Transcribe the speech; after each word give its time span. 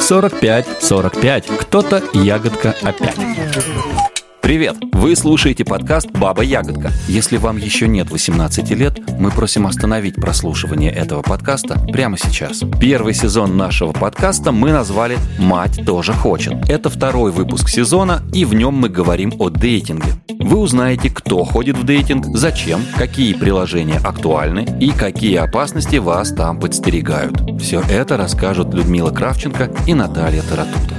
45, 0.00 0.66
45. 0.80 1.46
Кто-то 1.58 2.02
ягодка 2.14 2.74
опять. 2.82 4.15
Привет! 4.46 4.76
Вы 4.92 5.16
слушаете 5.16 5.64
подкаст 5.64 6.08
«Баба 6.12 6.44
Ягодка». 6.44 6.92
Если 7.08 7.36
вам 7.36 7.56
еще 7.56 7.88
нет 7.88 8.12
18 8.12 8.70
лет, 8.70 9.00
мы 9.18 9.32
просим 9.32 9.66
остановить 9.66 10.14
прослушивание 10.14 10.92
этого 10.92 11.22
подкаста 11.22 11.76
прямо 11.92 12.16
сейчас. 12.16 12.62
Первый 12.80 13.12
сезон 13.12 13.56
нашего 13.56 13.90
подкаста 13.90 14.52
мы 14.52 14.70
назвали 14.70 15.18
«Мать 15.40 15.84
тоже 15.84 16.12
хочет». 16.12 16.54
Это 16.70 16.90
второй 16.90 17.32
выпуск 17.32 17.68
сезона, 17.68 18.22
и 18.32 18.44
в 18.44 18.54
нем 18.54 18.74
мы 18.74 18.88
говорим 18.88 19.32
о 19.40 19.50
дейтинге. 19.50 20.12
Вы 20.38 20.58
узнаете, 20.58 21.10
кто 21.10 21.42
ходит 21.42 21.76
в 21.76 21.82
дейтинг, 21.82 22.26
зачем, 22.36 22.82
какие 22.96 23.34
приложения 23.34 23.98
актуальны 23.98 24.64
и 24.78 24.92
какие 24.92 25.38
опасности 25.38 25.96
вас 25.96 26.30
там 26.30 26.60
подстерегают. 26.60 27.60
Все 27.60 27.80
это 27.80 28.16
расскажут 28.16 28.72
Людмила 28.72 29.10
Кравченко 29.10 29.72
и 29.88 29.94
Наталья 29.94 30.42
Таратута 30.42 30.94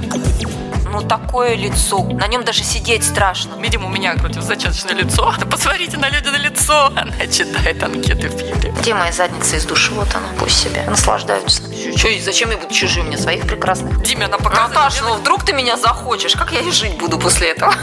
ну 0.88 1.02
такое 1.02 1.54
лицо. 1.54 2.02
На 2.02 2.26
нем 2.26 2.44
даже 2.44 2.64
сидеть 2.64 3.04
страшно. 3.04 3.54
Видимо, 3.60 3.86
у 3.86 3.88
меня 3.90 4.14
противозачаточное 4.14 4.94
лицо. 4.94 5.34
Да 5.38 5.46
посмотрите 5.46 5.96
на 5.96 6.08
люди 6.08 6.28
на 6.28 6.36
лицо. 6.38 6.90
Она 6.96 7.26
читает 7.26 7.82
анкеты 7.82 8.28
в 8.28 8.36
Твиттере. 8.36 8.72
Где 8.72 8.94
моя 8.94 9.12
задница 9.12 9.56
из 9.56 9.64
души? 9.64 9.92
Вот 9.92 10.08
она, 10.14 10.26
пусть 10.38 10.58
себе 10.62 10.84
наслаждаются. 10.88 11.62
Че, 11.96 12.20
зачем 12.20 12.50
я 12.50 12.56
буду 12.56 12.72
чужим? 12.74 13.06
Мне 13.06 13.18
своих 13.18 13.46
прекрасных. 13.46 14.02
Диме, 14.02 14.26
она 14.26 14.38
показывает. 14.38 14.74
Наташа, 14.74 15.04
ну 15.04 15.14
вдруг 15.14 15.44
ты 15.44 15.52
меня 15.52 15.76
захочешь. 15.76 16.34
Как 16.34 16.52
я 16.52 16.60
и 16.60 16.70
жить 16.70 16.98
буду 16.98 17.18
после 17.18 17.48
этого? 17.50 17.74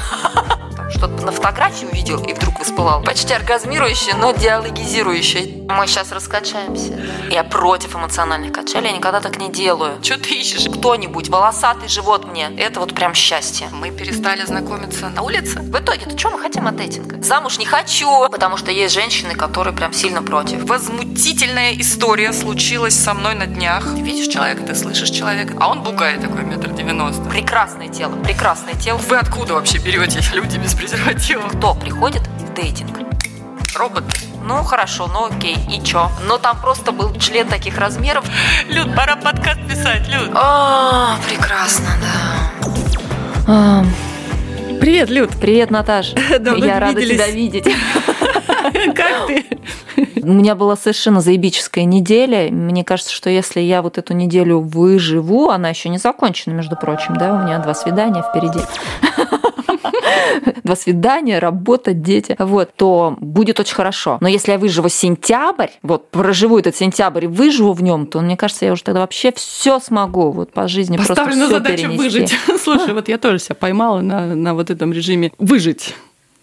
Что-то 0.95 1.25
на 1.25 1.31
фотографии 1.31 1.85
увидел 1.85 2.23
и 2.23 2.33
вдруг 2.33 2.59
воспылал. 2.59 3.03
Почти 3.03 3.33
оргазмирующее, 3.33 4.15
но 4.15 4.31
диалогизирующее. 4.31 5.63
Мы 5.69 5.87
сейчас 5.87 6.11
раскачаемся. 6.11 6.99
Я 7.29 7.43
против 7.43 7.95
эмоциональных 7.95 8.53
качелей, 8.53 8.89
я 8.89 8.97
никогда 8.97 9.19
так 9.19 9.37
не 9.37 9.51
делаю. 9.51 10.03
Что 10.03 10.17
ты 10.19 10.35
ищешь? 10.35 10.65
Кто-нибудь, 10.65 11.29
волосатый 11.29 11.89
живот 11.89 12.25
мне. 12.25 12.51
Это 12.57 12.79
вот 12.79 12.93
прям 12.93 13.13
счастье. 13.13 13.67
Мы 13.71 13.91
перестали 13.91 14.45
знакомиться 14.45 15.09
на 15.09 15.21
улице. 15.21 15.59
В 15.59 15.79
итоге-то 15.79 16.17
что 16.17 16.29
мы 16.29 16.39
хотим 16.39 16.67
от 16.67 16.75
дейтинга? 16.75 17.21
Замуж 17.21 17.57
не 17.57 17.65
хочу, 17.65 18.29
потому 18.29 18.57
что 18.57 18.71
есть 18.71 18.93
женщины, 18.93 19.35
которые 19.35 19.75
прям 19.75 19.91
сильно 19.93 20.21
против. 20.21 20.63
Возмутительная 20.63 21.73
история 21.79 22.31
случилась 22.31 22.95
со 22.95 23.13
мной 23.13 23.35
на 23.35 23.47
днях. 23.47 23.83
Ты 23.95 24.01
видишь 24.01 24.27
человека, 24.31 24.63
ты 24.63 24.75
слышишь 24.75 25.09
человека, 25.09 25.55
а 25.59 25.69
он 25.69 25.83
бугай 25.83 26.17
такой, 26.19 26.43
метр 26.43 26.69
девяносто. 26.71 27.23
Прекрасное 27.23 27.89
тело, 27.89 28.15
прекрасное 28.23 28.75
тело. 28.75 28.97
Вы 28.97 29.17
откуда 29.17 29.55
вообще 29.55 29.79
берете 29.79 30.21
люди 30.33 30.57
без 30.57 30.73
презерватива. 30.85 31.47
Кто 31.49 31.73
приходит 31.73 32.21
в 32.39 32.53
дейтинг? 32.53 32.99
Робот. 33.75 34.03
Ну, 34.43 34.63
хорошо, 34.63 35.09
ну 35.11 35.25
окей, 35.25 35.57
и 35.69 35.83
чё? 35.83 36.11
Но 36.27 36.37
там 36.37 36.59
просто 36.61 36.91
был 36.91 37.11
член 37.15 37.47
таких 37.47 37.79
размеров. 37.79 38.23
Люд, 38.69 38.95
пора 38.95 39.15
подкаст 39.15 39.59
писать, 39.67 40.07
Люд. 40.07 40.29
А, 40.35 41.17
прекрасно, 41.27 41.89
да. 43.47 43.83
Привет, 44.79 45.09
Люд. 45.09 45.31
Привет, 45.41 45.71
Наташ. 45.71 46.13
Я 46.57 46.79
рада 46.79 47.01
тебя 47.01 47.27
видеть. 47.31 47.65
Как 48.95 49.27
ты? 49.27 49.45
У 50.21 50.33
меня 50.33 50.55
была 50.55 50.75
совершенно 50.75 51.21
заебическая 51.21 51.85
неделя. 51.85 52.51
Мне 52.51 52.83
кажется, 52.83 53.13
что 53.13 53.29
если 53.29 53.61
я 53.61 53.81
вот 53.81 53.97
эту 53.97 54.13
неделю 54.13 54.59
выживу, 54.59 55.49
она 55.49 55.69
еще 55.69 55.89
не 55.89 55.97
закончена, 55.97 56.53
между 56.53 56.75
прочим, 56.75 57.15
да, 57.15 57.33
у 57.33 57.43
меня 57.43 57.59
два 57.59 57.73
свидания 57.73 58.23
впереди 58.23 58.59
два 60.63 60.75
свидания, 60.75 61.39
работа, 61.39 61.93
дети, 61.93 62.35
вот, 62.39 62.71
то 62.75 63.17
будет 63.19 63.59
очень 63.59 63.75
хорошо. 63.75 64.17
Но 64.21 64.27
если 64.27 64.51
я 64.51 64.57
выживу 64.57 64.89
сентябрь, 64.89 65.69
вот 65.81 66.09
проживу 66.09 66.59
этот 66.59 66.75
сентябрь 66.75 67.25
и 67.25 67.27
выживу 67.27 67.73
в 67.73 67.83
нем, 67.83 68.07
то 68.07 68.21
мне 68.21 68.37
кажется, 68.37 68.65
я 68.65 68.73
уже 68.73 68.83
тогда 68.83 69.01
вообще 69.01 69.31
все 69.35 69.79
смогу 69.79 70.31
вот 70.31 70.51
по 70.51 70.67
жизни 70.67 70.97
Поставлена 70.97 71.47
просто 71.47 71.55
задача 71.57 71.77
перенести. 71.77 71.97
выжить. 71.97 72.35
Слушай, 72.63 72.93
вот 72.93 73.07
я 73.07 73.17
тоже 73.17 73.39
себя 73.39 73.55
поймала 73.55 74.01
на, 74.01 74.35
на 74.35 74.53
вот 74.53 74.69
этом 74.69 74.91
режиме 74.93 75.31
выжить 75.37 75.95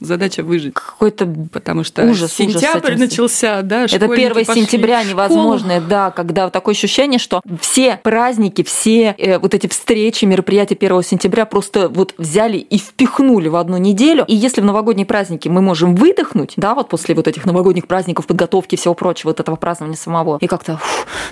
задача 0.05 0.43
выжить. 0.43 0.75
Какой-то 0.75 1.27
потому 1.53 1.85
что 1.85 2.05
ужас, 2.05 2.33
сентябрь 2.33 2.95
ужас 2.95 3.01
начался, 3.01 3.63
да, 3.63 3.85
Это 3.85 4.07
1 4.07 4.45
сентября 4.45 5.03
невозможное, 5.05 5.81
да, 5.81 6.11
когда 6.11 6.51
такое 6.51 6.75
ощущение, 6.75 7.19
что 7.19 7.41
все 7.61 7.99
праздники, 8.03 8.63
все 8.63 9.15
э, 9.19 9.39
вот 9.39 9.55
эти 9.55 9.67
встречи, 9.67 10.25
мероприятия 10.25 10.75
1 10.75 11.03
сентября 11.03 11.47
просто 11.47 11.89
вот 11.89 12.15
взяли 12.19 12.59
и 12.59 12.79
впихнули 12.79 13.49
в 13.49 13.57
одну 13.57 13.77
неделю. 13.77 14.25
И 14.29 14.35
если 14.35 14.61
в 14.61 14.65
новогодние 14.65 15.07
праздники 15.07 15.49
мы 15.49 15.63
можем 15.63 15.95
выдохнуть, 15.95 16.55
да, 16.57 16.75
вот 16.75 16.89
после 16.89 17.15
вот 17.15 17.29
этих 17.29 17.45
новогодних 17.47 17.87
праздников, 17.87 18.27
подготовки 18.27 18.77
всего 18.77 18.95
прочего, 18.95 19.31
вот 19.31 19.41
этого 19.41 19.57
празднования 19.57 19.97
самого, 19.97 20.39
и 20.41 20.47
как-то, 20.47 20.81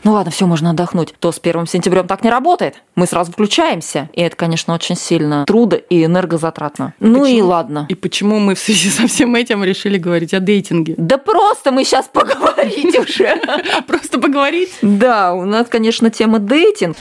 ну 0.04 0.12
ладно, 0.12 0.30
все 0.30 0.46
можно 0.46 0.70
отдохнуть, 0.70 1.14
то 1.18 1.32
с 1.32 1.40
1 1.42 1.66
сентября 1.66 2.02
так 2.02 2.24
не 2.24 2.30
работает. 2.30 2.82
Мы 2.94 3.06
сразу 3.06 3.32
включаемся, 3.32 4.08
и 4.12 4.20
это, 4.20 4.36
конечно, 4.36 4.74
очень 4.74 4.96
сильно 4.96 5.44
трудо 5.46 5.76
и 5.76 6.04
энергозатратно. 6.04 6.94
И 7.00 7.04
ну 7.04 7.20
почему? 7.20 7.38
и 7.38 7.42
ладно. 7.42 7.86
И 7.88 7.94
почему 7.94 8.38
мы 8.38 8.54
в 8.60 8.62
связи 8.62 8.90
со 8.90 9.06
всем 9.06 9.34
этим 9.34 9.64
решили 9.64 9.96
говорить 9.96 10.34
о 10.34 10.40
дейтинге? 10.40 10.94
Да 10.98 11.16
просто 11.16 11.72
мы 11.72 11.82
сейчас 11.84 12.08
поговорить 12.12 12.98
уже. 12.98 13.40
Просто 13.86 14.20
поговорить? 14.20 14.70
Да, 14.82 15.32
у 15.32 15.46
нас, 15.46 15.66
конечно, 15.68 16.10
тема 16.10 16.40
дейтинг. 16.40 16.98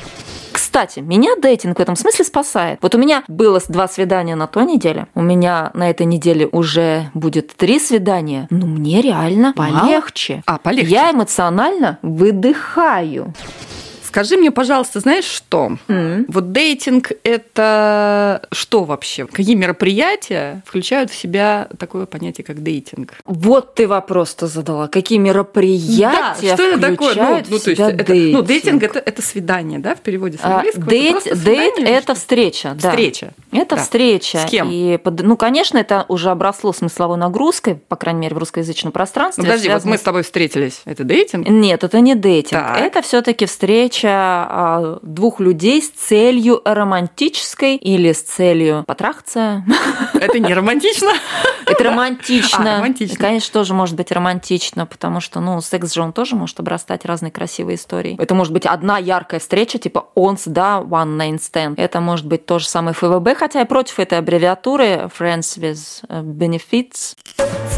Кстати, 0.53 0.99
меня 0.99 1.35
дейтинг 1.35 1.77
в 1.77 1.81
этом 1.81 1.97
смысле 1.97 2.23
спасает. 2.23 2.79
Вот 2.81 2.95
у 2.95 2.97
меня 2.97 3.23
было 3.27 3.61
два 3.67 3.89
свидания 3.89 4.35
на 4.35 4.47
той 4.47 4.65
неделе, 4.65 5.07
у 5.15 5.21
меня 5.21 5.71
на 5.73 5.89
этой 5.89 6.05
неделе 6.05 6.47
уже 6.47 7.11
будет 7.13 7.53
три 7.55 7.77
свидания. 7.79 8.47
Ну, 8.49 8.65
мне 8.65 9.01
реально 9.01 9.53
полегче. 9.53 10.43
А, 10.45 10.59
полегче. 10.59 10.91
Я 10.91 11.11
эмоционально 11.11 11.99
выдыхаю. 12.01 13.33
Скажи 14.09 14.37
мне, 14.37 14.49
пожалуйста, 14.49 14.99
знаешь 15.01 15.25
что? 15.25 15.77
М. 15.87 16.25
Вот 16.29 16.51
дейтинг– 16.51 17.11
это 17.23 18.41
что 18.51 18.83
вообще? 18.83 19.27
Какие 19.27 19.53
мероприятия 19.53 20.63
включают 20.65 21.11
в 21.11 21.15
себя 21.15 21.67
такое 21.77 22.07
понятие, 22.07 22.43
как 22.43 22.63
дейтинг? 22.63 23.13
Вот 23.25 23.75
ты 23.75 23.87
вопрос-то 23.87 24.47
задала. 24.47 24.87
Какие 24.87 25.19
мероприятия 25.19 26.55
что 26.55 26.63
это 26.63 26.79
такое? 26.79 27.13
Ну, 27.13 27.41
ну, 27.49 27.59
то 27.59 27.69
есть 27.69 27.79
это, 27.79 28.03
дейтинг? 28.03 28.33
ну, 28.33 28.41
дейтинг 28.41 28.81
это, 28.83 28.97
это 28.97 29.21
свидание, 29.21 29.77
да, 29.77 29.93
в 29.93 29.99
переводе 29.99 30.39
с 30.39 30.41
А, 30.43 30.55
английского. 30.55 30.85
Дейт, 30.87 31.27
это 31.27 31.35
дейт 31.35 31.73
это 31.77 32.15
встреча, 32.15 32.75
да. 32.81 32.89
Встреча. 32.89 33.33
Это 33.51 33.75
Да. 33.75 33.81
встреча. 33.83 34.39
С 34.39 34.49
кем? 34.49 34.69
И, 34.71 34.97
ну, 35.19 35.37
конечно, 35.37 35.77
это 35.77 36.05
уже 36.07 36.31
обросло 36.31 36.73
смысловой 36.73 37.17
нагрузкой, 37.17 37.75
по 37.75 37.95
крайней 37.95 38.21
мере, 38.21 38.33
в 38.35 38.39
русскоязычном 38.39 38.91
пространстве. 38.91 39.43
Ну, 39.43 39.47
подожди, 39.49 39.67
вот 39.67 39.73
связано 39.73 39.91
мы 39.91 39.97
с 39.99 40.01
тобой 40.01 40.23
встретились. 40.23 40.81
Это 40.85 41.03
дейтинг? 41.03 41.47
Нет, 41.47 41.83
это 41.83 41.99
не 41.99 42.15
дейтинг. 42.15 42.59
Так. 42.59 42.79
Это 42.81 43.01
все-таки 43.03 43.45
встреча 43.45 43.98
а, 44.07 44.99
двух 45.01 45.39
людей 45.39 45.81
с 45.81 45.89
целью 45.89 46.61
романтической 46.63 47.75
или 47.75 48.11
с 48.11 48.21
целью 48.21 48.83
потрахаться. 48.85 49.63
Это 50.13 50.39
не 50.39 50.53
романтично? 50.53 51.09
Это 51.65 51.83
романтично. 51.83 52.75
А, 52.75 52.77
романтично. 52.77 53.13
И, 53.13 53.17
конечно, 53.17 53.53
тоже 53.53 53.73
может 53.73 53.95
быть 53.95 54.11
романтично, 54.11 54.85
потому 54.85 55.19
что, 55.19 55.39
ну, 55.39 55.61
секс 55.61 55.93
же 55.93 56.01
он 56.01 56.13
тоже 56.13 56.35
может 56.35 56.59
обрастать 56.59 57.05
разной 57.05 57.31
красивой 57.31 57.75
историей. 57.75 58.15
Это 58.19 58.35
может 58.35 58.53
быть 58.53 58.65
одна 58.65 58.97
яркая 58.97 59.39
встреча, 59.39 59.77
типа 59.77 60.07
once, 60.15 60.43
да, 60.45 60.79
one 60.79 61.17
night 61.17 61.39
stand. 61.39 61.75
Это 61.77 62.01
может 62.01 62.25
быть 62.25 62.45
то 62.45 62.59
же 62.59 62.67
самое 62.67 62.93
ФВБ, 62.93 63.37
хотя 63.37 63.59
я 63.59 63.65
против 63.65 63.99
этой 63.99 64.17
аббревиатуры 64.17 65.09
Friends 65.17 65.57
with 65.59 66.03
э, 66.09 66.21
Benefits. 66.21 67.15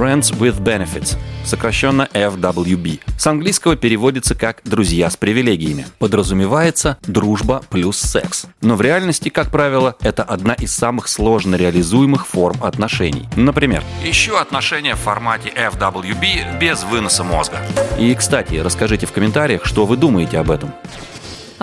Friends 0.01 0.31
with 0.39 0.59
Benefits, 0.63 1.15
сокращенно 1.45 2.09
FWB. 2.11 3.01
С 3.19 3.27
английского 3.27 3.75
переводится 3.75 4.33
как 4.33 4.61
«друзья 4.63 5.11
с 5.11 5.15
привилегиями». 5.15 5.85
Подразумевается 5.99 6.97
дружба 7.03 7.61
плюс 7.69 7.99
секс. 7.99 8.47
Но 8.61 8.75
в 8.75 8.81
реальности, 8.81 9.29
как 9.29 9.51
правило, 9.51 9.95
это 10.01 10.23
одна 10.23 10.55
из 10.55 10.73
самых 10.73 11.07
сложно 11.07 11.53
реализуемых 11.53 12.25
форм 12.25 12.63
отношений. 12.63 13.27
Например, 13.35 13.83
ищу 14.03 14.37
отношения 14.37 14.95
в 14.95 14.99
формате 14.99 15.53
FWB 15.55 16.57
без 16.59 16.83
выноса 16.83 17.23
мозга. 17.23 17.59
И, 17.99 18.15
кстати, 18.15 18.55
расскажите 18.55 19.05
в 19.05 19.11
комментариях, 19.11 19.67
что 19.67 19.85
вы 19.85 19.97
думаете 19.97 20.39
об 20.39 20.49
этом. 20.49 20.73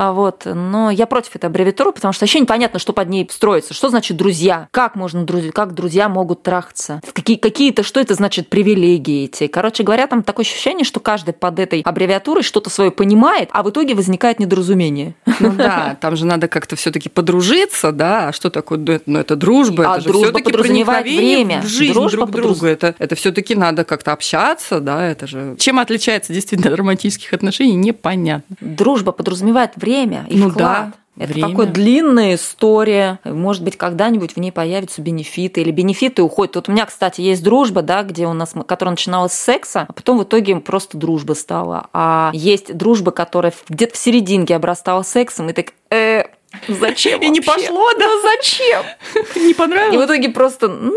А 0.01 0.13
Вот. 0.13 0.43
Но 0.45 0.91
я 0.93 1.07
против 1.07 1.35
этой 1.35 1.47
аббревиатуры, 1.47 1.91
потому 1.91 2.13
что 2.13 2.25
еще 2.25 2.39
непонятно, 2.39 2.79
что 2.79 2.93
под 2.93 3.09
ней 3.09 3.29
строится. 3.31 3.75
Что 3.75 3.89
значит 3.89 4.17
друзья? 4.17 4.69
Как 4.71 4.95
можно 4.95 5.25
друзья? 5.25 5.51
Как 5.51 5.75
друзья 5.75 6.09
могут 6.09 6.45
трахаться? 6.45 7.01
Какие, 7.15 7.37
какие-то, 7.37 7.83
что 7.83 7.99
это 7.99 8.15
значит 8.15 8.49
привилегии 8.49 9.25
эти? 9.25 9.49
Короче 9.49 9.83
говоря, 9.83 10.07
там 10.07 10.23
такое 10.23 10.45
ощущение, 10.45 10.85
что 10.85 11.01
каждый 11.01 11.35
под 11.35 11.59
этой 11.59 11.81
аббревиатурой 11.81 12.45
что-то 12.45 12.71
свое 12.71 12.93
понимает, 12.93 13.49
а 13.53 13.65
в 13.65 13.71
итоге 13.71 13.97
возникает 13.97 14.39
недоразумение. 14.39 15.17
Ну 15.41 15.51
да, 15.53 15.97
там 16.01 16.15
же 16.15 16.27
надо 16.27 16.47
как-то 16.47 16.77
все-таки 16.77 17.09
подружиться, 17.09 17.91
да. 17.91 18.29
А 18.29 18.33
что 18.33 18.51
такое? 18.51 19.01
Ну 19.07 19.19
это 19.19 19.35
дружба, 19.35 19.95
А 19.95 19.95
это 19.95 20.03
же 20.03 20.09
дружба 20.11 20.27
все-таки 20.27 20.45
подразумевает 20.53 21.07
время. 21.07 21.61
в 21.63 21.67
жизнь 21.67 21.93
Дружба 21.93 22.27
друг 22.27 22.31
подраз- 22.31 22.47
друга. 22.59 22.69
Это, 22.69 22.95
это 23.01 23.15
все-таки 23.17 23.57
надо 23.57 23.83
как-то 23.85 24.13
общаться, 24.13 24.79
да. 24.79 25.05
Это 25.05 25.27
же 25.27 25.57
чем 25.59 25.81
отличается 25.81 26.33
действительно 26.33 26.71
от 26.73 26.79
романтических 26.79 27.33
отношений, 27.33 27.75
непонятно. 27.75 28.57
Дружба 28.61 29.11
подразумевает 29.11 29.73
время 29.75 29.88
и 30.29 30.37
ну 30.37 30.51
вклад. 30.51 30.91
да. 30.91 30.93
Это 31.19 31.33
Время. 31.33 31.49
такая 31.49 31.67
длинная 31.67 32.35
история. 32.37 33.19
Может 33.25 33.65
быть, 33.65 33.77
когда-нибудь 33.77 34.37
в 34.37 34.37
ней 34.37 34.53
появятся 34.53 35.03
бенефиты. 35.03 35.61
Или 35.63 35.73
бенефиты 35.73 36.23
уходят. 36.23 36.55
Вот 36.55 36.69
у 36.69 36.73
меня, 36.73 36.87
кстати, 36.87 37.21
есть 37.21 37.43
дружба, 37.43 37.83
да, 37.83 38.05
где 38.05 38.27
у 38.27 38.33
нас, 38.33 38.55
которая 38.67 38.93
начиналась 38.93 39.33
с 39.33 39.41
секса, 39.41 39.87
а 39.89 39.93
потом 39.93 40.19
в 40.19 40.23
итоге 40.23 40.57
просто 40.61 40.97
дружба 40.97 41.33
стала. 41.33 41.89
А 41.93 42.31
есть 42.33 42.77
дружба, 42.77 43.11
которая 43.11 43.53
где-то 43.69 43.95
в 43.95 43.99
серединке 43.99 44.55
обрастала 44.55 45.03
сексом, 45.03 45.51
и 45.51 45.53
так, 45.53 45.73
э, 45.91 46.23
Зачем? 46.69 47.21
И 47.21 47.29
не 47.31 47.41
пошло, 47.41 47.89
да? 47.99 48.07
Зачем? 48.23 48.83
Не 49.37 49.51
И 49.51 49.55
в 49.55 49.57
понравилось? 49.57 50.07
итоге 50.07 50.29
просто, 50.29 50.69
ну, 50.69 50.93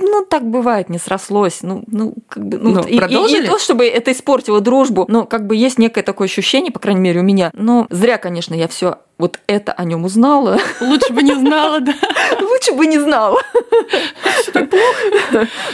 ну 0.00 0.24
так 0.28 0.44
бывает, 0.48 0.88
не 0.88 0.98
срослось. 0.98 1.58
Ну, 1.62 1.82
ну 1.86 2.14
как 2.28 2.44
бы, 2.46 2.58
ну, 2.58 2.70
Ну, 2.70 2.80
и- 2.82 2.90
и, 2.92 2.94
и 2.94 2.98
продолжили? 2.98 3.42
не 3.42 3.48
то, 3.48 3.58
чтобы 3.58 3.86
это 3.86 4.12
испортило 4.12 4.60
дружбу, 4.60 5.04
но 5.08 5.24
как 5.24 5.46
бы 5.46 5.56
есть 5.56 5.78
некое 5.78 6.02
такое 6.02 6.26
ощущение, 6.28 6.70
по 6.72 6.78
крайней 6.78 7.00
мере, 7.00 7.20
у 7.20 7.22
меня. 7.24 7.50
Но 7.54 7.86
зря, 7.90 8.18
конечно, 8.18 8.54
я 8.54 8.68
все 8.68 8.98
вот 9.18 9.40
это 9.46 9.72
о 9.72 9.84
нем 9.84 10.04
узнала. 10.04 10.58
Лучше 10.80 11.12
бы 11.12 11.22
не 11.22 11.34
знала, 11.34 11.80
да. 11.80 11.94
Лучше 12.40 12.72
бы 12.72 12.86
не 12.86 12.98
знала. 12.98 13.40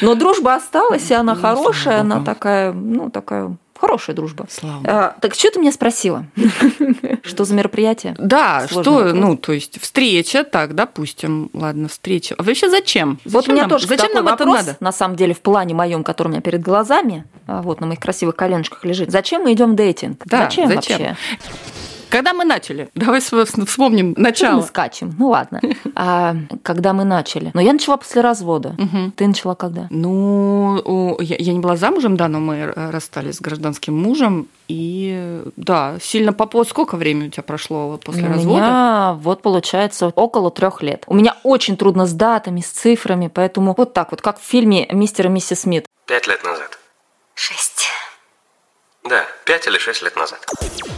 Но 0.01 0.15
дружба 0.15 0.55
осталась, 0.55 1.11
и 1.11 1.15
она 1.15 1.35
хорошая, 1.35 2.01
она 2.01 2.23
такая, 2.25 2.73
ну, 2.73 3.11
такая 3.11 3.57
хорошая 3.83 4.15
дружба. 4.15 4.47
Слава 4.49 4.81
А, 4.85 5.17
так 5.21 5.35
что 5.35 5.51
ты 5.51 5.59
меня 5.59 5.73
спросила? 5.73 6.25
Что 7.25 7.45
за 7.45 7.55
мероприятие? 7.55 8.15
Да, 8.17 8.69
что, 8.69 9.13
ну, 9.13 9.37
то 9.37 9.53
есть 9.53 9.81
встреча, 9.81 10.45
так, 10.45 10.75
допустим, 10.75 11.51
ладно, 11.53 11.89
встреча. 11.89 12.37
А 12.39 12.43
вообще 12.45 12.71
зачем? 12.71 13.19
Вот 13.25 13.49
у 13.49 13.53
меня 13.53 13.69
тоже 13.69 13.89
зачем 13.89 14.13
нам 14.13 14.29
это 14.29 14.45
надо? 14.45 14.77
на 14.79 14.93
самом 14.93 15.17
деле, 15.17 15.35
в 15.35 15.41
плане 15.41 15.75
моем, 15.75 16.05
который 16.05 16.29
у 16.29 16.31
меня 16.31 16.41
перед 16.41 16.63
глазами, 16.63 17.25
а, 17.49 17.63
вот 17.63 17.81
на 17.81 17.87
моих 17.89 17.99
красивых 17.99 18.37
коленочках 18.37 18.85
лежит. 18.85 19.11
Зачем 19.11 19.43
мы 19.43 19.53
идем 19.53 19.75
дейтинг? 19.75 20.23
Зачем? 20.27 20.69
вообще? 20.69 21.17
Когда 22.13 22.35
мы 22.35 22.45
начали? 22.45 22.91
Давай 22.95 23.21
вспомним 23.21 24.13
Что 24.13 24.21
мы 24.21 24.25
начало. 24.29 24.61
скачем? 24.61 25.15
Ну 25.19 25.29
ладно. 25.31 25.63
А, 25.95 26.37
когда 26.63 26.93
мы 26.93 27.05
начали? 27.05 27.51
Но 27.55 27.61
я 27.63 27.73
начала 27.73 27.97
после 27.97 28.21
развода. 28.21 28.75
Мгм. 28.77 29.13
Ты 29.13 29.27
начала 29.27 29.55
когда? 29.55 29.87
Ну, 29.89 31.19
я, 31.21 31.37
я 31.39 31.53
не 31.55 31.59
была 31.59 31.77
замужем, 31.77 32.19
да, 32.19 32.29
но 32.29 32.39
мы 32.39 32.67
расстались 32.67 33.37
с 33.37 33.41
гражданским 33.41 33.97
мужем. 33.97 34.47
И 34.69 35.43
да, 35.57 35.97
сильно 36.03 36.35
попо... 36.35 36.65
Сколько 36.65 36.97
времени 36.97 37.29
у 37.29 37.31
тебя 37.31 37.45
прошло 37.45 37.99
после 38.05 38.25
у 38.25 38.29
развода? 38.29 38.57
меня 38.57 39.17
вот 39.19 39.41
получается 39.41 40.09
около 40.09 40.51
трех 40.51 40.83
лет. 40.83 41.05
У 41.07 41.15
меня 41.15 41.37
очень 41.45 41.79
трудно 41.79 42.05
с 42.05 42.13
датами, 42.13 42.61
с 42.61 42.69
цифрами, 42.69 43.29
поэтому 43.33 43.75
вот 43.77 43.95
так 43.95 44.11
вот, 44.11 44.21
как 44.21 44.39
в 44.39 44.45
фильме 44.45 44.87
«Мистер 44.91 45.27
и 45.27 45.31
миссис 45.31 45.61
Смит». 45.61 45.87
Пять 46.07 46.27
лет 46.27 46.45
назад. 46.45 46.79
Шесть. 47.35 47.92
Да, 49.09 49.25
пять 49.45 49.67
или 49.67 49.79
шесть 49.79 50.01
лет 50.03 50.15
назад. 50.17 50.39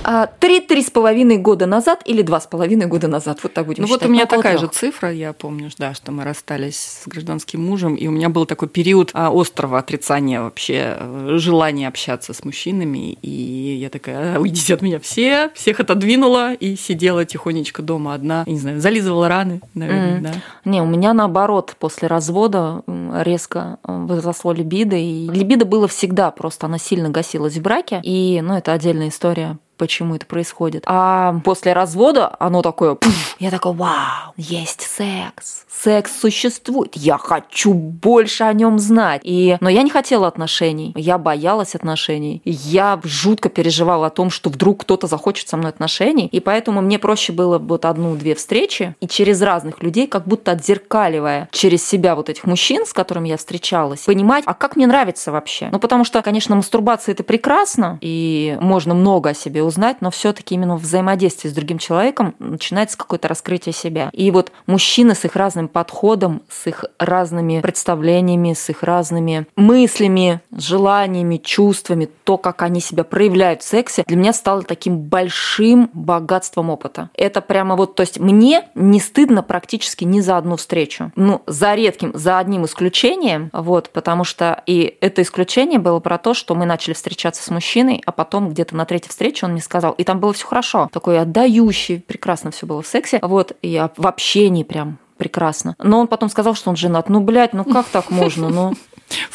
А, 0.06 0.26
Три-три 0.26 0.82
с 0.82 0.90
половиной 0.90 1.38
года 1.38 1.64
назад 1.64 2.02
или 2.04 2.20
два 2.20 2.38
с 2.38 2.46
половиной 2.46 2.84
года 2.84 3.08
назад. 3.08 3.38
Вот 3.42 3.54
так 3.54 3.64
будем 3.66 3.82
Ну 3.84 3.88
вот 3.88 3.96
считать. 4.00 4.08
у 4.10 4.12
меня 4.12 4.24
около 4.24 4.42
такая 4.42 4.58
трёх. 4.58 4.70
же 4.72 4.78
цифра, 4.78 5.10
я 5.10 5.32
помню, 5.32 5.70
да, 5.78 5.94
что 5.94 6.12
мы 6.12 6.22
расстались 6.24 6.76
с 7.04 7.08
гражданским 7.08 7.64
мужем, 7.64 7.94
и 7.94 8.06
у 8.06 8.10
меня 8.10 8.28
был 8.28 8.44
такой 8.44 8.68
период 8.68 9.10
а, 9.14 9.30
острого 9.32 9.78
отрицания 9.78 10.42
вообще, 10.42 10.96
э, 11.00 11.36
желания 11.38 11.88
общаться 11.88 12.34
с 12.34 12.44
мужчинами, 12.44 13.14
и 13.22 13.78
я 13.80 13.88
такая, 13.88 14.36
«А, 14.36 14.38
уйдите 14.38 14.74
от 14.74 14.82
меня 14.82 15.00
все, 15.00 15.50
всех 15.54 15.80
отодвинула 15.80 16.52
и 16.52 16.76
сидела 16.76 17.24
тихонечко 17.24 17.80
дома 17.80 18.12
одна, 18.12 18.44
не 18.46 18.58
знаю, 18.58 18.82
зализывала 18.82 19.28
раны, 19.28 19.62
наверное, 19.72 20.14
Мгм. 20.16 20.22
да. 20.24 20.32
Не, 20.66 20.82
у 20.82 20.86
меня 20.86 21.14
наоборот, 21.14 21.74
после 21.78 22.08
развода 22.08 22.82
резко 23.22 23.78
э, 23.82 24.04
возросло 24.04 24.52
либидо. 24.52 24.96
И 24.96 25.26
либидо 25.28 25.64
было 25.64 25.88
всегда, 25.88 26.30
просто 26.30 26.66
она 26.66 26.76
сильно 26.76 27.08
гасилась 27.08 27.56
в 27.56 27.62
браке. 27.62 27.93
И, 28.02 28.40
ну, 28.42 28.56
это 28.56 28.72
отдельная 28.72 29.08
история 29.08 29.58
почему 29.76 30.16
это 30.16 30.26
происходит. 30.26 30.84
А 30.86 31.40
после 31.44 31.72
развода 31.72 32.34
оно 32.38 32.62
такое, 32.62 32.94
пф, 32.94 33.36
я 33.38 33.50
такой, 33.50 33.72
вау, 33.72 34.32
есть 34.36 34.82
секс, 34.82 35.64
секс 35.68 36.12
существует, 36.20 36.96
я 36.96 37.18
хочу 37.18 37.72
больше 37.72 38.44
о 38.44 38.52
нем 38.52 38.78
знать. 38.78 39.20
И, 39.24 39.56
но 39.60 39.68
я 39.68 39.82
не 39.82 39.90
хотела 39.90 40.26
отношений, 40.26 40.92
я 40.96 41.18
боялась 41.18 41.74
отношений, 41.74 42.40
я 42.44 43.00
жутко 43.04 43.48
переживала 43.48 44.06
о 44.06 44.10
том, 44.10 44.30
что 44.30 44.50
вдруг 44.50 44.82
кто-то 44.82 45.06
захочет 45.06 45.48
со 45.48 45.56
мной 45.56 45.70
отношений, 45.70 46.26
и 46.26 46.40
поэтому 46.40 46.80
мне 46.80 46.98
проще 46.98 47.32
было 47.32 47.58
вот 47.58 47.84
одну-две 47.84 48.34
встречи 48.34 48.94
и 49.00 49.08
через 49.08 49.42
разных 49.42 49.82
людей, 49.82 50.06
как 50.06 50.26
будто 50.26 50.52
отзеркаливая 50.52 51.48
через 51.50 51.86
себя 51.86 52.14
вот 52.14 52.28
этих 52.28 52.44
мужчин, 52.44 52.86
с 52.86 52.92
которыми 52.92 53.28
я 53.28 53.36
встречалась, 53.36 54.00
понимать, 54.00 54.44
а 54.46 54.54
как 54.54 54.76
мне 54.76 54.86
нравится 54.86 55.32
вообще. 55.32 55.68
Ну, 55.72 55.78
потому 55.78 56.04
что, 56.04 56.22
конечно, 56.22 56.54
мастурбация 56.56 57.12
это 57.12 57.24
прекрасно, 57.24 57.98
и 58.00 58.56
можно 58.60 58.94
много 58.94 59.30
о 59.30 59.34
себе 59.34 59.63
узнать, 59.64 60.00
но 60.00 60.10
все-таки 60.10 60.54
именно 60.54 60.76
в 60.76 60.82
взаимодействии 60.82 61.48
с 61.48 61.52
другим 61.52 61.78
человеком 61.78 62.34
начинается 62.38 62.96
какое-то 62.96 63.28
раскрытие 63.28 63.72
себя. 63.72 64.10
И 64.12 64.30
вот 64.30 64.52
мужчины 64.66 65.14
с 65.14 65.24
их 65.24 65.36
разным 65.36 65.68
подходом, 65.68 66.42
с 66.48 66.66
их 66.66 66.84
разными 66.98 67.60
представлениями, 67.60 68.52
с 68.52 68.68
их 68.68 68.82
разными 68.82 69.46
мыслями, 69.56 70.40
желаниями, 70.56 71.36
чувствами, 71.36 72.08
то, 72.24 72.36
как 72.36 72.62
они 72.62 72.80
себя 72.80 73.04
проявляют 73.04 73.62
в 73.62 73.66
сексе, 73.66 74.04
для 74.06 74.16
меня 74.16 74.32
стало 74.32 74.62
таким 74.62 74.98
большим 74.98 75.90
богатством 75.92 76.70
опыта. 76.70 77.10
Это 77.14 77.40
прямо 77.40 77.76
вот, 77.76 77.94
то 77.94 78.02
есть 78.02 78.18
мне 78.18 78.68
не 78.74 79.00
стыдно 79.00 79.42
практически 79.42 80.04
ни 80.04 80.20
за 80.20 80.36
одну 80.36 80.56
встречу. 80.56 81.12
Ну, 81.16 81.42
за 81.46 81.74
редким, 81.74 82.12
за 82.14 82.38
одним 82.38 82.64
исключением, 82.64 83.50
вот, 83.52 83.90
потому 83.90 84.24
что 84.24 84.62
и 84.66 84.96
это 85.00 85.22
исключение 85.22 85.78
было 85.78 86.00
про 86.00 86.18
то, 86.18 86.34
что 86.34 86.54
мы 86.54 86.66
начали 86.66 86.94
встречаться 86.94 87.42
с 87.42 87.50
мужчиной, 87.50 88.02
а 88.04 88.12
потом 88.12 88.50
где-то 88.50 88.76
на 88.76 88.84
третьей 88.84 89.10
встрече 89.10 89.46
он 89.46 89.53
мне 89.54 89.62
сказал, 89.62 89.92
и 89.92 90.04
там 90.04 90.20
было 90.20 90.32
все 90.32 90.46
хорошо, 90.46 90.88
такой 90.92 91.18
отдающий, 91.18 92.00
прекрасно 92.00 92.50
все 92.50 92.66
было 92.66 92.82
в 92.82 92.86
сексе, 92.86 93.18
вот, 93.22 93.56
и 93.62 93.76
а, 93.76 93.90
в 93.96 94.06
общении 94.06 94.62
прям 94.62 94.98
прекрасно. 95.16 95.76
Но 95.78 96.00
он 96.00 96.08
потом 96.08 96.28
сказал, 96.28 96.54
что 96.54 96.70
он 96.70 96.76
женат. 96.76 97.08
Ну, 97.08 97.20
блядь, 97.20 97.52
ну 97.52 97.64
как 97.64 97.86
так 97.86 98.10
можно? 98.10 98.48
Ну, 98.48 98.74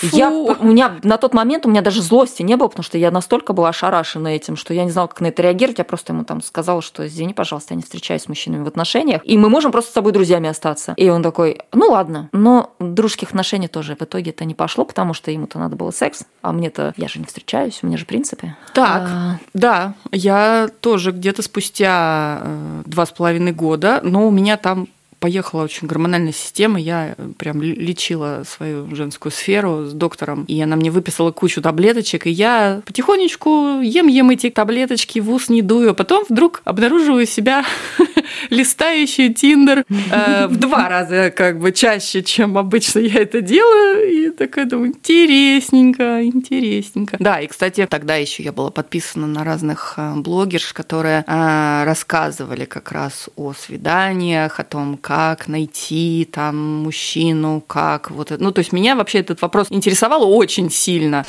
я, 0.01 0.29
у 0.29 0.63
меня 0.63 0.97
на 1.03 1.17
тот 1.17 1.33
момент 1.33 1.65
у 1.65 1.69
меня 1.69 1.81
даже 1.81 2.01
злости 2.01 2.41
не 2.41 2.55
было, 2.55 2.67
потому 2.67 2.83
что 2.83 2.97
я 2.97 3.11
настолько 3.11 3.53
была 3.53 3.69
ошарашена 3.69 4.35
этим, 4.35 4.55
что 4.55 4.73
я 4.73 4.83
не 4.83 4.91
знала, 4.91 5.07
как 5.07 5.21
на 5.21 5.27
это 5.27 5.41
реагировать. 5.41 5.77
Я 5.77 5.83
просто 5.83 6.13
ему 6.13 6.23
там 6.23 6.41
сказала, 6.41 6.81
что 6.81 7.05
извини, 7.05 7.33
пожалуйста, 7.33 7.73
я 7.73 7.77
не 7.77 7.83
встречаюсь 7.83 8.23
с 8.23 8.27
мужчинами 8.27 8.63
в 8.63 8.67
отношениях, 8.67 9.21
и 9.23 9.37
мы 9.37 9.49
можем 9.49 9.71
просто 9.71 9.91
с 9.91 9.93
тобой 9.93 10.11
друзьями 10.11 10.49
остаться. 10.49 10.93
И 10.97 11.09
он 11.09 11.23
такой, 11.23 11.59
ну 11.71 11.89
ладно. 11.89 12.29
Но 12.31 12.73
дружеских 12.79 13.29
отношений 13.29 13.67
тоже 13.67 13.95
в 13.95 14.01
итоге 14.01 14.31
это 14.31 14.45
не 14.45 14.53
пошло, 14.55 14.85
потому 14.85 15.13
что 15.13 15.31
ему-то 15.31 15.59
надо 15.59 15.75
было 15.75 15.91
секс, 15.91 16.23
а 16.41 16.51
мне-то 16.51 16.93
я 16.97 17.07
же 17.07 17.19
не 17.19 17.25
встречаюсь, 17.25 17.79
у 17.81 17.87
меня 17.87 17.97
же 17.97 18.05
принципы. 18.05 18.55
Так, 18.73 19.03
А, 19.09 19.37
да, 19.53 19.93
я 20.11 20.69
тоже 20.81 21.11
где-то 21.11 21.41
спустя 21.41 22.41
э, 22.41 22.81
два 22.85 23.05
с 23.05 23.11
половиной 23.11 23.51
года, 23.51 23.99
но 24.03 24.27
у 24.27 24.31
меня 24.31 24.57
там 24.57 24.87
поехала 25.19 25.63
очень 25.63 25.87
гормональная 25.87 26.33
система, 26.33 26.79
я 26.79 27.15
э, 27.17 27.29
прям 27.37 27.61
лечила 27.61 28.43
свою 28.47 28.93
женскую 28.95 29.31
сферу 29.31 29.85
с 29.85 29.93
доктором, 29.93 30.45
и 30.45 30.59
она 30.61 30.75
мне 30.75 30.91
выписала 30.91 31.31
кучу 31.31 31.61
таблеточек, 31.61 32.27
и 32.27 32.29
я 32.29 32.81
потихонечку 32.85 33.81
ем-ем 33.81 34.29
эти 34.29 34.49
таблеточки, 34.49 35.19
в 35.19 35.29
ус 35.31 35.49
не 35.49 35.61
дую, 35.61 35.91
а 35.91 35.93
потом 35.93 36.25
вдруг 36.27 36.61
обнаруживаю 36.63 37.25
себя 37.25 37.65
листающую 38.49 39.33
Тиндер 39.33 39.85
э, 39.89 40.47
в 40.47 40.57
два 40.57 40.89
раза 40.89 41.31
как 41.31 41.59
бы 41.59 41.71
чаще, 41.71 42.23
чем 42.23 42.57
обычно 42.57 42.99
я 42.99 43.21
это 43.21 43.41
делаю, 43.41 44.09
и 44.09 44.29
такая 44.31 44.65
думаю, 44.65 44.89
интересненько, 44.89 46.23
интересненько. 46.23 47.17
Да, 47.19 47.39
и, 47.39 47.47
кстати, 47.47 47.85
тогда 47.87 48.15
еще 48.15 48.43
я 48.43 48.51
была 48.51 48.71
подписана 48.71 49.27
на 49.27 49.43
разных 49.43 49.95
э, 49.97 50.13
блогерш, 50.15 50.73
которые 50.73 51.23
э, 51.27 51.83
рассказывали 51.85 52.65
как 52.65 52.91
раз 52.91 53.29
о 53.35 53.53
свиданиях, 53.53 54.59
о 54.59 54.63
том, 54.63 54.97
как 55.09 55.47
найти 55.47 56.29
там 56.31 56.83
мужчину, 56.83 57.63
как 57.65 58.11
вот 58.11 58.29
это. 58.29 58.43
Ну, 58.43 58.51
то 58.51 58.59
есть 58.59 58.71
меня 58.71 58.95
вообще 58.95 59.21
этот 59.21 59.41
вопрос 59.41 59.65
интересовал 59.71 60.31
очень 60.31 60.69
сильно. 60.69 61.25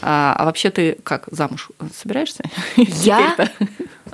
А, 0.00 0.36
а 0.38 0.44
вообще 0.44 0.70
ты 0.70 0.96
как 1.02 1.24
замуж 1.32 1.70
собираешься? 1.92 2.44
Я? 2.76 3.34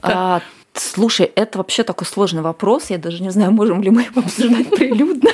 А, 0.01 0.41
слушай, 0.73 1.27
это 1.27 1.59
вообще 1.59 1.83
такой 1.83 2.07
сложный 2.07 2.41
вопрос. 2.41 2.89
Я 2.89 2.97
даже 2.97 3.23
не 3.23 3.29
знаю, 3.29 3.53
можем 3.53 3.83
ли 3.83 3.91
мы 3.91 4.05
его 4.05 4.23
обсуждать 4.23 4.71
прилюдно. 4.71 5.31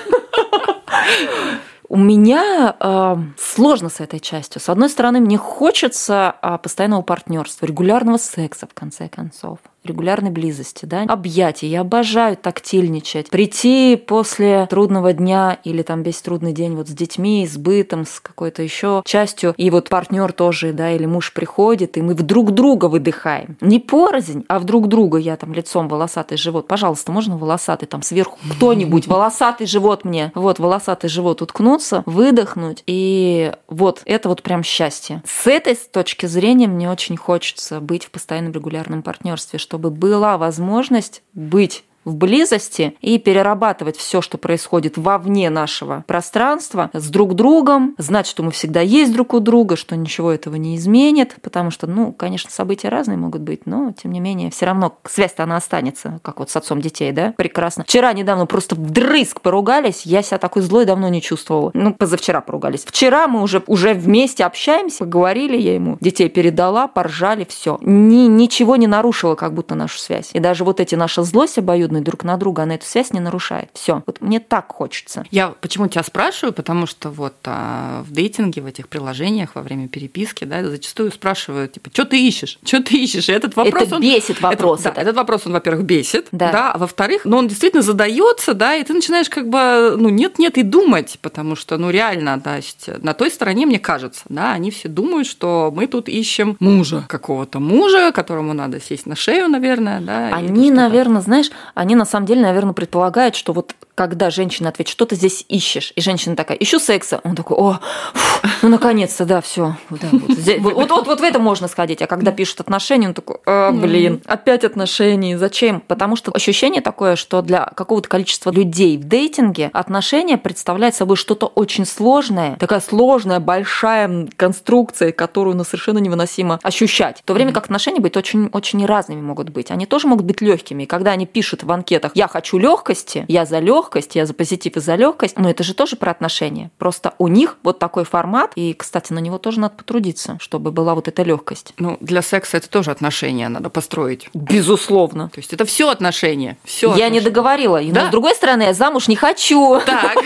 У 1.89 1.97
меня 1.97 2.75
э, 2.77 3.17
сложно 3.39 3.89
с 3.89 4.00
этой 4.00 4.19
частью. 4.19 4.61
С 4.61 4.69
одной 4.69 4.89
стороны, 4.89 5.21
мне 5.21 5.39
хочется 5.39 6.35
э, 6.43 6.59
постоянного 6.61 7.03
партнерства, 7.03 7.67
регулярного 7.67 8.17
секса, 8.17 8.67
в 8.67 8.75
конце 8.75 9.09
концов, 9.09 9.61
регулярной 9.85 10.31
близости, 10.31 10.85
да, 10.85 11.03
объятий. 11.03 11.69
Я 11.69 11.81
обожаю 11.81 12.37
тактильничать. 12.37 13.31
Прийти 13.31 13.97
после 13.97 14.67
трудного 14.69 15.13
дня 15.13 15.59
или 15.65 15.83
там 15.83 16.03
весь 16.03 16.21
трудный 16.21 16.53
день 16.53 16.75
вот 16.75 16.89
с 16.89 16.93
детьми, 16.93 17.47
с 17.47 17.57
бытом, 17.57 18.05
с 18.05 18.21
какой-то 18.21 18.63
еще 18.63 19.03
частью, 19.05 19.55
и 19.57 19.71
вот 19.71 19.89
партнер 19.89 20.33
тоже, 20.33 20.73
да, 20.73 20.91
или 20.91 21.07
муж 21.07 21.33
приходит, 21.33 21.97
и 21.97 22.03
мы 22.03 22.15
в 22.15 22.23
друг 22.23 22.53
друга 22.53 22.87
выдыхаем. 22.87 23.57
Не 23.61 23.79
порознь, 23.79 24.45
а 24.49 24.59
в 24.59 24.65
друг 24.65 24.89
друга. 24.89 25.19
Я 25.19 25.37
там 25.37 25.53
лицом 25.53 25.89
волосатый 25.89 26.37
живот. 26.39 26.69
Пожалуйста, 26.69 27.13
можно 27.13 27.37
волосатый 27.37 27.89
там 27.89 28.03
сверху 28.03 28.39
кто-нибудь 28.57 29.07
волосатый 29.07 29.67
живот 29.67 30.05
мне, 30.05 30.33
вот 30.35 30.59
волосатый 30.59 31.09
живот 31.11 31.43
уткнуться, 31.43 32.03
выдохнуть, 32.07 32.83
и 32.87 33.53
вот 33.69 34.03
это 34.05 34.29
вот 34.29 34.43
прям 34.43 34.63
счастье. 34.63 35.23
С 35.27 35.47
этой 35.47 35.75
точки 35.75 36.27
зрения 36.27 36.67
мне 36.67 36.91
очень 36.91 37.17
хочется 37.17 37.81
быть 37.81 38.05
в 38.05 38.11
постоянном 38.11 38.53
регулярном 38.53 39.03
партнерстве, 39.03 39.59
чтобы 39.71 39.93
была 39.93 40.37
возможность 40.37 41.23
быть 41.33 41.85
в 42.04 42.14
близости 42.14 42.97
и 43.00 43.19
перерабатывать 43.19 43.97
все, 43.97 44.21
что 44.21 44.38
происходит 44.38 44.97
вовне 44.97 45.50
нашего 45.50 46.04
пространства 46.07 46.90
с 46.92 47.09
друг 47.09 47.35
другом, 47.35 47.95
знать, 47.99 48.26
что 48.26 48.42
мы 48.42 48.50
всегда 48.50 48.80
есть 48.80 49.12
друг 49.12 49.35
у 49.35 49.40
друга, 49.40 49.76
что 49.76 49.97
ничего 49.97 50.33
этого 50.33 50.57
не 50.57 50.76
изменит, 50.76 51.37
потому 51.42 51.71
что, 51.71 51.87
ну, 51.87 52.12
конечно, 52.12 52.50
события 52.50 52.88
разные 52.88 53.19
могут 53.19 53.42
быть, 53.42 53.66
но, 53.66 53.92
тем 53.92 54.12
не 54.12 54.21
менее, 54.21 54.50
все 54.50 54.66
равно 54.66 54.97
связь-то 55.04 55.42
она 55.42 55.57
останется, 55.57 56.21
как 56.23 56.38
вот 56.38 56.50
с 56.50 56.57
отцом 56.57 56.80
детей, 56.80 57.12
да, 57.12 57.35
прекрасно. 57.37 57.85
Вчера 57.85 58.12
недавно 58.12 58.47
просто 58.47 58.75
вдрызг 58.75 59.40
поругались, 59.40 60.02
я 60.07 60.23
себя 60.23 60.38
такой 60.38 60.62
злой 60.62 60.87
давно 60.87 61.09
не 61.09 61.21
чувствовала. 61.21 61.71
Ну, 61.75 61.95
позавчера 61.95 62.40
поругались. 62.40 62.85
Вчера 62.85 63.28
мы 63.28 63.42
уже, 63.42 63.62
уже 63.66 63.92
вместе 63.92 64.45
общаемся, 64.45 65.04
поговорили, 65.04 65.57
я 65.57 65.75
ему 65.75 65.99
детей 66.00 66.28
передала, 66.28 66.88
поржали, 66.88 67.45
все. 67.49 67.78
Ни, 67.83 68.26
ничего 68.26 68.76
не 68.76 68.87
нарушило 68.87 69.35
как 69.35 69.54
будто 69.54 69.75
нашу 69.75 69.99
связь. 69.99 70.30
И 70.33 70.40
даже 70.40 70.64
вот 70.64 70.80
эти 70.80 70.95
наша 70.95 71.23
злость 71.23 71.59
обоюдная 71.90 72.00
друг 72.02 72.25
на 72.25 72.37
друга, 72.37 72.62
она 72.62 72.75
эту 72.75 72.87
связь 72.87 73.12
не 73.12 73.20
нарушает. 73.20 73.70
Все. 73.75 74.02
Вот 74.06 74.20
мне 74.20 74.40
так 74.40 74.73
хочется. 74.73 75.25
Я 75.30 75.49
почему 75.61 75.88
тебя 75.88 76.02
спрашиваю, 76.02 76.52
потому 76.52 76.87
что 76.87 77.11
вот 77.11 77.35
а, 77.44 78.02
в 78.02 78.12
дейтинге, 78.12 78.62
в 78.62 78.66
этих 78.66 78.88
приложениях 78.88 79.54
во 79.54 79.62
время 79.62 79.88
переписки, 79.88 80.44
да, 80.44 80.64
зачастую 80.64 81.12
спрашивают, 81.12 81.73
типа, 81.73 81.90
что 81.92 82.04
ты 82.04 82.26
ищешь? 82.26 82.59
Что 82.64 82.82
ты 82.82 82.97
ищешь? 82.97 83.28
И 83.28 83.32
этот 83.32 83.56
вопрос... 83.56 83.82
Это 83.82 83.97
он, 83.97 84.02
бесит 84.02 84.40
вопрос. 84.40 84.80
Это, 84.80 84.94
да, 84.94 85.02
этот 85.02 85.16
вопрос, 85.16 85.47
он, 85.47 85.52
во-первых, 85.52 85.85
бесит, 85.85 86.28
да. 86.32 86.52
да, 86.52 86.73
а 86.73 86.78
во-вторых, 86.78 87.25
но 87.25 87.38
он 87.38 87.49
действительно 87.49 87.82
задается, 87.82 88.54
да, 88.54 88.75
и 88.75 88.85
ты 88.85 88.94
начинаешь 88.94 89.28
как 89.28 89.49
бы, 89.49 89.97
ну, 89.97 90.09
нет-нет, 90.09 90.59
и 90.59 90.62
думать, 90.62 91.18
потому 91.23 91.56
что, 91.56 91.76
ну, 91.78 91.90
реально, 91.90 92.40
да, 92.42 92.61
на 93.02 93.14
той 93.14 93.30
стороне, 93.30 93.66
мне 93.66 93.78
кажется, 93.78 94.23
да, 94.28 94.52
они 94.52 94.70
все 94.70 94.88
думают, 94.88 95.26
что 95.26 95.73
мы 95.75 95.87
тут 95.87 96.09
ищем 96.09 96.56
мужа, 96.61 97.04
какого-то 97.09 97.61
мужа, 97.61 98.12
которому 98.12 98.52
надо 98.52 98.80
сесть 98.80 99.06
на 99.06 99.16
шею, 99.16 99.49
наверное, 99.49 100.00
да. 100.00 100.30
Они, 100.32 100.70
наверное, 100.70 101.20
знаешь, 101.20 101.50
они 101.81 101.95
на 101.95 102.05
самом 102.05 102.27
деле, 102.27 102.43
наверное, 102.43 102.75
предполагают, 102.75 103.35
что 103.35 103.55
вот 103.55 103.75
когда 103.95 104.29
женщина 104.29 104.69
ответит, 104.69 104.93
что 104.93 105.07
ты 105.07 105.17
здесь 105.17 105.47
ищешь, 105.49 105.95
и 105.97 106.03
женщина 106.03 106.37
такая, 106.37 106.59
ищу 106.59 106.79
секса, 106.79 107.23
он 107.25 107.35
такой, 107.35 107.57
о, 107.57 107.81
фу, 108.13 108.49
ну 108.61 108.69
наконец-то, 108.69 109.25
да, 109.25 109.41
все, 109.41 109.77
да, 109.89 110.09
вот, 110.13 110.75
вот, 110.75 110.91
вот, 110.91 111.07
вот 111.07 111.21
в 111.21 111.23
это 111.23 111.39
можно 111.39 111.69
сходить, 111.69 112.03
а 112.03 112.07
когда 112.07 112.33
пишут 112.33 112.61
отношения, 112.61 113.09
он 113.09 113.15
такой, 113.15 113.39
а, 113.47 113.73
блин, 113.73 114.21
опять 114.27 114.65
отношения, 114.65 115.39
зачем? 115.39 115.81
Потому 115.81 116.17
что 116.17 116.33
ощущение 116.33 116.83
такое, 116.83 117.17
что 117.17 117.41
для 117.41 117.65
какого-то 117.65 118.11
количества 118.11 118.51
людей 118.51 118.99
в 118.99 119.05
дейтинге 119.05 119.71
отношения 119.73 120.37
представляют 120.37 120.95
собой 120.95 121.17
что-то 121.17 121.47
очень 121.47 121.87
сложное, 121.87 122.57
такая 122.57 122.81
сложная, 122.81 123.41
большая 123.41 124.29
конструкция, 124.37 125.13
которую 125.13 125.57
ну, 125.57 125.65
совершенно 125.65 125.99
невыносимо 125.99 126.59
ощущать. 126.63 127.21
В 127.21 127.23
то 127.23 127.33
время 127.33 127.53
как 127.53 127.65
отношения 127.65 128.01
быть 128.01 128.19
очень, 128.19 128.51
очень 128.53 128.85
разными 128.85 129.23
могут 129.23 129.49
быть. 129.49 129.71
Они 129.71 129.87
тоже 129.87 130.09
могут 130.09 130.27
быть 130.27 130.43
легкими. 130.43 130.83
И 130.83 130.87
когда 130.87 131.13
они 131.13 131.25
пишут 131.25 131.65
в 131.71 131.73
анкетах 131.73 132.12
«я 132.17 132.27
хочу 132.27 132.59
легкости», 132.59 133.25
«я 133.29 133.47
за 133.47 133.61
легкость», 133.61 134.17
«я 134.17 134.27
за 134.27 134.35
позитив 134.35 134.77
и 134.77 134.81
за 134.81 134.97
легкость», 134.97 135.39
но 135.39 135.49
это 135.49 135.62
же 135.62 135.73
тоже 135.73 135.95
про 135.95 136.11
отношения. 136.11 136.73
Просто 136.79 137.15
у 137.19 137.29
них 137.29 137.59
вот 137.62 137.79
такой 137.79 138.05
формат, 138.05 138.53
и, 138.57 138.75
кстати, 138.75 139.12
на 139.12 139.21
него 139.21 139.39
тоже 139.39 139.61
надо 139.61 139.77
потрудиться, 139.77 140.37
чтобы 140.41 140.73
была 140.73 140.97
вот 140.97 141.07
эта 141.07 141.23
легкость. 141.23 141.73
Ну, 141.79 141.97
для 142.00 142.23
секса 142.23 142.57
это 142.57 142.69
тоже 142.69 142.91
отношения 142.91 143.49
надо 143.49 143.71
построить. 143.71 144.29
Безусловно. 144.35 145.31
То 145.33 145.39
есть 145.39 145.53
это 145.53 145.65
все 145.65 145.89
отношения. 145.91 146.59
Все 146.65 146.89
я 146.89 146.93
отношения. 146.93 147.21
не 147.21 147.21
договорила. 147.21 147.81
Но, 147.81 147.93
да? 147.93 148.09
с 148.09 148.11
другой 148.11 148.35
стороны, 148.35 148.65
я 148.65 148.75
замуж 148.75 149.07
не 149.07 149.15
хочу. 149.15 149.81
Так, 149.87 150.17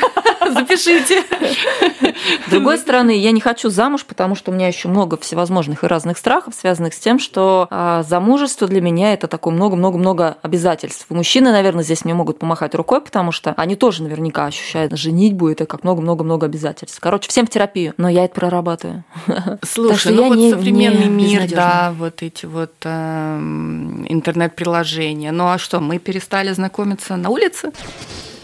запишите. 0.55 1.23
С 2.47 2.51
другой 2.51 2.79
стороны, 2.79 3.17
я 3.17 3.31
не 3.33 3.41
хочу 3.41 3.71
замуж, 3.71 4.05
потому 4.05 4.35
что 4.35 4.51
у 4.51 4.55
меня 4.55 4.69
еще 4.69 4.89
много 4.89 5.17
всевозможных 5.17 5.85
и 5.85 5.87
разных 5.87 6.19
страхов, 6.19 6.55
связанных 6.55 6.95
с 6.95 6.99
тем, 6.99 7.19
что 7.19 7.67
а, 7.71 8.03
замужество 8.03 8.67
для 8.67 8.81
меня 8.81 9.13
это 9.13 9.27
такое 9.27 9.55
много-много-много 9.55 10.39
обязательств. 10.43 11.07
Мужчины, 11.11 11.53
наверное, 11.53 11.85
здесь 11.85 12.05
мне 12.05 12.15
могут 12.15 12.39
помахать 12.39 12.75
рукой, 12.75 13.01
потому 13.01 13.33
что 13.33 13.55
они 13.57 13.77
тоже 13.77 14.03
наверняка 14.03 14.47
ощущают 14.47 14.97
женитьбу 14.97 15.49
это 15.49 15.67
как 15.67 15.85
много-много-много 15.85 16.47
обязательств. 16.47 16.99
Короче, 17.01 17.29
всем 17.29 17.47
в 17.47 17.51
терапию, 17.51 17.95
но 17.97 18.09
я 18.09 18.25
это 18.25 18.35
прорабатываю. 18.35 19.05
Слушай, 19.63 20.13
ну 20.13 20.29
вот 20.29 20.37
не, 20.37 20.51
современный 20.51 21.07
не 21.07 21.37
мир, 21.37 21.49
да, 21.51 21.95
вот 21.97 22.23
эти 22.23 22.47
вот 22.47 22.75
э, 22.85 23.39
интернет-приложения. 24.09 25.33
Ну 25.33 25.49
а 25.49 25.59
что, 25.59 25.81
мы 25.81 25.99
перестали 25.99 26.53
знакомиться 26.53 27.17
на 27.17 27.31
улице? 27.31 27.73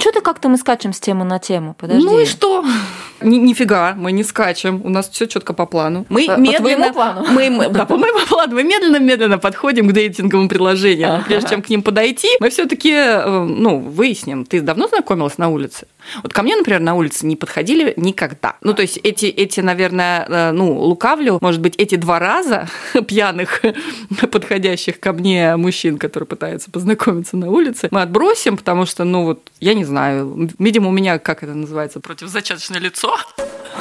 Что-то 0.00 0.20
как-то 0.22 0.48
мы 0.48 0.56
скачем 0.56 0.92
с 0.92 1.00
темы 1.00 1.24
на 1.24 1.38
тему. 1.38 1.74
Подожди. 1.78 2.04
Ну 2.04 2.18
и 2.18 2.24
что? 2.24 2.64
Ни, 3.20 3.36
нифига, 3.36 3.94
мы 3.96 4.12
не 4.12 4.24
скачем. 4.24 4.80
У 4.84 4.88
нас 4.88 5.10
все 5.10 5.26
четко 5.26 5.52
по 5.52 5.66
плану. 5.66 6.06
Мы 6.08 6.26
по, 6.26 6.36
медленно, 6.36 6.86
по 6.88 6.92
плану. 6.92 7.26
Мы, 7.30 7.50
мы, 7.50 7.68
да, 7.68 7.84
по 7.84 7.96
моему 7.96 8.18
плану. 8.26 8.54
Мы 8.54 8.64
медленно-медленно 8.64 9.38
подходим 9.38 9.88
к 9.88 9.92
дейтинговым 9.92 10.48
предложениям. 10.48 11.10
Ага. 11.10 11.24
Прежде 11.26 11.50
чем 11.50 11.62
к 11.62 11.68
ним 11.68 11.82
подойти, 11.82 12.28
мы 12.40 12.48
все-таки 12.48 12.92
э, 12.92 13.44
ну, 13.44 13.78
выясним. 13.78 14.46
Ты 14.46 14.60
давно 14.62 14.88
знакомилась 14.88 15.36
на 15.38 15.48
улице? 15.48 15.86
Вот 16.22 16.32
ко 16.32 16.42
мне, 16.42 16.56
например, 16.56 16.80
на 16.80 16.94
улице 16.94 17.26
не 17.26 17.36
подходили 17.36 17.94
никогда. 17.96 18.56
Ну, 18.62 18.74
то 18.74 18.82
есть 18.82 18.98
эти, 19.02 19.26
эти 19.26 19.60
наверное, 19.60 20.26
э, 20.28 20.50
ну, 20.52 20.78
лукавлю, 20.78 21.38
может 21.40 21.60
быть, 21.60 21.74
эти 21.76 21.96
два 21.96 22.18
раза 22.18 22.68
пьяных, 23.06 23.62
подходящих 24.30 25.00
ко 25.00 25.12
мне 25.12 25.56
мужчин, 25.56 25.98
которые 25.98 26.26
пытаются 26.26 26.70
познакомиться 26.70 27.36
на 27.36 27.50
улице, 27.50 27.88
мы 27.90 28.02
отбросим, 28.02 28.56
потому 28.56 28.86
что, 28.86 29.04
ну, 29.04 29.24
вот, 29.24 29.40
я 29.60 29.74
не 29.74 29.84
знаю, 29.84 30.50
видимо, 30.58 30.88
у 30.88 30.92
меня, 30.92 31.18
как 31.18 31.42
это 31.42 31.54
называется, 31.54 32.00
противозачаточное 32.00 32.80
лицо. 32.80 33.16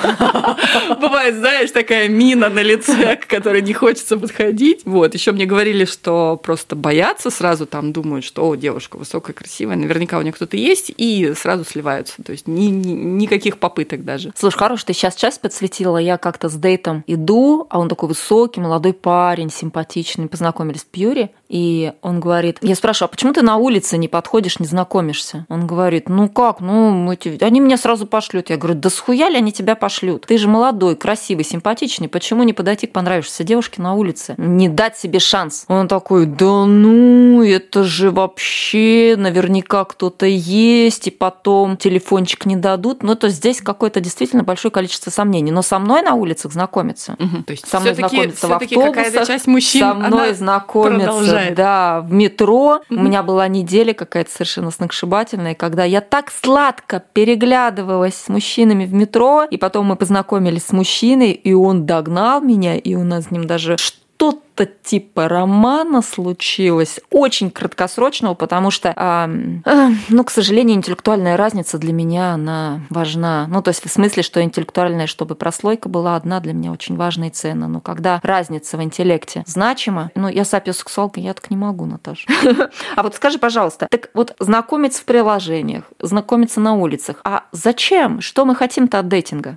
Бывает, 1.01 1.35
знаешь, 1.35 1.71
такая 1.71 2.07
мина 2.07 2.49
на 2.49 2.61
лице, 2.61 3.15
к 3.17 3.27
которой 3.27 3.61
не 3.61 3.73
хочется 3.73 4.17
подходить. 4.17 4.81
Вот, 4.85 5.13
еще 5.13 5.31
мне 5.31 5.45
говорили, 5.45 5.85
что 5.85 6.39
просто 6.41 6.75
боятся 6.75 7.29
сразу, 7.29 7.65
там 7.65 7.91
думают, 7.91 8.25
что, 8.25 8.47
о, 8.47 8.55
девушка 8.55 8.97
высокая, 8.97 9.33
красивая, 9.33 9.75
наверняка 9.75 10.17
у 10.17 10.21
нее 10.21 10.33
кто-то 10.33 10.57
есть, 10.57 10.91
и 10.95 11.33
сразу 11.35 11.65
сливаются. 11.65 12.08
То 12.23 12.31
есть 12.31 12.47
ни, 12.47 12.65
ни, 12.65 12.91
никаких 12.91 13.59
попыток 13.59 14.03
даже. 14.03 14.31
Слушай, 14.35 14.57
хорош, 14.57 14.83
ты 14.83 14.93
сейчас 14.93 15.15
часть 15.15 15.41
подсветила. 15.41 15.97
Я 15.97 16.17
как-то 16.17 16.49
с 16.49 16.55
дейтом 16.55 17.03
иду, 17.07 17.67
а 17.69 17.79
он 17.79 17.89
такой 17.89 18.09
высокий, 18.09 18.61
молодой 18.61 18.93
парень, 18.93 19.49
симпатичный. 19.49 20.27
Познакомились 20.27 20.81
в 20.81 20.87
Пьюре, 20.87 21.31
и 21.49 21.93
он 22.03 22.19
говорит, 22.19 22.59
я 22.61 22.75
спрашиваю, 22.75 23.07
а 23.07 23.11
почему 23.11 23.33
ты 23.33 23.41
на 23.41 23.57
улице 23.57 23.97
не 23.97 24.07
подходишь, 24.07 24.59
не 24.59 24.67
знакомишься? 24.67 25.47
Он 25.49 25.65
говорит, 25.65 26.07
ну 26.07 26.29
как, 26.29 26.59
ну, 26.59 27.11
эти... 27.11 27.43
они 27.43 27.59
меня 27.59 27.75
сразу 27.75 28.05
пошлют. 28.05 28.51
Я 28.51 28.57
говорю, 28.57 28.77
да 28.77 28.91
схуя 28.91 29.29
ли 29.29 29.37
они 29.37 29.51
тебя 29.51 29.75
пошлют? 29.75 30.27
Ты 30.27 30.37
же 30.37 30.47
молодой, 30.47 30.95
красивый, 30.95 31.43
симпатичный, 31.43 32.07
почему 32.07 32.43
не 32.43 32.53
подойти 32.53 32.85
к 32.85 32.93
понравившейся 32.93 33.43
девушке 33.43 33.81
на 33.81 33.95
улице? 33.95 34.35
Не 34.37 34.69
дать 34.69 34.97
себе 34.97 35.17
шанс. 35.17 35.65
Он 35.67 35.87
такой, 35.87 36.27
да 36.27 36.65
ну, 36.65 37.41
это 37.43 37.83
же 37.83 38.11
вообще 38.11 39.15
наверняка 39.17 39.85
кто-то 39.85 40.27
есть, 40.27 41.07
и 41.07 41.11
потом 41.11 41.77
телефончик 41.77 42.45
не 42.45 42.57
дадут. 42.57 43.01
Ну, 43.01 43.15
то 43.15 43.27
здесь 43.29 43.61
какое-то 43.61 44.01
действительно 44.01 44.43
большое 44.43 44.71
количество 44.71 45.09
сомнений. 45.09 45.51
Но 45.51 45.63
со 45.63 45.79
мной 45.79 46.03
на 46.03 46.13
улицах 46.13 46.53
знакомиться. 46.53 47.15
Угу, 47.17 47.43
то 47.43 47.51
есть 47.51 47.67
со 47.67 47.79
мной 47.79 47.95
знакомиться 47.95 48.47
в 48.47 48.53
автобусах. 48.53 49.27
часть 49.27 49.47
мужчин, 49.47 49.81
со 49.81 49.93
мной 49.95 50.35
знакомиться 50.35 51.38
продолжает. 51.39 51.55
Да, 51.55 52.01
в 52.01 52.11
метро. 52.11 52.81
У 52.89 52.95
меня 52.95 53.23
была 53.23 53.47
неделя 53.47 53.93
какая-то 53.93 54.31
совершенно 54.31 54.71
сногсшибательная, 54.71 55.55
когда 55.55 55.83
я 55.83 56.01
так 56.01 56.31
сладко 56.31 57.03
переглядывалась 57.13 58.15
с 58.15 58.29
мужчинами 58.29 58.85
в 58.85 58.93
метро, 58.93 59.43
и 59.49 59.57
потом 59.57 59.87
мы 59.87 59.95
познакомились 59.95 60.65
с 60.65 60.71
мужчиной, 60.71 61.31
и 61.31 61.53
он 61.53 61.85
догнал 61.85 62.41
меня, 62.41 62.75
и 62.75 62.95
у 62.95 63.03
нас 63.03 63.25
с 63.25 63.31
ним 63.31 63.45
даже 63.45 63.77
что 63.77 64.41
что-то 64.59 64.73
типа 64.83 65.27
романа 65.29 66.01
случилось, 66.01 66.99
очень 67.09 67.49
краткосрочного, 67.49 68.33
потому 68.33 68.71
что, 68.71 68.89
э, 68.89 69.61
э, 69.65 69.89
ну, 70.09 70.23
к 70.23 70.31
сожалению, 70.31 70.75
интеллектуальная 70.75 71.37
разница 71.37 71.77
для 71.77 71.93
меня, 71.93 72.33
она 72.33 72.81
важна. 72.89 73.47
Ну, 73.49 73.61
то 73.61 73.69
есть 73.69 73.85
в 73.85 73.89
смысле, 73.89 74.23
что 74.23 74.41
интеллектуальная, 74.41 75.07
чтобы 75.07 75.35
прослойка 75.35 75.87
была 75.87 76.15
одна, 76.15 76.39
для 76.39 76.53
меня 76.53 76.71
очень 76.71 76.97
важная 76.97 77.29
и 77.29 77.31
ценна. 77.31 77.67
Но 77.67 77.79
когда 77.79 78.19
разница 78.21 78.77
в 78.77 78.83
интеллекте 78.83 79.43
значима, 79.45 80.11
ну, 80.15 80.27
я 80.27 80.43
сапиосексуалка, 80.43 81.19
я 81.19 81.33
так 81.33 81.49
не 81.49 81.57
могу, 81.57 81.85
Наташа. 81.85 82.27
А 82.95 83.03
вот 83.03 83.15
скажи, 83.15 83.37
пожалуйста, 83.39 83.87
так 83.89 84.09
вот 84.13 84.35
знакомиться 84.39 85.01
в 85.01 85.05
приложениях, 85.05 85.83
знакомиться 85.99 86.59
на 86.59 86.73
улицах, 86.73 87.17
а 87.23 87.43
зачем? 87.51 88.19
Что 88.21 88.45
мы 88.45 88.55
хотим-то 88.55 88.99
от 88.99 89.07
дейтинга? 89.07 89.55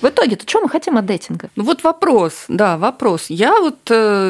В 0.00 0.08
итоге-то 0.08 0.48
что 0.48 0.60
мы 0.60 0.68
хотим 0.68 0.98
от 0.98 1.06
дейтинга? 1.06 1.50
Ну 1.56 1.64
вот 1.64 1.82
вопрос, 1.82 2.44
да, 2.48 2.76
вопрос. 2.76 3.26
Я 3.28 3.58
вот 3.60 3.78
э, 3.90 4.25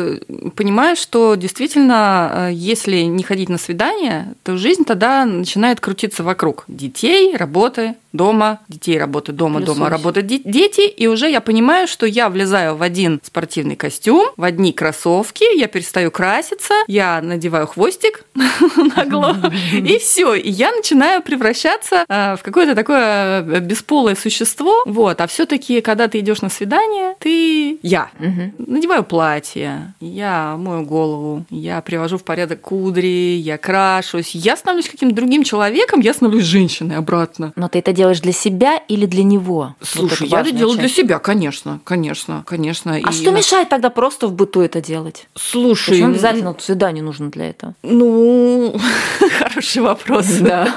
понимаю, 0.55 0.97
что 0.97 1.35
действительно, 1.35 2.49
э, 2.49 2.53
если 2.53 2.99
не 3.03 3.23
ходить 3.23 3.49
на 3.49 3.59
свидание, 3.59 4.35
то 4.43 4.57
жизнь 4.57 4.85
тогда 4.85 5.25
начинает 5.25 5.81
крутиться 5.81 6.23
вокруг 6.23 6.65
детей, 6.69 7.37
работы, 7.37 7.95
дома, 8.17 8.61
детей, 8.69 8.99
работы, 8.99 9.33
дома, 9.33 9.61
Плюс 9.61 9.77
дома, 9.77 9.91
работа, 9.91 10.23
дети. 10.23 10.89
И 10.89 11.07
уже 11.07 11.31
я 11.31 11.41
понимаю, 11.41 11.87
что 11.87 12.07
я 12.07 12.29
влезаю 12.29 12.77
в 12.77 12.83
один 12.83 13.21
спортивный 13.23 13.77
костюм, 13.77 14.29
в 14.37 14.43
одни 14.43 14.73
кроссовки, 14.73 15.57
я 15.57 15.69
перестаю 15.69 16.11
краситься, 16.11 16.75
я 16.89 17.21
надеваю 17.23 17.67
хвостик 17.67 18.25
нагло, 18.97 19.37
и 19.73 19.99
все. 20.01 20.35
И 20.35 20.51
я 20.51 20.73
начинаю 20.73 21.23
превращаться 21.23 22.05
э, 22.09 22.37
в 22.37 22.43
какое-то 22.43 22.75
такое 22.75 23.43
бесполое 23.61 24.17
существо. 24.17 24.83
Вот. 24.87 25.21
А 25.21 25.27
все-таки, 25.27 25.81
когда 25.81 26.09
ты 26.09 26.21
идешь 26.21 26.43
на 26.43 26.49
свидание, 26.49 27.15
ты 27.21 27.79
я. 27.83 28.11
Надеваю 28.59 29.05
платье, 29.05 29.86
Я 30.01 30.57
мою 30.57 30.85
голову, 30.85 31.45
я 31.51 31.81
привожу 31.81 32.19
в 32.19 32.25
порядок 32.25 32.61
кудри, 32.61 33.37
я 33.37 33.59
крашусь. 33.59 34.35
Я 34.35 34.57
становлюсь 34.57 34.89
каким-то 34.89 35.15
другим 35.15 35.45
человеком, 35.45 36.01
я 36.01 36.15
становлюсь 36.15 36.45
женщиной 36.45 36.97
обратно. 36.97 37.53
Но 37.57 37.69
ты 37.69 37.79
это 37.79 37.93
делаешь 37.93 38.21
для 38.21 38.33
себя 38.33 38.81
или 38.89 39.07
для 39.07 39.23
него? 39.23 39.75
Слушай, 39.81 40.29
вот 40.29 40.31
я 40.31 40.41
это 40.41 40.53
делаю 40.53 40.77
часть. 40.77 40.95
для 40.95 41.03
себя, 41.03 41.19
конечно, 41.19 41.81
конечно, 41.85 42.43
конечно. 42.47 42.95
А 42.95 42.99
И 42.99 43.13
что 43.13 43.31
мешает 43.31 43.69
тогда 43.69 43.91
просто 43.91 44.29
в 44.29 44.33
быту 44.33 44.61
это 44.61 44.81
делать? 44.81 45.29
Слушай, 45.35 45.91
Почему 45.91 46.09
обязательно 46.09 46.49
вот 46.49 46.63
свидание 46.63 47.03
нужно 47.03 47.31
для 47.31 47.51
этого? 47.51 47.75
Ну, 47.83 48.75
хороший 49.39 49.83
вопрос. 49.83 50.27
Да. 50.41 50.69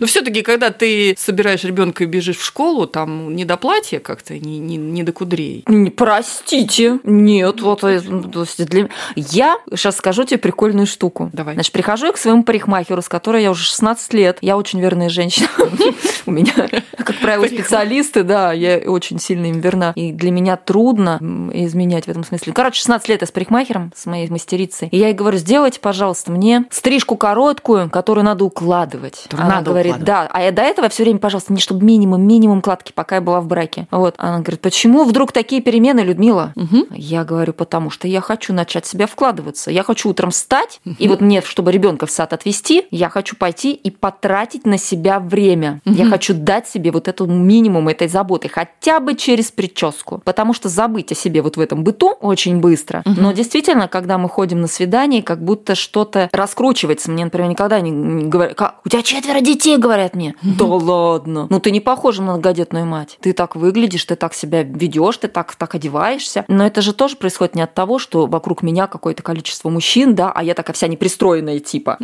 Но 0.00 0.06
все-таки, 0.06 0.42
когда 0.42 0.70
ты 0.70 1.14
собираешь 1.18 1.64
ребенка 1.64 2.04
и 2.04 2.06
бежишь 2.06 2.38
в 2.38 2.44
школу, 2.44 2.86
там 2.86 3.34
не 3.34 3.44
до 3.44 3.56
платья 3.56 3.98
как-то, 3.98 4.38
не, 4.38 4.58
не, 4.58 4.76
не 4.76 5.02
до 5.02 5.12
кудрей. 5.12 5.64
Простите, 5.96 6.98
нет, 7.04 7.60
вот 7.68 7.82
есть 7.82 8.66
для... 8.66 8.88
я 9.16 9.58
сейчас 9.70 9.96
скажу 9.96 10.24
тебе 10.24 10.38
прикольную 10.38 10.86
штуку. 10.86 11.30
Давай. 11.32 11.54
Значит, 11.54 11.72
прихожу 11.72 12.06
я 12.06 12.12
к 12.12 12.18
своему 12.18 12.42
парикмахеру, 12.42 13.02
с 13.02 13.08
которой 13.08 13.42
я 13.42 13.50
уже 13.50 13.64
16 13.64 14.12
лет. 14.14 14.38
Я 14.40 14.56
очень 14.56 14.80
верная 14.80 15.08
женщина. 15.08 15.48
У 16.26 16.30
меня, 16.30 16.52
как 16.96 17.18
правило, 17.20 17.46
специалисты, 17.46 18.22
да, 18.22 18.52
я 18.52 18.78
очень 18.78 19.18
сильно 19.18 19.46
им 19.46 19.60
верна. 19.60 19.92
И 19.94 20.12
для 20.12 20.30
меня 20.30 20.56
трудно 20.56 21.18
изменять 21.52 22.04
в 22.04 22.08
этом 22.08 22.24
смысле. 22.24 22.52
Короче, 22.52 22.80
16 22.80 23.08
лет 23.08 23.20
я 23.22 23.26
с 23.26 23.30
парикмахером, 23.30 23.92
с 23.96 24.06
моей 24.06 24.28
мастерицей. 24.28 24.88
И 24.90 24.98
я 24.98 25.08
ей 25.08 25.14
говорю, 25.14 25.38
сделайте, 25.38 25.80
пожалуйста, 25.80 26.32
мне 26.32 26.64
стрижку 26.70 27.16
короткую, 27.16 27.90
которую 27.90 28.24
надо 28.24 28.44
укладывать. 28.44 29.22
Которую 29.24 29.46
Она 29.46 29.54
надо 29.56 29.70
говорит, 29.70 29.92
укладывать. 29.92 30.06
да. 30.06 30.28
А 30.30 30.42
я 30.42 30.52
до 30.52 30.62
этого 30.62 30.88
все 30.88 31.04
время, 31.04 31.18
пожалуйста, 31.18 31.52
мне 31.52 31.60
чтобы 31.60 31.84
минимум, 31.84 32.22
минимум 32.22 32.60
кладки, 32.60 32.92
пока 32.92 33.16
я 33.16 33.20
была 33.20 33.40
в 33.40 33.46
браке. 33.46 33.86
Вот. 33.90 34.14
Она 34.18 34.40
говорит, 34.40 34.60
почему 34.60 35.04
вдруг 35.04 35.32
такие 35.32 35.62
перемены, 35.62 36.00
Людмила? 36.00 36.52
Я 36.90 37.24
говорю, 37.24 37.52
потому 37.58 37.90
что 37.90 38.08
я 38.08 38.20
хочу 38.20 38.54
начать 38.54 38.86
себя 38.86 39.06
вкладываться. 39.06 39.70
Я 39.70 39.82
хочу 39.82 40.08
утром 40.08 40.30
встать, 40.30 40.80
и 40.98 41.08
вот 41.08 41.20
мне, 41.20 41.42
чтобы 41.42 41.72
ребенка 41.72 42.06
в 42.06 42.10
сад 42.10 42.32
отвезти, 42.32 42.86
я 42.90 43.10
хочу 43.10 43.36
пойти 43.36 43.72
и 43.72 43.90
потратить 43.90 44.64
на 44.64 44.78
себя 44.78 45.20
время. 45.20 45.82
Я 45.84 46.06
хочу 46.06 46.32
дать 46.32 46.68
себе 46.68 46.90
вот 46.90 47.08
эту 47.08 47.26
минимум 47.26 47.88
этой 47.88 48.08
заботы, 48.08 48.48
хотя 48.48 49.00
бы 49.00 49.14
через 49.14 49.50
прическу. 49.50 50.22
Потому 50.24 50.54
что 50.54 50.68
забыть 50.68 51.12
о 51.12 51.14
себе 51.14 51.42
вот 51.42 51.56
в 51.56 51.60
этом 51.60 51.84
быту 51.84 52.10
очень 52.10 52.60
быстро. 52.60 53.02
Но 53.04 53.32
действительно, 53.32 53.88
когда 53.88 54.16
мы 54.18 54.28
ходим 54.28 54.60
на 54.60 54.68
свидание, 54.68 55.22
как 55.22 55.42
будто 55.42 55.74
что-то 55.74 56.28
раскручивается. 56.32 57.10
Мне, 57.10 57.24
например, 57.24 57.50
никогда 57.50 57.80
не, 57.80 57.90
не 57.90 58.24
говорят, 58.24 58.56
«Как? 58.56 58.80
у 58.84 58.88
тебя 58.88 59.02
четверо 59.02 59.40
детей, 59.40 59.76
говорят 59.76 60.14
мне. 60.14 60.34
Да 60.42 60.64
ладно. 60.64 61.46
Ну 61.50 61.60
ты 61.60 61.70
не 61.70 61.80
похожа 61.80 62.22
на 62.22 62.32
многодетную 62.32 62.86
мать. 62.86 63.18
Ты 63.20 63.32
так 63.32 63.56
выглядишь, 63.56 64.04
ты 64.04 64.14
так 64.14 64.34
себя 64.34 64.62
ведешь, 64.62 65.16
ты 65.16 65.28
так, 65.28 65.54
так 65.56 65.74
одеваешься. 65.74 66.44
Но 66.48 66.66
это 66.66 66.82
же 66.82 66.92
тоже 66.92 67.16
происходит 67.16 67.47
не 67.54 67.62
от 67.62 67.74
того, 67.74 67.98
что 67.98 68.26
вокруг 68.26 68.62
меня 68.62 68.86
какое-то 68.86 69.22
количество 69.22 69.68
мужчин, 69.70 70.14
да, 70.14 70.30
а 70.34 70.42
я 70.42 70.54
такая 70.54 70.74
вся 70.74 70.86
непристроенная 70.88 71.58
типа. 71.60 71.96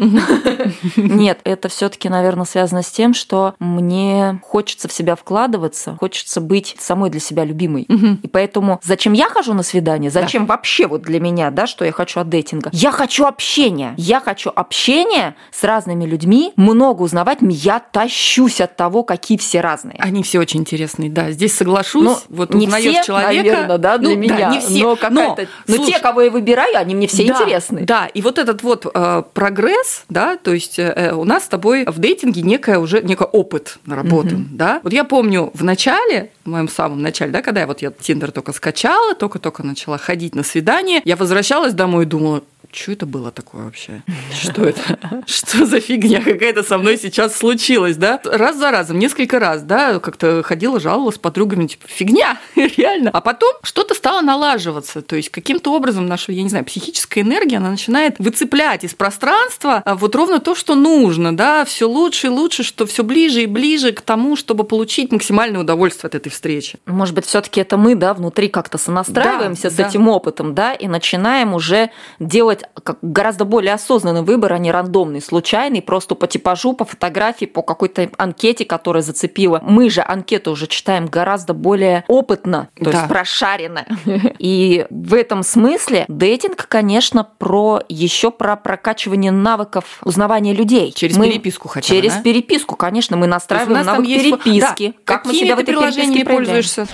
Нет, 0.96 1.40
это 1.44 1.68
все-таки, 1.68 2.08
наверное, 2.08 2.44
связано 2.44 2.82
с 2.82 2.90
тем, 2.90 3.14
что 3.14 3.54
мне 3.58 4.40
хочется 4.42 4.88
в 4.88 4.92
себя 4.92 5.16
вкладываться, 5.16 5.96
хочется 6.00 6.40
быть 6.40 6.76
самой 6.78 7.10
для 7.10 7.20
себя 7.20 7.44
любимой. 7.44 7.82
И 8.22 8.28
поэтому 8.28 8.80
зачем 8.82 9.12
я 9.12 9.28
хожу 9.28 9.54
на 9.54 9.62
свидание? 9.62 10.10
Зачем 10.10 10.46
вообще 10.46 10.86
вот 10.86 11.02
для 11.02 11.20
меня, 11.20 11.50
да, 11.50 11.66
что 11.66 11.84
я 11.84 11.92
хочу 11.92 12.20
от 12.20 12.28
дейтинга? 12.28 12.70
Я 12.72 12.90
хочу 12.90 13.24
общения. 13.24 13.94
Я 13.96 14.20
хочу 14.20 14.50
общения 14.54 15.36
с 15.50 15.64
разными 15.64 16.04
людьми, 16.04 16.52
много 16.56 17.02
узнавать. 17.02 17.38
Я 17.40 17.78
тащусь 17.80 18.60
от 18.60 18.76
того, 18.76 19.02
какие 19.02 19.38
все 19.38 19.60
разные. 19.60 19.96
Они 19.98 20.22
все 20.22 20.38
очень 20.38 20.60
интересные, 20.60 21.10
да. 21.10 21.30
Здесь 21.30 21.54
соглашусь. 21.54 22.04
Ну, 22.04 22.16
вот 22.28 22.54
не 22.54 22.66
узнаешь 22.66 22.94
все, 22.94 23.04
человека. 23.04 23.34
наверное, 23.44 23.78
да, 23.78 23.98
для 23.98 24.08
Ну, 24.10 24.16
меня. 24.16 24.50
не 24.50 24.60
все. 24.60 24.96
Но 25.10 25.33
какая-то. 25.34 25.52
Но, 25.66 25.76
слушай, 25.76 25.92
те, 25.92 25.98
кого 26.00 26.22
я 26.22 26.30
выбираю, 26.30 26.76
они 26.76 26.94
мне 26.94 27.06
все 27.06 27.26
да, 27.26 27.34
интересны. 27.34 27.82
Да, 27.82 28.06
и 28.06 28.22
вот 28.22 28.38
этот 28.38 28.62
вот 28.62 28.86
э, 28.92 29.22
прогресс, 29.32 30.04
да, 30.08 30.36
то 30.36 30.52
есть 30.52 30.78
э, 30.78 31.12
у 31.14 31.24
нас 31.24 31.44
с 31.44 31.48
тобой 31.48 31.84
в 31.86 31.98
дейтинге 31.98 32.42
некая 32.42 32.78
уже 32.78 33.02
некий 33.02 33.24
опыт 33.24 33.78
наработан, 33.86 34.48
да. 34.50 34.80
Вот 34.82 34.92
я 34.92 35.04
помню 35.04 35.50
в 35.54 35.64
начале, 35.64 36.30
в 36.44 36.50
моем 36.50 36.68
самом 36.68 37.02
начале, 37.02 37.30
да, 37.32 37.42
когда 37.42 37.60
я 37.60 37.66
вот 37.66 37.82
я 37.82 37.90
Тиндер 37.90 38.32
только 38.32 38.52
скачала, 38.52 39.14
только-только 39.14 39.62
начала 39.62 39.98
ходить 39.98 40.34
на 40.34 40.42
свидание, 40.42 41.00
я 41.04 41.16
возвращалась 41.16 41.74
домой 41.74 42.04
и 42.04 42.06
думала, 42.06 42.42
что 42.74 42.92
это 42.92 43.06
было 43.06 43.30
такое 43.30 43.64
вообще? 43.64 44.02
Что 44.32 44.64
это? 44.64 45.22
Что 45.26 45.64
за 45.64 45.80
фигня 45.80 46.20
какая-то 46.20 46.62
со 46.62 46.76
мной 46.76 46.98
сейчас 46.98 47.36
случилась, 47.36 47.96
да? 47.96 48.20
Раз 48.24 48.56
за 48.56 48.70
разом, 48.70 48.98
несколько 48.98 49.38
раз, 49.38 49.62
да, 49.62 50.00
как-то 50.00 50.42
ходила, 50.42 50.80
жаловалась 50.80 51.14
с 51.14 51.18
подругами, 51.18 51.66
типа, 51.66 51.86
фигня, 51.86 52.38
реально. 52.56 53.10
А 53.10 53.20
потом 53.20 53.54
что-то 53.62 53.94
стало 53.94 54.22
налаживаться, 54.22 55.02
то 55.02 55.14
есть 55.14 55.23
каким-то 55.30 55.72
образом 55.72 56.06
наша, 56.06 56.32
я 56.32 56.42
не 56.42 56.48
знаю, 56.48 56.64
психическая 56.64 57.24
энергия, 57.24 57.56
она 57.58 57.70
начинает 57.70 58.16
выцеплять 58.18 58.84
из 58.84 58.94
пространства 58.94 59.82
а, 59.84 59.94
вот 59.94 60.14
ровно 60.14 60.40
то, 60.40 60.54
что 60.54 60.74
нужно, 60.74 61.36
да, 61.36 61.64
все 61.64 61.88
лучше 61.88 62.26
и 62.28 62.30
лучше, 62.30 62.62
что 62.62 62.86
все 62.86 63.02
ближе 63.04 63.42
и 63.42 63.46
ближе 63.46 63.92
к 63.92 64.00
тому, 64.00 64.36
чтобы 64.36 64.64
получить 64.64 65.12
максимальное 65.12 65.60
удовольствие 65.60 66.08
от 66.08 66.14
этой 66.14 66.28
встречи. 66.30 66.78
Может 66.86 67.14
быть, 67.14 67.26
все-таки 67.26 67.60
это 67.60 67.76
мы, 67.76 67.94
да, 67.94 68.14
внутри 68.14 68.48
как-то 68.48 68.78
сонастраиваемся 68.78 69.64
Да, 69.64 69.70
с 69.70 69.74
да. 69.74 69.88
этим 69.88 70.08
опытом, 70.08 70.54
да, 70.54 70.72
и 70.74 70.86
начинаем 70.88 71.54
уже 71.54 71.90
делать 72.20 72.62
гораздо 73.02 73.44
более 73.44 73.74
осознанный 73.74 74.22
выбор, 74.22 74.52
а 74.52 74.58
не 74.58 74.70
рандомный, 74.72 75.20
случайный, 75.22 75.82
просто 75.82 76.14
по 76.14 76.26
типажу, 76.26 76.72
по 76.74 76.84
фотографии, 76.84 77.46
по 77.46 77.62
какой-то 77.62 78.08
анкете, 78.18 78.64
которая 78.64 79.02
зацепила. 79.02 79.60
Мы 79.62 79.90
же 79.90 80.02
анкету 80.06 80.50
уже 80.52 80.66
читаем 80.66 81.06
гораздо 81.06 81.54
более 81.54 82.04
опытно, 82.08 82.68
то 82.76 82.84
Да. 82.84 82.90
есть 82.92 83.08
прошаренно. 83.08 83.86
И 84.38 84.86
в 84.90 85.13
этом 85.14 85.42
смысле 85.42 86.04
дейтинг, 86.08 86.66
конечно, 86.68 87.24
про 87.38 87.80
еще 87.88 88.30
про 88.30 88.56
прокачивание 88.56 89.32
навыков 89.32 89.98
узнавания 90.02 90.52
людей. 90.52 90.92
Через 90.92 91.16
Мы- 91.16 91.28
переписку 91.30 91.68
хотя 91.68 91.88
бы, 91.94 92.00
Через 92.00 92.14
да? 92.14 92.22
переписку, 92.22 92.76
конечно, 92.76 93.16
мы 93.16 93.26
настраиваем 93.26 93.84
навык 93.84 94.06
переписки. 94.06 94.88
Да. 94.88 94.94
Как 95.04 95.26
мы 95.26 95.34
себя 95.34 95.56
в 95.56 95.58
этой 95.60 95.74
переписке 95.74 96.24
пользуешься? 96.24 96.86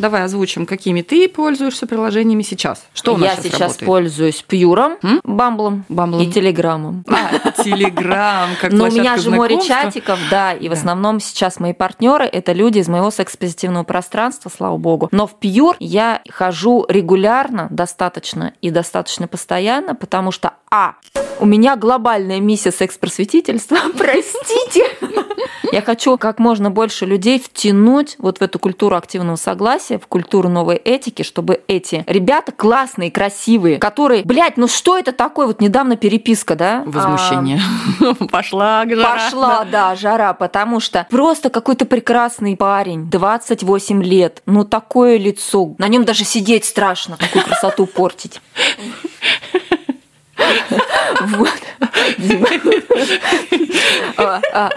Давай 0.00 0.22
озвучим, 0.24 0.64
какими 0.64 1.02
ты 1.02 1.28
пользуешься 1.28 1.86
приложениями 1.86 2.42
сейчас. 2.42 2.86
Что 2.94 3.14
у 3.14 3.16
нас 3.18 3.28
Я 3.28 3.36
сейчас, 3.36 3.44
сейчас 3.44 3.60
работает? 3.60 3.86
пользуюсь 3.86 4.42
Пьюром, 4.48 4.96
М? 5.02 5.20
Бамблом, 5.24 5.84
Бамблом. 5.90 6.22
и 6.22 6.32
Телеграмом. 6.32 7.04
А, 7.06 7.50
Телеграм, 7.62 8.48
как 8.58 8.72
Но 8.72 8.84
у 8.84 8.90
меня 8.90 9.18
же 9.18 9.30
море 9.30 9.60
чатиков, 9.60 10.18
да, 10.30 10.54
и 10.54 10.70
в 10.70 10.72
основном 10.72 11.20
сейчас 11.20 11.60
мои 11.60 11.74
партнеры 11.74 12.24
это 12.24 12.52
люди 12.52 12.78
из 12.78 12.88
моего 12.88 13.10
секс-позитивного 13.10 13.84
пространства, 13.84 14.50
слава 14.54 14.78
богу. 14.78 15.10
Но 15.12 15.26
в 15.26 15.38
Пьюр 15.38 15.76
я 15.80 16.22
хожу 16.30 16.86
регулярно, 16.88 17.68
достаточно 17.70 18.54
и 18.62 18.70
достаточно 18.70 19.28
постоянно, 19.28 19.94
потому 19.94 20.32
что 20.32 20.54
а 20.72 20.94
у 21.40 21.46
меня 21.46 21.74
глобальная 21.74 22.38
миссия 22.38 22.70
секс-просветительства, 22.70 23.76
простите. 23.98 24.86
Я 25.72 25.82
хочу 25.82 26.16
как 26.16 26.38
можно 26.38 26.70
больше 26.70 27.06
людей 27.06 27.40
втянуть 27.40 28.16
вот 28.18 28.38
в 28.38 28.42
эту 28.42 28.58
культуру 28.58 28.96
активного 28.96 29.36
согласия, 29.36 29.89
в 29.98 30.06
культуру 30.06 30.48
новой 30.48 30.76
этики, 30.76 31.22
чтобы 31.22 31.62
эти 31.66 32.04
ребята 32.06 32.52
классные, 32.52 33.10
красивые, 33.10 33.78
которые, 33.78 34.22
блядь, 34.24 34.56
ну 34.56 34.68
что 34.68 34.96
это 34.98 35.12
такое? 35.12 35.46
Вот 35.46 35.60
недавно 35.60 35.96
переписка, 35.96 36.54
да? 36.54 36.82
Возмущение. 36.86 37.60
Пошла 38.30 38.84
жара. 38.88 39.14
Пошла, 39.14 39.64
да, 39.64 39.94
жара, 39.94 40.32
потому 40.34 40.80
что 40.80 41.06
просто 41.10 41.50
какой-то 41.50 41.86
прекрасный 41.86 42.56
парень, 42.56 43.10
28 43.10 44.02
лет, 44.02 44.42
ну 44.46 44.64
такое 44.64 45.16
лицо, 45.18 45.74
на 45.78 45.88
нем 45.88 46.04
даже 46.04 46.24
сидеть 46.24 46.64
страшно, 46.64 47.16
такую 47.16 47.44
красоту 47.44 47.86
портить. 47.86 48.40
Вот. 51.20 51.52
А, 54.16 54.40
а. 54.52 54.70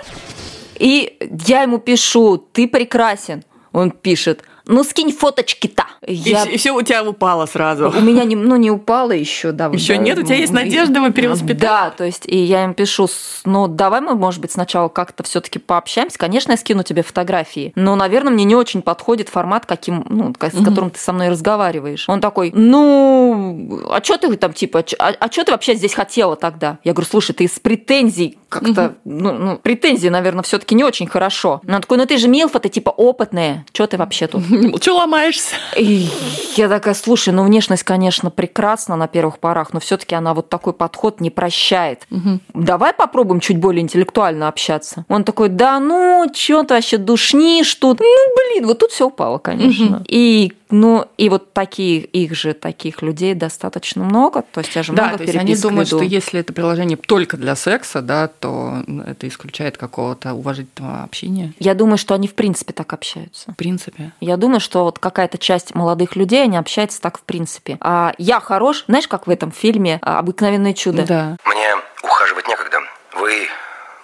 И 0.78 1.18
я 1.48 1.62
ему 1.62 1.78
пишу, 1.80 2.38
ты 2.38 2.68
прекрасен. 2.68 3.44
Он 3.72 3.92
пишет, 3.92 4.44
ну 4.66 4.84
скинь 4.84 5.12
фоточки-то. 5.12 5.86
И, 6.06 6.14
Я- 6.14 6.46
все 6.58 6.72
у 6.72 6.82
тебя 6.82 7.04
упало 7.04 7.46
сразу. 7.46 7.90
У 7.90 8.02
меня 8.02 8.24
не, 8.24 8.36
ну, 8.36 8.56
не 8.56 8.72
упало 8.72 9.12
еще, 9.12 9.52
да. 9.52 9.68
Еще 9.68 9.96
да, 9.96 10.02
нет? 10.02 10.18
У 10.20 10.24
тебя 10.24 10.36
есть 10.36 10.50
м, 10.52 10.56
надежда 10.56 11.00
его 11.00 11.10
перевоспитать? 11.12 11.60
Да, 11.60 11.90
то 11.92 12.04
есть, 12.04 12.24
и 12.26 12.38
я 12.38 12.64
им 12.66 12.74
пишу, 12.74 13.08
с- 13.08 13.42
ну, 13.46 13.68
давай 13.68 14.02
мы, 14.02 14.16
может 14.16 14.42
быть, 14.42 14.52
сначала 14.52 14.90
как-то 14.90 15.24
все 15.24 15.42
таки 15.42 15.60
пообщаемся. 15.60 16.18
Конечно, 16.18 16.52
я 16.52 16.58
скину 16.58 16.84
тебе 16.84 17.04
фотографии, 17.04 17.72
но, 17.76 17.96
наверное, 17.96 18.34
мне 18.34 18.44
не 18.44 18.56
очень 18.56 18.82
подходит 18.82 19.30
формат, 19.30 19.66
каким, 19.66 20.06
ну, 20.10 20.34
с 20.40 20.64
которым 20.64 20.90
ты 20.92 21.00
со 21.00 21.14
мной 21.14 21.30
разговариваешь. 21.30 22.08
Он 22.10 22.20
такой, 22.22 22.52
ну, 22.98 23.82
а 23.90 24.04
что 24.04 24.18
ты 24.18 24.36
там, 24.36 24.54
типа, 24.54 24.84
ч- 24.84 24.96
а, 25.00 25.14
что 25.32 25.44
ты 25.44 25.52
вообще 25.52 25.76
здесь 25.76 25.94
хотела 25.94 26.36
тогда? 26.36 26.80
Я 26.84 26.94
говорю, 26.94 27.10
слушай, 27.10 27.34
ты 27.34 27.46
из 27.46 27.60
претензий 27.60 28.38
как-то, 28.50 28.96
ну, 29.06 29.34
ну, 29.34 29.58
претензии, 29.58 30.10
наверное, 30.10 30.44
все 30.44 30.60
таки 30.60 30.76
не 30.76 30.84
очень 30.84 31.08
хорошо. 31.08 31.62
Но 31.64 31.76
он 31.78 31.82
такой, 31.82 31.98
ну, 31.98 32.06
ты 32.06 32.18
же 32.18 32.28
Милфа, 32.28 32.60
ты, 32.60 32.70
типа, 32.70 32.90
опытная, 32.92 33.66
что 33.74 33.88
ты 33.88 33.98
вообще 33.98 34.28
тут? 34.28 34.44
Че 34.80 34.92
ломаешься? 34.92 35.56
И 35.78 36.08
я 36.56 36.70
такая, 36.70 36.94
слушай, 36.94 37.34
ну 37.34 37.44
внешность, 37.44 37.84
конечно, 37.84 38.30
прекрасна 38.30 38.96
на 38.96 39.08
первых 39.08 39.40
порах, 39.40 39.74
но 39.74 39.80
все-таки 39.80 40.16
она 40.16 40.34
вот 40.34 40.50
такой 40.50 40.74
подход 40.74 41.22
не 41.22 41.30
прощает. 41.30 42.08
Давай 42.54 42.94
попробуем 42.94 43.40
чуть 43.40 43.58
более 43.58 43.82
интеллектуально 43.82 44.48
общаться. 44.48 45.06
Он 45.10 45.24
такой, 45.24 45.50
да 45.50 45.80
ну, 45.80 46.30
что 46.34 46.64
ты 46.64 46.76
вообще 46.76 46.98
душнишь 46.98 47.74
тут? 47.76 48.00
Ну, 48.00 48.36
блин, 48.36 48.68
вот 48.68 48.80
тут 48.80 48.92
все 48.92 49.08
упало, 49.08 49.38
конечно. 49.38 50.04
И 50.08 50.54
Ну, 50.74 51.08
и 51.18 51.30
вот 51.30 51.54
такие, 51.54 52.00
их 52.00 52.34
же, 52.34 52.56
таких 52.56 53.04
людей 53.04 53.36
достаточно 53.36 54.04
много. 54.04 54.42
То 54.42 54.62
есть 54.62 54.76
я 54.76 54.82
же 54.82 54.92
да, 54.94 55.04
много 55.04 55.18
то 55.20 55.24
есть 55.26 55.36
они 55.36 55.56
думают, 55.56 55.88
веду. 55.88 56.00
что 56.00 56.04
если 56.04 56.40
это 56.40 56.52
приложение 56.52 56.98
только 56.98 57.38
для 57.38 57.56
секса, 57.56 58.02
да, 58.02 58.28
то 58.28 58.84
это 59.06 59.28
исключает 59.28 59.78
какого-то 59.78 60.34
уважительного 60.34 61.04
общения. 61.04 61.54
Я 61.60 61.76
думаю, 61.76 62.00
что 62.00 62.16
они 62.16 62.28
в 62.28 62.34
принципе 62.34 62.74
так 62.74 62.92
общаются. 62.92 63.52
В 63.52 63.56
принципе. 63.56 64.14
Я 64.20 64.36
думаю, 64.36 64.60
что 64.60 64.86
вот 64.86 64.98
какая-то 64.98 65.38
часть 65.38 65.76
молодых 65.76 66.16
людей, 66.16 66.42
они 66.42 66.58
общаются 66.58 67.00
так 67.00 67.20
в 67.20 67.22
принципе. 67.22 67.78
А 67.80 68.16
я 68.18 68.40
хорош, 68.40 68.86
знаешь, 68.88 69.08
как 69.08 69.28
в 69.28 69.30
этом 69.30 69.52
фильме 69.52 70.00
«Обыкновенное 70.02 70.74
чудо». 70.74 71.06
Да. 71.06 71.38
Мне 71.46 71.70
ухаживать 72.02 72.48
некогда. 72.48 72.80
Вы 73.20 73.48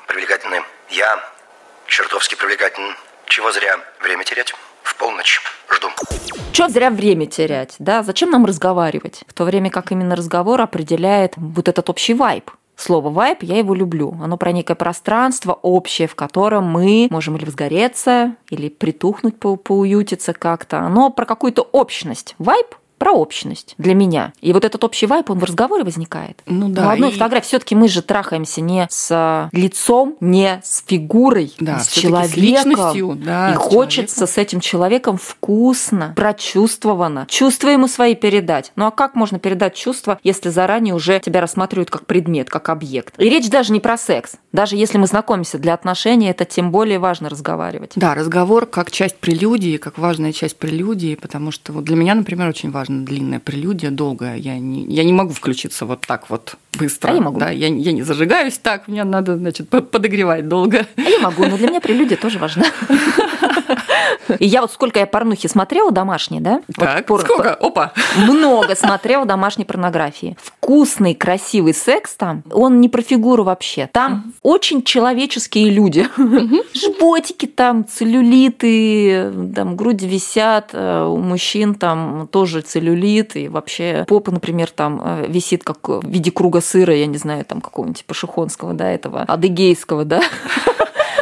привлекательны. 0.07 0.61
Я 0.91 1.19
чертовски 1.87 2.35
привлекателен. 2.35 2.95
Чего 3.25 3.51
зря 3.51 3.79
время 4.03 4.23
терять? 4.23 4.53
В 4.89 4.97
полночь. 4.97 5.39
Жду. 5.71 5.87
Чё 6.51 6.67
зря 6.67 6.89
время 6.89 7.27
терять, 7.27 7.75
да? 7.77 8.01
Зачем 8.01 8.31
нам 8.31 8.45
разговаривать? 8.45 9.21
В 9.27 9.33
то 9.33 9.43
время 9.43 9.69
как 9.69 9.91
именно 9.91 10.15
разговор 10.15 10.59
определяет 10.61 11.33
вот 11.37 11.67
этот 11.67 11.91
общий 11.91 12.15
вайб. 12.15 12.49
Слово 12.75 13.09
«вайб» 13.09 13.43
я 13.43 13.57
его 13.57 13.75
люблю. 13.75 14.17
Оно 14.23 14.37
про 14.37 14.51
некое 14.51 14.73
пространство 14.73 15.53
общее, 15.61 16.07
в 16.07 16.15
котором 16.15 16.63
мы 16.63 17.07
можем 17.11 17.35
или 17.35 17.45
взгореться, 17.45 18.35
или 18.49 18.69
притухнуть, 18.69 19.37
по 19.37 19.57
поуютиться 19.57 20.33
как-то. 20.33 20.79
Оно 20.79 21.11
про 21.11 21.25
какую-то 21.25 21.61
общность. 21.61 22.35
Вайб 22.39 22.73
про 22.99 23.13
общность 23.13 23.73
для 23.77 23.95
меня. 23.95 24.33
И 24.41 24.53
вот 24.53 24.65
этот 24.65 24.83
общий 24.83 25.07
вайп, 25.07 25.31
он 25.31 25.39
в 25.39 25.43
разговоре 25.43 25.83
возникает. 25.83 26.41
Ну 26.45 26.69
да. 26.69 26.85
В 26.85 26.89
одной 26.89 27.09
и... 27.09 27.13
фотографии 27.13 27.47
все-таки 27.47 27.73
мы 27.73 27.87
же 27.87 28.01
трахаемся 28.03 28.61
не 28.61 28.85
с 28.89 29.49
лицом, 29.51 30.17
не 30.19 30.61
с 30.63 30.83
фигурой, 30.85 31.53
да, 31.59 31.79
с 31.79 31.87
человеком. 31.87 32.33
С 32.33 32.35
личностью. 32.35 33.17
Да, 33.23 33.51
и 33.51 33.53
с 33.55 33.57
хочется 33.57 34.15
человеком. 34.15 34.27
с 34.27 34.37
этим 34.37 34.59
человеком 34.59 35.17
вкусно, 35.17 36.13
прочувствовано, 36.15 37.25
чувства 37.29 37.69
ему 37.69 37.87
свои 37.87 38.15
передать. 38.15 38.71
Ну 38.75 38.85
а 38.85 38.91
как 38.91 39.15
можно 39.15 39.39
передать 39.39 39.75
чувства, 39.75 40.19
если 40.23 40.49
заранее 40.49 40.93
уже 40.93 41.19
тебя 41.19 41.41
рассматривают 41.41 41.89
как 41.89 42.05
предмет, 42.05 42.49
как 42.49 42.69
объект? 42.69 43.15
И 43.17 43.29
речь 43.29 43.49
даже 43.49 43.71
не 43.71 43.79
про 43.79 43.97
секс. 43.97 44.33
Даже 44.51 44.75
если 44.75 44.97
мы 44.97 45.07
знакомимся 45.07 45.57
для 45.57 45.73
отношений, 45.73 46.27
это 46.27 46.43
тем 46.43 46.71
более 46.71 46.99
важно 46.99 47.29
разговаривать. 47.29 47.93
Да, 47.95 48.13
разговор 48.13 48.65
как 48.65 48.91
часть 48.91 49.17
прелюдии, 49.17 49.77
как 49.77 49.97
важная 49.97 50.33
часть 50.33 50.57
прелюдии, 50.57 51.15
потому 51.15 51.51
что 51.51 51.71
вот 51.71 51.85
для 51.85 51.95
меня, 51.95 52.15
например, 52.15 52.49
очень 52.49 52.71
важно 52.71 52.88
длинная 52.89 53.39
прелюдия, 53.39 53.91
долгая. 53.91 54.35
Я 54.35 54.57
не, 54.57 54.83
я 54.85 55.03
не 55.03 55.13
могу 55.13 55.31
включиться 55.31 55.85
вот 55.85 56.01
так 56.01 56.29
вот 56.29 56.55
быстро. 56.77 57.11
А 57.11 57.13
я 57.13 57.21
могу. 57.21 57.39
Да, 57.39 57.49
я, 57.51 57.67
я 57.67 57.91
не 57.91 58.01
зажигаюсь 58.01 58.57
так, 58.57 58.87
мне 58.87 59.03
надо, 59.03 59.37
значит, 59.37 59.69
подогревать 59.69 60.47
долго. 60.47 60.87
А 60.97 61.01
я 61.01 61.19
могу, 61.19 61.45
но 61.45 61.57
для 61.57 61.69
меня 61.69 61.81
прелюдия 61.81 62.17
тоже 62.17 62.39
важна. 62.39 62.65
И 64.39 64.45
я 64.45 64.61
вот 64.61 64.71
сколько 64.71 64.99
я 64.99 65.05
порнухи 65.05 65.47
смотрела 65.47 65.91
домашние, 65.91 66.41
да? 66.41 66.61
Так, 66.75 67.09
вот, 67.09 67.21
сколько? 67.21 67.53
Опа! 67.53 67.93
Много 68.17 68.75
смотрела 68.75 69.25
домашней 69.25 69.65
порнографии. 69.65 70.37
Вкусный, 70.41 71.15
красивый 71.15 71.73
секс 71.73 72.15
там, 72.15 72.43
он 72.51 72.81
не 72.81 72.89
про 72.89 73.01
фигуру 73.01 73.43
вообще. 73.43 73.89
Там 73.91 74.33
очень 74.41 74.83
человеческие 74.83 75.69
люди. 75.69 76.07
Животики 76.73 77.45
там, 77.45 77.85
целлюлиты, 77.87 79.49
там 79.55 79.75
груди 79.75 80.07
висят, 80.07 80.69
э, 80.73 81.05
у 81.05 81.17
мужчин 81.17 81.75
там 81.75 82.27
тоже 82.27 82.61
целлюлит, 82.61 83.35
и 83.35 83.47
вообще 83.47 84.05
попа, 84.07 84.31
например, 84.31 84.69
там 84.69 85.01
э, 85.03 85.25
висит 85.27 85.63
как 85.63 85.87
в 85.87 86.07
виде 86.07 86.31
круга 86.31 86.61
сыра, 86.61 86.95
я 86.95 87.05
не 87.05 87.17
знаю, 87.17 87.45
там 87.45 87.61
какого-нибудь 87.61 88.05
пашихонского, 88.05 88.73
да, 88.73 88.89
этого, 88.89 89.21
адыгейского, 89.21 90.05
да. 90.05 90.21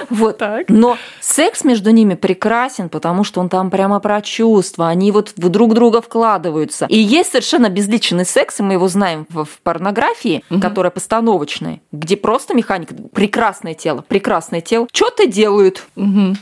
Вот. 0.10 0.38
Так. 0.38 0.66
Но 0.70 0.98
секс 1.22 1.64
между 1.64 1.92
ними 1.92 2.16
прекрасен, 2.16 2.90
потому 2.90 3.24
что 3.24 3.40
он 3.42 3.50
там 3.50 3.70
прямо 3.70 4.00
про 4.00 4.22
чувства, 4.22 4.88
они 4.90 5.12
вот 5.12 5.34
в 5.36 5.50
друг 5.50 5.74
друга 5.74 6.02
вкладываются. 6.02 6.86
И 6.90 6.98
есть 6.98 7.32
совершенно 7.32 7.70
безличный 7.70 8.26
секс, 8.26 8.60
и 8.60 8.64
мы 8.64 8.74
его 8.74 8.88
знаем 8.88 9.26
в, 9.30 9.48
порнографии, 9.64 10.44
Мгм. 10.50 10.62
которая 10.62 10.92
постановочная, 10.92 11.82
где 11.92 12.16
просто 12.18 12.54
механика, 12.54 12.96
прекрасное 13.14 13.74
тело, 13.74 14.04
прекрасное 14.08 14.62
тело, 14.62 14.88
что-то 14.92 15.26
делают. 15.28 15.84
Мгм. 15.96 16.38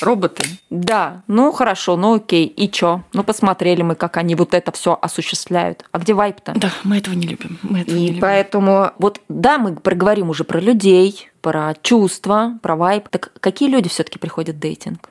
Роботы. 0.00 0.44
Да, 0.70 1.20
ну 1.26 1.52
хорошо, 1.52 1.94
ну 1.96 2.14
окей, 2.14 2.46
и 2.46 2.70
чё? 2.70 3.02
Ну 3.12 3.22
посмотрели 3.22 3.82
мы, 3.82 3.94
как 3.94 4.16
они 4.16 4.34
вот 4.34 4.54
это 4.54 4.72
все 4.72 4.98
осуществляют. 5.00 5.84
А 5.92 5.98
где 5.98 6.14
вайп-то? 6.14 6.52
Да, 6.56 6.70
мы 6.84 6.96
этого 6.96 7.12
не 7.14 7.26
любим. 7.26 7.58
Мы 7.62 7.80
этого 7.82 7.96
не 7.96 8.04
И 8.04 8.08
любим. 8.08 8.20
поэтому 8.22 8.92
вот 8.98 9.20
да, 9.28 9.58
мы 9.58 9.76
проговорим 9.76 10.30
уже 10.30 10.44
про 10.44 10.58
людей, 10.58 11.29
про 11.40 11.74
чувства, 11.82 12.58
про 12.62 12.76
вайп. 12.76 13.08
Так 13.08 13.32
какие 13.40 13.68
люди 13.68 13.88
все-таки 13.88 14.18
приходят 14.18 14.56
в 14.56 14.58
дейтинг? 14.58 15.08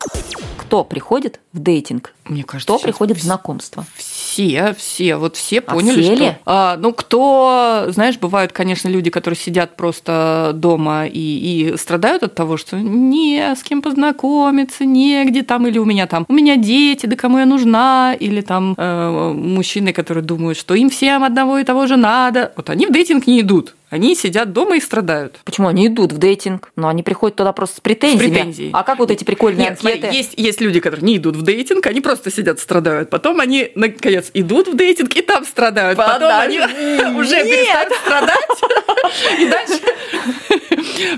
Кто 0.57 0.83
приходит 0.83 1.39
в 1.51 1.59
дейтинг? 1.59 2.13
Мне 2.25 2.43
кажется, 2.43 2.71
Кто 2.71 2.77
приходит 2.77 3.17
в 3.17 3.23
знакомство? 3.23 3.85
Все, 3.95 4.75
все, 4.77 5.15
вот 5.15 5.35
все 5.35 5.59
А 5.59 5.73
поняли, 5.73 6.01
все 6.03 6.15
что... 6.15 6.37
А, 6.45 6.77
ну, 6.77 6.93
кто, 6.93 7.85
знаешь, 7.87 8.19
бывают, 8.19 8.51
конечно, 8.51 8.87
люди, 8.87 9.09
которые 9.09 9.37
сидят 9.37 9.75
просто 9.75 10.51
дома 10.53 11.07
и, 11.07 11.71
и 11.71 11.77
страдают 11.77 12.21
от 12.21 12.35
того, 12.35 12.57
что 12.57 12.77
не 12.77 13.55
с 13.55 13.63
кем 13.63 13.81
познакомиться, 13.81 14.85
негде 14.85 15.41
там, 15.41 15.65
или 15.65 15.79
у 15.79 15.85
меня 15.85 16.05
там, 16.05 16.25
у 16.29 16.33
меня 16.33 16.55
дети, 16.55 17.07
да 17.07 17.15
кому 17.15 17.39
я 17.39 17.47
нужна, 17.47 18.15
или 18.19 18.41
там 18.41 18.75
э, 18.77 19.33
мужчины, 19.33 19.91
которые 19.91 20.23
думают, 20.23 20.57
что 20.59 20.75
им 20.75 20.91
всем 20.91 21.23
одного 21.23 21.57
и 21.57 21.63
того 21.63 21.87
же 21.87 21.97
надо. 21.97 22.53
Вот 22.55 22.69
они 22.69 22.85
в 22.85 22.91
дейтинг 22.91 23.25
не 23.25 23.41
идут. 23.41 23.75
Они 23.89 24.15
сидят 24.15 24.53
дома 24.53 24.77
и 24.77 24.79
страдают. 24.79 25.39
Почему 25.43 25.67
они 25.67 25.87
идут 25.87 26.11
в 26.13 26.17
дейтинг? 26.19 26.71
Но 26.75 26.89
они 26.89 27.01
приходят 27.01 27.35
туда 27.35 27.53
просто 27.53 27.77
с 27.77 27.79
претензиями. 27.79 28.33
претензией. 28.33 28.69
А 28.73 28.83
как 28.83 28.99
вот 28.99 29.09
эти 29.09 29.23
прикольные 29.23 29.69
Нет, 29.69 29.79
смотри, 29.79 29.97
анкеты? 29.99 30.15
есть, 30.15 30.33
есть 30.37 30.61
люди, 30.61 30.79
которые 30.79 31.05
не 31.05 31.17
идут 31.17 31.35
в 31.35 31.41
дейтинг, 31.41 31.85
они 31.87 31.99
просто 31.99 32.31
сидят, 32.31 32.59
страдают. 32.59 33.09
Потом 33.09 33.39
они, 33.39 33.71
наконец, 33.73 34.29
идут 34.35 34.67
в 34.67 34.75
дейтинг 34.75 35.15
и 35.15 35.21
там 35.21 35.43
страдают. 35.43 35.97
Потом 35.97 36.31
они 36.39 36.59
уже 37.17 37.43
перестают 37.43 37.93
страдать. 37.93 39.39
И 39.39 39.47
дальше 39.47 39.79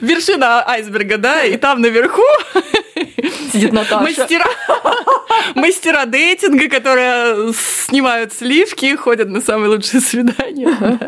вершина 0.02 0.68
айсберга, 0.68 1.18
да, 1.18 1.44
и 1.44 1.58
там 1.58 1.82
наверху 1.82 2.22
Сидит 3.52 3.74
Наташа. 3.74 4.04
мастера, 4.04 4.46
мастера 5.56 6.06
дейтинга, 6.06 6.70
которые 6.70 7.54
снимают 7.54 8.34
сливки, 8.34 8.96
ходят 8.96 9.28
на 9.30 9.42
самые 9.42 9.70
лучшие 9.70 10.00
свидания 10.02 11.02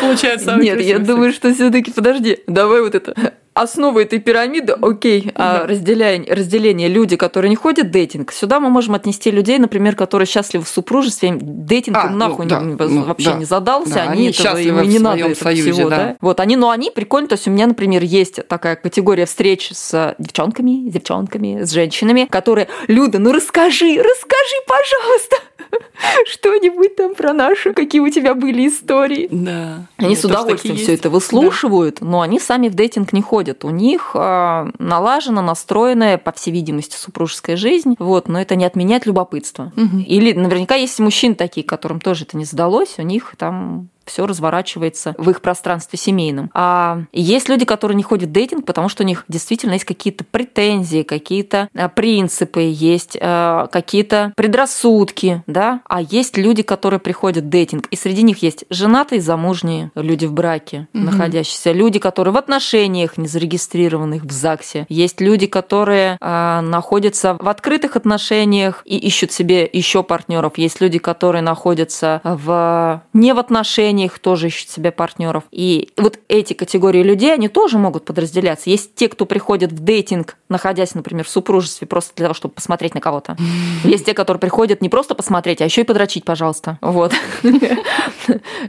получают 0.00 0.42
самые 0.42 0.70
Нет, 0.70 0.80
я 0.80 0.98
думаю, 1.02 1.32
что 1.32 1.52
все-таки 1.52 1.90
подожди, 1.90 2.38
давай 2.46 2.82
вот 2.82 2.94
это. 2.94 3.34
Основа 3.54 4.00
этой 4.00 4.18
пирамиды, 4.18 4.72
окей, 4.80 5.30
а 5.34 5.58
Да. 5.58 5.66
разделяем, 5.66 6.24
разделение 6.26 6.88
люди, 6.88 7.16
которые 7.16 7.50
не 7.50 7.56
ходят 7.56 7.90
дейтинг. 7.90 8.32
Сюда 8.32 8.60
мы 8.60 8.70
можем 8.70 8.94
отнести 8.94 9.30
людей, 9.30 9.58
например, 9.58 9.94
которые 9.94 10.26
счастливы 10.26 10.64
в 10.64 10.68
супружестве, 10.68 11.36
дейтинг 11.38 11.98
А, 11.98 12.06
им 12.06 12.12
ну, 12.12 12.18
нахуй 12.18 12.46
да, 12.46 12.60
ну, 12.60 13.04
вообще 13.04 13.30
да. 13.32 13.36
не 13.36 13.44
задался, 13.44 13.94
Да, 13.94 14.02
они, 14.04 14.28
они 14.28 14.30
этого, 14.30 14.56
им 14.56 14.88
не 14.88 14.98
надо 14.98 15.18
этого 15.18 15.34
союзе, 15.34 15.72
всего, 15.72 15.90
да. 15.90 15.96
да. 15.96 16.16
Вот 16.22 16.40
они, 16.40 16.56
но 16.56 16.70
они 16.70 16.90
прикольно, 16.90 17.28
то 17.28 17.34
есть 17.34 17.46
у 17.46 17.50
меня, 17.50 17.66
например, 17.66 18.02
есть 18.02 18.46
такая 18.48 18.76
категория 18.76 19.26
встреч 19.26 19.70
с 19.72 20.14
девчонками, 20.18 20.88
с 20.88 20.92
девчонками, 20.94 21.62
с 21.64 21.70
женщинами, 21.72 22.26
которые, 22.30 22.68
Люда, 22.88 23.18
ну 23.18 23.32
расскажи, 23.32 23.96
расскажи, 23.96 24.56
пожалуйста, 24.66 25.36
что-нибудь 26.26 26.96
там 26.96 27.14
про 27.14 27.32
нашу, 27.32 27.74
какие 27.74 28.00
у 28.00 28.08
тебя 28.08 28.34
были 28.34 28.68
истории. 28.68 29.28
Да. 29.30 29.86
Они 29.96 30.14
Ну, 30.14 30.20
с 30.20 30.24
удовольствием 30.24 30.76
все 30.76 30.94
это 30.94 31.10
выслушивают, 31.10 32.00
но 32.00 32.20
они 32.20 32.38
сами 32.40 32.68
в 32.68 32.74
дейтинг 32.74 33.12
не 33.12 33.22
ходят. 33.22 33.41
У 33.64 33.70
них 33.70 34.12
а, 34.14 34.68
налажена, 34.78 35.42
настроенная, 35.42 36.18
по 36.18 36.32
всей 36.32 36.50
видимости, 36.50 36.96
супружеская 36.96 37.56
жизнь. 37.56 37.94
Вот, 37.98 38.28
но 38.28 38.40
это 38.40 38.56
не 38.56 38.64
отменяет 38.64 39.06
любопытство. 39.06 39.72
Мгм. 39.76 40.00
Или 40.00 40.32
наверняка 40.32 40.74
есть 40.74 40.98
мужчины 40.98 41.34
такие, 41.34 41.64
которым 41.64 42.00
тоже 42.00 42.24
это 42.24 42.36
не 42.36 42.44
сдалось, 42.44 42.94
у 42.98 43.02
них 43.02 43.34
там 43.38 43.88
все 44.06 44.26
разворачивается 44.26 45.14
в 45.18 45.30
их 45.30 45.40
пространстве 45.40 45.98
семейном. 45.98 46.50
А 46.54 47.02
есть 47.12 47.48
люди, 47.48 47.64
которые 47.64 47.96
не 47.96 48.02
ходят 48.02 48.28
в 48.28 48.32
дейтинг, 48.32 48.64
потому 48.66 48.88
что 48.88 49.02
у 49.02 49.06
них 49.06 49.24
действительно 49.28 49.72
есть 49.72 49.84
какие-то 49.84 50.24
претензии, 50.24 51.02
какие-то 51.02 51.68
а, 51.74 51.88
принципы, 51.88 52.62
есть 52.62 53.16
а, 53.20 53.66
какие-то 53.68 54.32
предрассудки, 54.36 55.42
да. 55.46 55.80
А 55.88 56.00
есть 56.00 56.36
люди, 56.36 56.62
которые 56.62 57.00
приходят 57.00 57.44
в 57.44 57.48
дейтинг, 57.48 57.86
и 57.88 57.96
среди 57.96 58.22
них 58.22 58.42
есть 58.42 58.64
женатые, 58.70 59.20
замужние 59.20 59.90
люди 59.94 60.26
в 60.26 60.32
браке, 60.32 60.88
Мгм. 60.92 61.06
находящиеся, 61.06 61.72
люди, 61.72 61.98
которые 61.98 62.32
в 62.32 62.36
отношениях, 62.36 63.18
не 63.18 63.28
зарегистрированных 63.28 64.24
в 64.24 64.30
ЗАГСе. 64.30 64.86
Есть 64.88 65.20
люди, 65.20 65.46
которые 65.46 66.16
а, 66.20 66.60
находятся 66.62 67.36
в 67.40 67.48
открытых 67.48 67.96
отношениях 67.96 68.82
и 68.84 68.96
ищут 68.96 69.32
себе 69.32 69.68
еще 69.72 70.02
партнеров. 70.02 70.52
Есть 70.56 70.80
люди, 70.80 70.98
которые 70.98 71.42
находятся 71.42 72.20
в 72.24 73.02
не 73.12 73.34
в 73.34 73.38
отношениях, 73.38 73.91
отношениях 73.92 74.18
тоже 74.18 74.46
ищут 74.48 74.70
себе 74.70 74.90
партнеров. 74.90 75.44
И 75.50 75.90
вот 75.96 76.18
эти 76.28 76.54
категории 76.54 77.02
людей, 77.02 77.32
они 77.32 77.48
тоже 77.48 77.78
могут 77.78 78.04
подразделяться. 78.04 78.70
Есть 78.70 78.94
те, 78.94 79.08
кто 79.08 79.26
приходит 79.26 79.72
в 79.72 79.80
дейтинг, 79.80 80.36
находясь, 80.48 80.94
например, 80.94 81.24
в 81.24 81.28
супружестве, 81.28 81.86
просто 81.86 82.12
для 82.16 82.24
того, 82.24 82.34
чтобы 82.34 82.54
посмотреть 82.54 82.94
на 82.94 83.00
кого-то. 83.00 83.36
Есть 83.84 84.06
те, 84.06 84.14
которые 84.14 84.40
приходят 84.40 84.80
не 84.80 84.88
просто 84.88 85.14
посмотреть, 85.14 85.60
а 85.60 85.64
еще 85.64 85.82
и 85.82 85.84
подрочить, 85.84 86.24
пожалуйста. 86.24 86.78
Вот. 86.80 87.12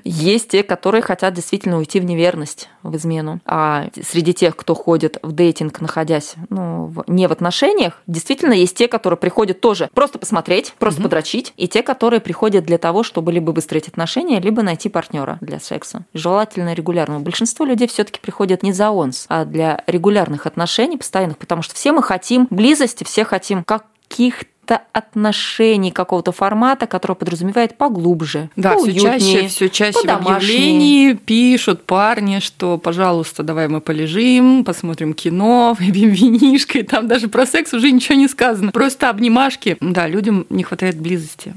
Есть 0.03 0.49
те, 0.49 0.63
которые 0.63 1.01
хотят 1.01 1.33
действительно 1.33 1.77
уйти 1.77 1.99
в 1.99 2.05
неверность, 2.05 2.69
в 2.83 2.95
измену. 2.95 3.39
А 3.45 3.87
среди 4.01 4.33
тех, 4.33 4.55
кто 4.55 4.73
ходит 4.75 5.17
в 5.21 5.31
дейтинг, 5.31 5.81
находясь 5.81 6.35
ну, 6.49 6.91
не 7.07 7.27
в 7.27 7.31
отношениях, 7.31 8.01
действительно 8.07 8.53
есть 8.53 8.75
те, 8.75 8.87
которые 8.87 9.17
приходят 9.17 9.61
тоже 9.61 9.89
просто 9.93 10.19
посмотреть, 10.19 10.73
просто 10.79 11.01
подрочить, 11.01 11.53
и 11.57 11.67
те, 11.67 11.81
которые 11.83 12.19
приходят 12.19 12.65
для 12.65 12.77
того, 12.77 13.03
чтобы 13.03 13.31
либо 13.31 13.51
выстроить 13.51 13.87
отношения, 13.87 14.39
либо 14.39 14.63
найти 14.63 14.89
партнера 14.89 15.12
для 15.41 15.59
секса. 15.59 16.05
Желательно 16.13 16.73
регулярного. 16.73 17.19
Большинство 17.19 17.65
людей 17.65 17.87
все-таки 17.87 18.19
приходят 18.19 18.63
не 18.63 18.73
за 18.73 18.89
онс, 18.91 19.25
а 19.29 19.45
для 19.45 19.83
регулярных 19.87 20.45
отношений, 20.45 20.97
постоянных, 20.97 21.37
потому 21.37 21.61
что 21.61 21.75
все 21.75 21.91
мы 21.91 22.03
хотим 22.03 22.47
близости, 22.49 23.03
все 23.03 23.23
хотим 23.23 23.63
каких 23.63 23.92
каких-то 24.07 24.81
отношений 24.93 25.91
какого-то 25.91 26.31
формата, 26.31 26.87
который 26.87 27.15
подразумевает 27.15 27.77
поглубже, 27.77 28.49
Да, 28.55 28.77
все 28.77 28.93
чаще, 28.93 29.47
все 29.47 29.69
чаще 29.69 29.99
в 29.99 30.09
объявлении 30.09 31.13
пишут 31.13 31.85
парни, 31.85 32.39
что, 32.39 32.77
пожалуйста, 32.77 33.43
давай 33.43 33.67
мы 33.67 33.81
полежим, 33.81 34.63
посмотрим 34.63 35.13
кино, 35.13 35.75
выпьем 35.79 36.09
винишко, 36.09 36.79
и 36.79 36.83
там 36.83 37.07
даже 37.07 37.27
про 37.27 37.45
секс 37.45 37.73
уже 37.73 37.91
ничего 37.91 38.15
не 38.15 38.27
сказано. 38.27 38.71
Просто 38.71 39.09
обнимашки. 39.09 39.77
Да, 39.81 40.07
людям 40.07 40.45
не 40.49 40.63
хватает 40.63 40.99
близости. 40.99 41.53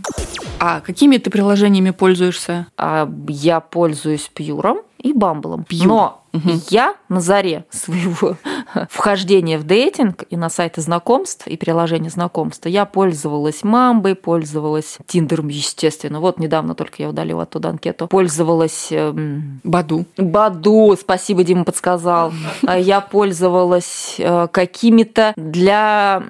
А 0.59 0.81
какими 0.81 1.19
ты 1.19 1.31
приложениями 1.31 1.91
пользуешься? 1.91 2.67
А 2.77 3.09
я 3.29 3.61
пользуюсь 3.61 4.31
Пьюром 4.35 4.79
и 4.99 5.13
Бамблом. 5.13 5.67
Но 5.71 6.26
Угу. 6.37 6.61
Я 6.71 6.95
на 7.09 7.21
заре 7.21 7.65
своего 7.71 8.37
вхождения 8.91 9.59
в 9.59 9.65
дейтинг 9.65 10.25
и 10.29 10.37
на 10.37 10.49
сайты 10.49 10.81
знакомств 10.81 11.47
и 11.47 11.57
приложения 11.57 12.11
знакомства 12.11 12.69
я 12.69 12.85
пользовалась 12.85 13.63
Мамбой, 13.63 14.15
пользовалась 14.15 14.99
Тиндером, 15.07 15.49
естественно. 15.49 16.21
Вот 16.21 16.39
недавно 16.39 16.75
только 16.75 17.03
я 17.03 17.09
удалила 17.09 17.45
оттуда 17.45 17.71
анкету. 17.71 18.07
Пользовалась... 18.09 18.89
Эм... 18.91 19.61
Баду. 19.65 20.05
Баду, 20.17 20.97
спасибо, 21.01 21.45
Дима 21.45 21.65
подсказал. 21.65 22.33
А 22.67 22.79
я 22.79 23.01
пользовалась 23.01 24.17
э, 24.19 24.49
какими-то 24.51 25.33
для 25.37 26.23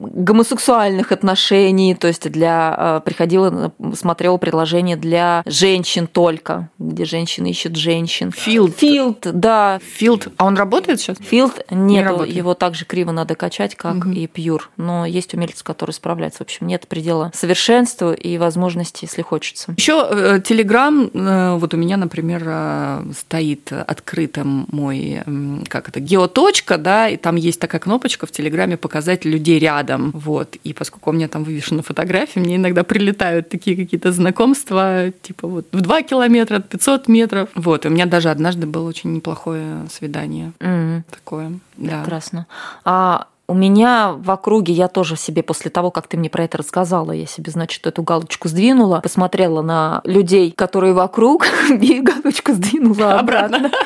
гомосексуальных 0.00 1.12
отношений, 1.12 1.94
то 1.94 2.08
есть 2.08 2.30
для... 2.30 2.74
Э, 2.78 3.00
приходила, 3.04 3.72
смотрела 3.94 4.36
предложения 4.38 4.96
для 4.96 5.42
женщин 5.46 6.06
только, 6.06 6.70
где 6.78 7.04
женщины 7.04 7.50
ищут 7.50 7.76
женщин. 7.76 8.32
Филд. 8.32 8.76
Филд, 8.76 9.26
да, 9.32 9.51
да. 9.52 9.80
Филд, 9.84 10.28
а 10.38 10.46
он 10.46 10.56
работает 10.56 11.00
сейчас? 11.00 11.18
Филд 11.20 11.60
нет, 11.70 12.10
не 12.10 12.30
его 12.30 12.54
также 12.54 12.84
криво 12.84 13.12
надо 13.12 13.34
качать, 13.34 13.74
как 13.74 13.96
угу. 13.96 14.10
и 14.10 14.26
Пьюр. 14.26 14.70
Но 14.76 15.04
есть 15.04 15.34
умельцы, 15.34 15.62
которые 15.62 15.92
справляются. 15.94 16.38
В 16.38 16.46
общем, 16.46 16.66
нет 16.66 16.88
предела 16.88 17.30
совершенству 17.34 18.12
и 18.12 18.38
возможности, 18.38 19.04
если 19.04 19.22
хочется. 19.22 19.74
Еще 19.76 20.40
Телеграм, 20.44 21.10
э, 21.12 21.56
вот 21.56 21.74
у 21.74 21.76
меня, 21.76 21.96
например, 21.96 22.42
э, 22.46 23.04
стоит 23.16 23.72
открытым 23.72 24.66
мой, 24.70 25.22
как 25.68 25.88
это, 25.88 26.00
геоточка, 26.00 26.78
да, 26.78 27.08
и 27.08 27.16
там 27.16 27.36
есть 27.36 27.60
такая 27.60 27.80
кнопочка 27.80 28.26
в 28.26 28.32
Телеграме 28.32 28.76
показать 28.76 29.24
людей 29.24 29.58
рядом. 29.58 30.12
Вот. 30.14 30.56
И 30.64 30.72
поскольку 30.72 31.10
у 31.10 31.12
меня 31.12 31.28
там 31.28 31.44
вывешена 31.44 31.82
фотография, 31.82 32.40
мне 32.40 32.56
иногда 32.56 32.84
прилетают 32.84 33.50
такие 33.50 33.76
какие-то 33.76 34.12
знакомства, 34.12 35.12
типа 35.22 35.46
вот 35.46 35.66
в 35.72 35.80
2 35.80 36.02
километра, 36.02 36.60
500 36.60 37.08
метров. 37.08 37.48
Вот. 37.54 37.84
И 37.84 37.88
у 37.88 37.90
меня 37.90 38.06
даже 38.06 38.30
однажды 38.30 38.66
был 38.66 38.86
очень 38.86 39.12
неплохой 39.12 39.31
неплохое 39.32 39.88
свидание. 39.90 40.52
Mm. 40.60 41.02
Такое. 41.10 41.58
Прекрасно. 41.76 42.46
Да. 42.84 42.90
А 42.90 43.26
у 43.48 43.54
меня 43.54 44.12
в 44.12 44.30
округе, 44.30 44.72
я 44.72 44.88
тоже 44.88 45.16
себе 45.16 45.42
после 45.42 45.70
того, 45.70 45.90
как 45.90 46.06
ты 46.06 46.16
мне 46.16 46.30
про 46.30 46.44
это 46.44 46.58
рассказала, 46.58 47.12
я 47.12 47.26
себе, 47.26 47.50
значит, 47.50 47.86
эту 47.86 48.02
галочку 48.02 48.48
сдвинула, 48.48 49.00
посмотрела 49.00 49.62
на 49.62 50.00
людей, 50.04 50.52
которые 50.52 50.92
вокруг, 50.92 51.46
и 51.70 52.00
галочку 52.00 52.52
сдвинула 52.52 53.18
обратно. 53.18 53.56
обратно 53.58 53.78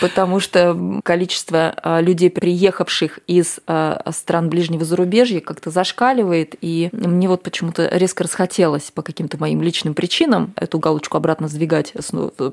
потому 0.00 0.40
что 0.40 1.00
количество 1.02 1.74
а, 1.76 2.00
людей, 2.00 2.30
приехавших 2.30 3.20
из 3.26 3.60
а, 3.66 4.02
стран 4.12 4.48
ближнего 4.48 4.84
зарубежья, 4.84 5.40
как-то 5.40 5.70
зашкаливает, 5.70 6.54
и 6.60 6.88
мне 6.92 7.28
вот 7.28 7.42
почему-то 7.42 7.88
резко 7.92 8.24
расхотелось 8.24 8.90
по 8.90 9.02
каким-то 9.02 9.38
моим 9.38 9.62
личным 9.62 9.94
причинам 9.94 10.52
эту 10.56 10.78
галочку 10.78 11.16
обратно 11.16 11.48
сдвигать, 11.48 11.92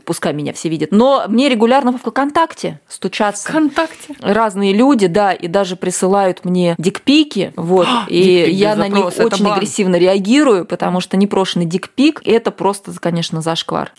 пускай 0.05 0.33
меня 0.33 0.53
все 0.53 0.69
видят. 0.69 0.91
Но 0.91 1.25
мне 1.27 1.49
регулярно 1.49 1.91
в 1.91 1.97
ВКонтакте 1.97 2.79
стучатся. 2.87 3.49
ВКонтакте? 3.49 4.15
Разные 4.21 4.73
люди, 4.73 5.07
да, 5.07 5.33
и 5.33 5.47
даже 5.47 5.75
присылают 5.75 6.45
мне 6.45 6.75
дикпики, 6.77 7.53
вот, 7.55 7.87
и 8.07 8.49
я 8.49 8.75
на 8.75 8.87
них 8.87 9.05
очень 9.05 9.47
агрессивно 9.47 9.95
реагирую, 9.95 10.65
потому 10.65 11.01
что 11.01 11.17
непрошенный 11.17 11.65
дикпик– 11.65 12.21
это 12.25 12.51
просто, 12.51 12.91
конечно, 12.99 13.41
зашквар. 13.41 13.91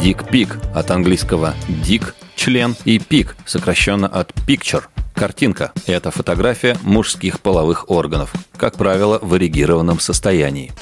Дикпик 0.00 0.58
от 0.74 0.90
английского 0.90 1.54
«дик» 1.68 2.14
член 2.38 2.76
и 2.84 2.98
пик, 2.98 3.36
сокращенно 3.44 4.06
от 4.06 4.30
picture, 4.46 4.84
картинка. 5.14 5.72
Это 5.86 6.10
фотография 6.10 6.78
мужских 6.82 7.40
половых 7.40 7.90
органов, 7.90 8.32
как 8.56 8.76
правило, 8.76 9.18
в 9.20 9.36
эрегированном 9.36 9.98
состоянии. 10.00 10.72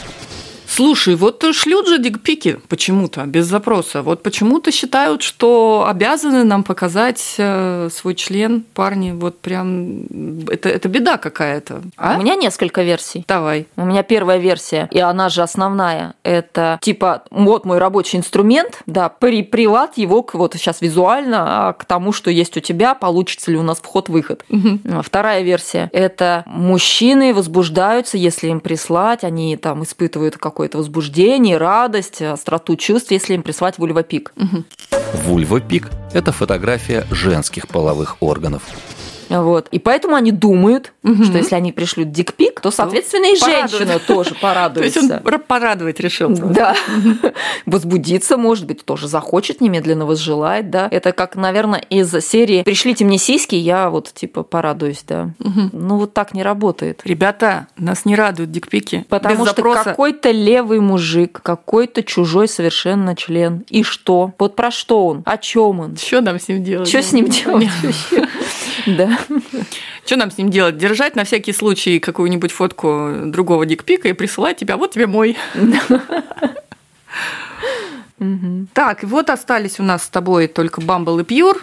Слушай, 0.76 1.14
вот 1.14 1.42
шлют 1.54 1.88
же 1.88 1.98
дикпики 1.98 2.60
почему-то, 2.68 3.24
без 3.24 3.46
запроса. 3.46 4.02
Вот 4.02 4.22
почему-то 4.22 4.70
считают, 4.70 5.22
что 5.22 5.86
обязаны 5.88 6.44
нам 6.44 6.64
показать 6.64 7.36
э, 7.38 7.88
свой 7.90 8.14
член, 8.14 8.62
парни. 8.74 9.12
Вот 9.12 9.38
прям 9.38 10.02
это, 10.50 10.68
это 10.68 10.86
беда 10.90 11.16
какая-то. 11.16 11.80
А? 11.96 12.16
У 12.18 12.20
меня 12.20 12.34
несколько 12.34 12.82
версий. 12.82 13.24
Давай. 13.26 13.68
У 13.76 13.86
меня 13.86 14.02
первая 14.02 14.36
версия, 14.36 14.86
и 14.90 14.98
она 14.98 15.30
же 15.30 15.40
основная. 15.40 16.12
Это 16.22 16.78
типа 16.82 17.22
вот 17.30 17.64
мой 17.64 17.78
рабочий 17.78 18.18
инструмент, 18.18 18.82
да, 18.84 19.08
при, 19.08 19.42
прилад 19.42 19.96
его 19.96 20.22
к, 20.22 20.34
вот 20.34 20.52
сейчас 20.52 20.82
визуально 20.82 21.68
а, 21.68 21.72
к 21.72 21.86
тому, 21.86 22.12
что 22.12 22.30
есть 22.30 22.54
у 22.58 22.60
тебя, 22.60 22.94
получится 22.94 23.50
ли 23.50 23.56
у 23.56 23.62
нас 23.62 23.78
вход-выход. 23.78 24.44
Угу. 24.50 25.00
Вторая 25.02 25.40
версия– 25.40 25.88
это 25.94 26.44
мужчины 26.44 27.32
возбуждаются, 27.32 28.18
если 28.18 28.48
им 28.48 28.60
прислать, 28.60 29.24
они 29.24 29.56
там 29.56 29.82
испытывают 29.82 30.36
какой 30.36 30.65
какое-то 30.66 30.78
возбуждение, 30.78 31.58
радость, 31.58 32.22
остроту 32.22 32.76
чувств, 32.76 33.12
если 33.12 33.34
им 33.34 33.42
прислать 33.42 33.78
вульвопик. 33.78 34.32
Угу. 34.36 34.64
Вульвопик– 35.24 35.90
это 36.12 36.32
фотография 36.32 37.06
женских 37.10 37.68
половых 37.68 38.16
органов. 38.20 38.62
Вот. 39.28 39.68
И 39.70 39.78
поэтому 39.78 40.14
они 40.14 40.32
думают, 40.32 40.92
угу. 41.02 41.24
что 41.24 41.38
если 41.38 41.54
они 41.54 41.72
пришлют 41.72 42.12
дикпик, 42.12 42.60
то, 42.60 42.70
соответственно, 42.70 43.32
и 43.32 43.36
женщина 43.36 43.98
тоже 43.98 44.34
порадуется. 44.40 45.00
То 45.00 45.06
есть 45.06 45.26
он 45.26 45.40
порадовать 45.40 46.00
решил. 46.00 46.30
Да. 46.30 46.76
Возбудиться, 47.66 48.36
может 48.36 48.66
быть, 48.66 48.84
тоже 48.84 49.08
захочет, 49.08 49.60
немедленно 49.60 50.06
возжелает, 50.06 50.70
да. 50.70 50.88
Это 50.90 51.12
как, 51.12 51.36
наверное, 51.36 51.80
из 51.90 52.12
серии 52.24 52.62
«Пришлите 52.62 53.04
мне 53.04 53.18
сиськи, 53.18 53.54
я 53.54 53.90
вот, 53.90 54.12
типа, 54.12 54.42
порадуюсь», 54.42 55.04
да. 55.06 55.30
Ну, 55.38 55.96
вот 55.98 56.14
так 56.14 56.34
не 56.34 56.42
работает. 56.42 57.02
Ребята, 57.04 57.68
нас 57.76 58.04
не 58.04 58.16
радуют 58.16 58.50
дикпики. 58.50 59.04
Потому 59.08 59.46
что 59.46 59.62
какой-то 59.62 60.30
левый 60.30 60.80
мужик, 60.80 61.40
какой-то 61.42 62.02
чужой 62.02 62.48
совершенно 62.48 63.14
член. 63.16 63.64
И 63.68 63.82
что? 63.82 64.32
Вот 64.38 64.56
про 64.56 64.70
что 64.70 65.06
он? 65.06 65.22
О 65.24 65.36
чем 65.38 65.80
он? 65.80 65.96
Что 65.96 66.20
нам 66.20 66.38
с 66.38 66.48
ним 66.48 66.62
делать? 66.62 66.88
Что 66.88 67.02
с 67.02 67.12
ним 67.12 67.28
делать? 67.28 67.68
Да. 68.86 69.18
Что 70.04 70.16
нам 70.16 70.30
с 70.30 70.38
ним 70.38 70.50
делать? 70.50 70.78
Держать 70.78 71.16
на 71.16 71.24
всякий 71.24 71.52
случай 71.52 71.98
какую-нибудь 71.98 72.52
фотку 72.52 73.22
другого 73.24 73.66
дикпика 73.66 74.08
и 74.08 74.12
присылать 74.12 74.58
тебя, 74.58 74.76
вот 74.76 74.92
тебе 74.92 75.06
мой. 75.06 75.36
Так, 78.72 79.02
вот 79.02 79.28
остались 79.30 79.78
у 79.78 79.82
нас 79.82 80.04
с 80.04 80.08
тобой 80.08 80.46
только 80.46 80.80
Bumble 80.80 81.20
и 81.20 81.24
Pure. 81.24 81.58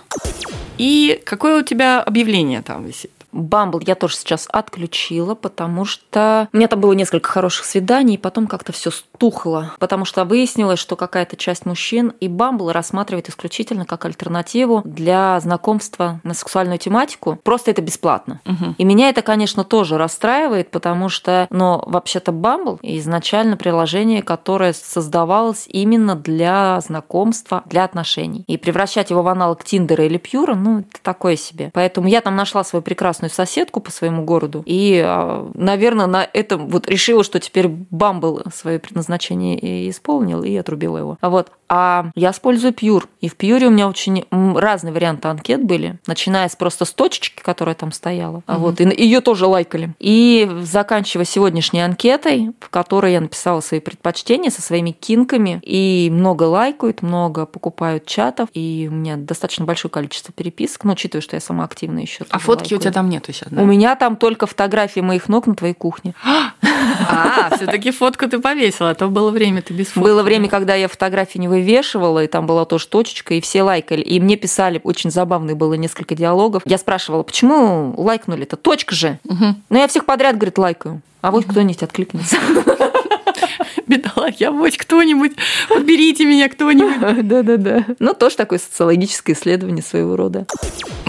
И 0.77 1.21
какое 1.25 1.61
у 1.61 1.63
тебя 1.63 2.01
объявление 2.01 2.61
там 2.61 2.85
висит? 2.85 3.11
Бамбл 3.33 3.79
я 3.85 3.95
тоже 3.95 4.15
сейчас 4.15 4.47
отключила, 4.51 5.35
потому 5.35 5.85
что 5.85 6.47
у 6.53 6.57
меня 6.57 6.67
там 6.67 6.79
было 6.79 6.93
несколько 6.93 7.29
хороших 7.29 7.65
свиданий, 7.65 8.15
и 8.15 8.17
потом 8.17 8.47
как-то 8.47 8.71
все 8.71 8.91
стухло, 8.91 9.73
потому 9.79 10.05
что 10.05 10.25
выяснилось, 10.25 10.79
что 10.79 10.95
какая-то 10.95 11.35
часть 11.35 11.65
мужчин 11.65 12.13
и 12.19 12.27
Бамбл 12.27 12.71
рассматривает 12.71 13.29
исключительно 13.29 13.85
как 13.85 14.05
альтернативу 14.05 14.81
для 14.85 15.39
знакомства 15.39 16.19
на 16.23 16.33
сексуальную 16.33 16.77
тематику. 16.77 17.39
Просто 17.43 17.71
это 17.71 17.81
бесплатно. 17.81 18.41
Угу. 18.45 18.75
И 18.77 18.83
меня 18.83 19.09
это, 19.09 19.21
конечно, 19.21 19.63
тоже 19.63 19.97
расстраивает, 19.97 20.71
потому 20.71 21.09
что, 21.09 21.47
но 21.49 21.83
вообще-то 21.87 22.31
Бамбл 22.31 22.79
изначально 22.81 23.57
приложение, 23.57 24.21
которое 24.21 24.73
создавалось 24.73 25.65
именно 25.67 26.15
для 26.15 26.79
знакомства, 26.81 27.63
для 27.65 27.83
отношений. 27.83 28.43
И 28.47 28.57
превращать 28.57 29.09
его 29.09 29.23
в 29.23 29.27
аналог 29.27 29.63
Тиндера 29.63 30.05
или 30.05 30.17
Пьюра, 30.17 30.55
ну, 30.55 30.79
это 30.79 31.01
такое 31.01 31.35
себе. 31.35 31.71
Поэтому 31.73 32.07
я 32.07 32.21
там 32.21 32.35
нашла 32.35 32.63
свою 32.63 32.83
прекрасную 32.83 33.22
классную 33.23 33.29
соседку 33.29 33.79
по 33.79 33.91
своему 33.91 34.23
городу. 34.23 34.63
И, 34.65 35.01
а, 35.03 35.49
наверное, 35.53 36.07
на 36.07 36.27
этом 36.33 36.67
вот 36.67 36.87
решила, 36.87 37.23
что 37.23 37.39
теперь 37.39 37.67
Бамбл 37.67 38.41
свое 38.53 38.79
предназначение 38.79 39.89
исполнил 39.89 40.43
и 40.43 40.55
отрубила 40.55 40.97
его. 40.97 41.17
А 41.21 41.29
вот. 41.29 41.51
А 41.69 42.11
я 42.15 42.31
использую 42.31 42.73
Pure. 42.73 43.05
И 43.21 43.29
в 43.29 43.35
Pure 43.35 43.65
у 43.65 43.71
меня 43.71 43.87
очень 43.87 44.25
разные 44.31 44.93
варианты 44.93 45.27
анкет 45.27 45.63
были, 45.63 45.97
начиная 46.05 46.47
с 46.47 46.55
просто 46.55 46.85
с 46.85 46.93
точечки, 46.93 47.41
которая 47.41 47.73
там 47.73 47.91
стояла. 47.91 48.43
Угу. 48.47 48.57
Вот, 48.57 48.81
и 48.81 49.03
ее 49.03 49.21
тоже 49.21 49.47
лайкали. 49.47 49.95
И 49.99 50.47
заканчивая 50.61 51.25
сегодняшней 51.25 51.81
анкетой, 51.81 52.51
в 52.59 52.69
которой 52.69 53.13
я 53.13 53.21
написала 53.21 53.61
свои 53.61 53.79
предпочтения 53.79 54.51
со 54.51 54.61
своими 54.61 54.91
кинками. 54.91 55.59
И 55.63 56.09
много 56.11 56.43
лайкают, 56.43 57.01
много 57.01 57.45
покупают 57.45 58.05
чатов. 58.05 58.49
И 58.53 58.87
у 58.91 58.93
меня 58.93 59.15
достаточно 59.17 59.65
большое 59.65 59.91
количество 59.91 60.31
переписок, 60.31 60.83
но 60.83 60.89
ну, 60.89 60.93
учитывая, 60.93 61.21
что 61.21 61.35
я 61.35 61.39
сама 61.39 61.63
активная 61.63 62.03
еще. 62.03 62.25
А 62.29 62.37
фотки 62.37 62.73
лайкаю. 62.73 62.77
у 62.77 62.81
тебя 62.81 62.91
там 62.91 63.09
нету 63.13 63.31
сейчас? 63.31 63.49
Да? 63.49 63.61
У 63.61 63.65
меня 63.65 63.95
там 63.95 64.15
только 64.15 64.47
фотографии 64.47 64.99
моих 64.99 65.29
ног 65.29 65.47
на 65.47 65.55
твоей 65.55 65.73
кухне. 65.73 66.13
А, 67.09 67.55
все-таки 67.55 67.91
фотку 67.91 68.27
ты 68.27 68.39
повесила, 68.39 68.89
а 68.91 68.95
то 68.95 69.07
было 69.07 69.31
время 69.31 69.61
ты 69.61 69.73
без 69.73 69.87
фотки. 69.87 70.07
Было 70.07 70.23
время, 70.23 70.49
когда 70.49 70.75
я 70.75 70.87
фотографии 70.87 71.37
не 71.37 71.47
вывешивала, 71.47 72.23
и 72.23 72.27
там 72.27 72.45
была 72.45 72.65
тоже 72.65 72.87
точечка, 72.87 73.33
и 73.35 73.41
все 73.41 73.63
лайкали. 73.63 74.01
И 74.01 74.19
мне 74.19 74.35
писали, 74.35 74.81
очень 74.83 75.11
забавно 75.11 75.55
было 75.55 75.75
несколько 75.75 76.15
диалогов. 76.15 76.63
Я 76.65 76.77
спрашивала, 76.77 77.23
почему 77.23 77.93
лайкнули-то? 77.97 78.57
Точка 78.57 78.95
же. 78.95 79.19
Угу. 79.25 79.45
Ну, 79.69 79.77
я 79.77 79.87
всех 79.87 80.05
подряд, 80.05 80.35
говорит, 80.35 80.57
лайкаю. 80.57 81.01
А 81.21 81.31
вот 81.31 81.45
кто-нибудь 81.45 81.83
откликнется. 81.83 82.37
Бедолаг, 83.87 84.39
я 84.39 84.51
вот 84.51 84.75
кто-нибудь, 84.77 85.33
подберите 85.69 86.25
меня 86.25 86.49
кто-нибудь. 86.49 87.27
Да-да-да. 87.27 87.85
Ну, 87.99 88.13
тоже 88.13 88.35
такое 88.35 88.59
социологическое 88.59 89.35
исследование 89.35 89.83
своего 89.83 90.15
рода. 90.15 90.45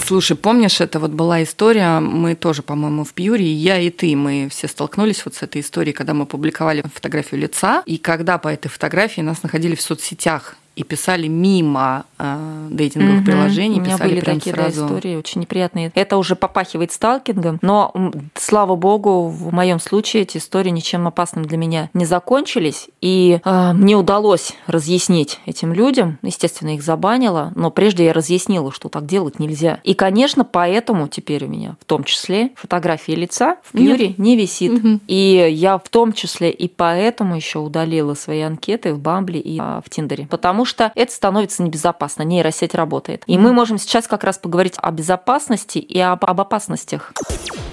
Слушай, 0.04 0.37
помнишь, 0.37 0.80
это 0.80 0.98
вот 0.98 1.12
была 1.12 1.42
история, 1.42 2.00
мы 2.00 2.35
тоже, 2.35 2.62
по-моему, 2.62 3.04
в 3.04 3.14
Пьюре, 3.14 3.50
я 3.50 3.78
и 3.78 3.90
ты, 3.90 4.14
мы 4.16 4.48
все 4.50 4.68
столкнулись 4.68 5.24
вот 5.24 5.35
с 5.35 5.42
этой 5.42 5.62
историей, 5.62 5.94
когда 5.94 6.14
мы 6.14 6.26
публиковали 6.26 6.85
фотографию 6.92 7.40
лица, 7.40 7.83
и 7.87 7.96
когда 7.96 8.38
по 8.38 8.48
этой 8.48 8.68
фотографии 8.68 9.20
нас 9.22 9.42
находили 9.42 9.74
в 9.74 9.80
соцсетях 9.80 10.57
и 10.76 10.82
писали 10.82 11.28
мимо 11.28 12.04
э, 12.18 12.68
дейтинговых 12.70 13.18
угу. 13.18 13.24
приложений. 13.26 13.78
У 13.78 13.82
меня 13.82 13.94
писали 13.94 14.10
были 14.10 14.20
прям 14.20 14.38
такие 14.38 14.54
сразу... 14.54 14.80
да, 14.80 14.87
истории, 14.87 15.16
очень 15.16 15.40
неприятные. 15.40 15.92
Это 15.94 16.16
уже 16.16 16.37
попахивает 16.37 16.92
сталкингом, 16.92 17.58
но, 17.62 17.92
слава 18.34 18.76
богу, 18.76 19.28
в 19.28 19.52
моем 19.52 19.78
случае 19.78 20.22
эти 20.22 20.38
истории 20.38 20.70
ничем 20.70 21.06
опасным 21.06 21.44
для 21.44 21.56
меня 21.56 21.90
не 21.94 22.04
закончились. 22.04 22.88
И 23.00 23.40
э, 23.44 23.72
мне 23.72 23.96
удалось 23.96 24.54
разъяснить 24.66 25.40
этим 25.46 25.72
людям, 25.72 26.18
естественно, 26.22 26.74
их 26.74 26.82
забанило, 26.82 27.52
но 27.54 27.70
прежде 27.70 28.06
я 28.06 28.12
разъяснила, 28.12 28.72
что 28.72 28.88
так 28.88 29.06
делать 29.06 29.38
нельзя. 29.38 29.80
И, 29.84 29.94
конечно, 29.94 30.44
поэтому 30.44 31.08
теперь 31.08 31.44
у 31.44 31.48
меня 31.48 31.76
в 31.80 31.84
том 31.84 32.04
числе 32.04 32.50
фотографии 32.56 33.12
лица 33.12 33.56
в 33.62 33.72
Пьюре 33.72 34.14
не 34.18 34.37
висит. 34.37 34.72
Угу. 34.72 35.00
И 35.06 35.48
я 35.52 35.78
в 35.78 35.88
том 35.88 36.12
числе 36.12 36.50
и 36.50 36.68
поэтому 36.68 37.37
еще 37.37 37.58
удалила 37.58 38.14
свои 38.14 38.40
анкеты 38.40 38.94
в 38.94 38.98
Бамбле 38.98 39.40
и 39.40 39.58
а, 39.60 39.80
в 39.84 39.90
Тиндере. 39.90 40.26
Потому 40.30 40.63
что 40.64 40.92
это 40.94 41.12
становится 41.12 41.62
небезопасно, 41.62 42.22
нейросеть 42.22 42.74
работает. 42.74 43.22
И 43.27 43.38
мы 43.38 43.53
можем 43.53 43.79
сейчас 43.79 44.07
как 44.07 44.24
раз 44.24 44.38
поговорить 44.38 44.74
о 44.79 44.90
безопасности 44.90 45.79
и 45.79 45.98
об, 45.98 46.24
об 46.24 46.40
опасностях. 46.40 47.12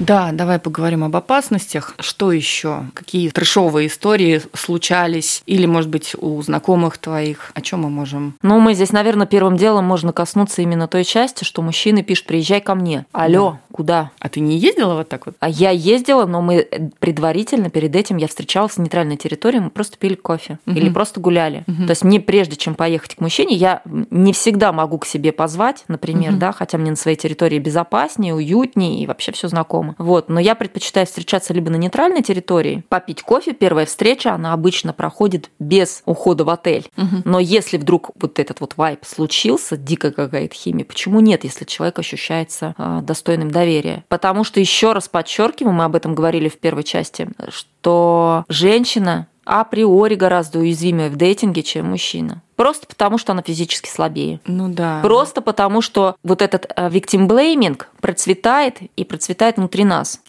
Да, 0.01 0.31
давай 0.31 0.57
поговорим 0.57 1.03
об 1.03 1.15
опасностях. 1.15 1.93
Что 1.99 2.31
еще? 2.31 2.85
Какие 2.95 3.29
трешовые 3.29 3.87
истории 3.87 4.41
случались? 4.53 5.43
Или, 5.45 5.67
может 5.67 5.91
быть, 5.91 6.15
у 6.17 6.41
знакомых 6.41 6.97
твоих? 6.97 7.51
О 7.53 7.61
чем 7.61 7.81
мы 7.81 7.91
можем? 7.91 8.35
Ну, 8.41 8.59
мы 8.59 8.73
здесь, 8.73 8.91
наверное, 8.91 9.27
первым 9.27 9.57
делом 9.57 9.85
можно 9.85 10.11
коснуться 10.11 10.63
именно 10.63 10.87
той 10.87 11.03
части, 11.03 11.43
что 11.43 11.61
мужчины 11.61 12.01
пишут, 12.01 12.25
приезжай 12.25 12.61
ко 12.61 12.73
мне. 12.73 13.05
Алло, 13.11 13.51
да. 13.51 13.59
куда? 13.71 14.11
А 14.19 14.27
ты 14.27 14.39
не 14.39 14.57
ездила 14.57 14.95
вот 14.95 15.07
так 15.07 15.27
вот? 15.27 15.35
А 15.39 15.47
я 15.47 15.69
ездила, 15.69 16.25
но 16.25 16.41
мы 16.41 16.67
предварительно 16.97 17.69
перед 17.69 17.95
этим 17.95 18.17
я 18.17 18.27
встречалась 18.27 18.73
в 18.73 18.77
нейтральной 18.79 19.17
территории, 19.17 19.59
мы 19.59 19.69
просто 19.69 19.99
пили 19.99 20.15
кофе 20.15 20.57
угу. 20.65 20.75
или 20.75 20.89
просто 20.89 21.19
гуляли. 21.19 21.63
Угу. 21.67 21.83
То 21.85 21.91
есть 21.91 22.03
не 22.03 22.19
прежде, 22.19 22.55
чем 22.55 22.73
поехать 22.73 23.13
к 23.15 23.21
мужчине, 23.21 23.55
я 23.55 23.83
не 23.85 24.33
всегда 24.33 24.73
могу 24.73 24.97
к 24.97 25.05
себе 25.05 25.31
позвать, 25.31 25.83
например, 25.87 26.31
угу. 26.31 26.39
да, 26.39 26.51
хотя 26.53 26.79
мне 26.79 26.89
на 26.89 26.97
своей 26.97 27.17
территории 27.17 27.59
безопаснее, 27.59 28.33
уютнее 28.33 29.03
и 29.03 29.05
вообще 29.05 29.31
все 29.31 29.47
знакомо. 29.47 29.90
Вот, 29.97 30.30
но 30.30 30.39
я 30.39 30.56
предпочитаю 30.56 31.06
встречаться 31.06 31.54
либо 31.54 31.69
на 31.69 31.75
нейтральной 31.75 32.21
территории, 32.21 32.84
попить 32.89 33.21
кофе, 33.21 33.54
первая 33.54 33.86
встреча, 33.86 34.34
она 34.34 34.54
обычно 34.54 34.93
проходит 34.93 35.49
без 35.60 36.04
ухода 36.06 36.43
в 36.43 36.49
отель. 36.49 36.89
Угу. 36.97 37.21
Но 37.25 37.39
если 37.39 37.77
вдруг 37.77 38.12
вот 38.15 38.39
этот 38.39 38.60
вот 38.62 38.77
вайп 38.77 39.06
случился, 39.06 39.77
дикая 39.77 40.12
какая-то 40.12 40.56
химия, 40.56 40.86
почему 40.86 41.19
нет, 41.19 41.43
если 41.43 41.65
человек 41.65 41.99
ощущается 41.99 42.75
э, 42.77 42.99
достойным 43.04 43.51
доверия? 43.51 44.04
Потому 44.08 44.43
что 44.43 44.60
еще 44.60 44.93
раз 44.93 45.08
подчеркиваю, 45.08 45.73
мы 45.73 45.86
об 45.86 45.95
этом 45.95 46.15
говорили 46.15 46.49
в 46.49 46.58
первой 46.58 46.84
части, 46.84 47.27
что 47.49 48.45
женщина 48.47 49.27
априори 49.45 50.15
гораздо 50.15 50.60
уязвимее 50.60 51.10
в 51.10 51.15
дейтинге, 51.15 51.63
чем 51.63 51.88
мужчина. 51.88 52.41
Просто 52.62 52.86
потому, 52.86 53.17
что 53.17 53.32
она 53.32 53.41
физически 53.41 53.89
слабее. 53.89 54.39
Ну 54.45 54.69
да. 54.69 55.00
Просто 55.02 55.41
потому, 55.41 55.82
что 55.82 56.15
вот 56.21 56.43
этот 56.43 56.67
э, 56.76 56.89
victim 56.89 57.28
blaming 57.28 57.82
процветает 58.02 58.78
и 58.95 59.04
процветает 59.04 59.58
внутри 59.58 59.84
нас. 59.84 60.19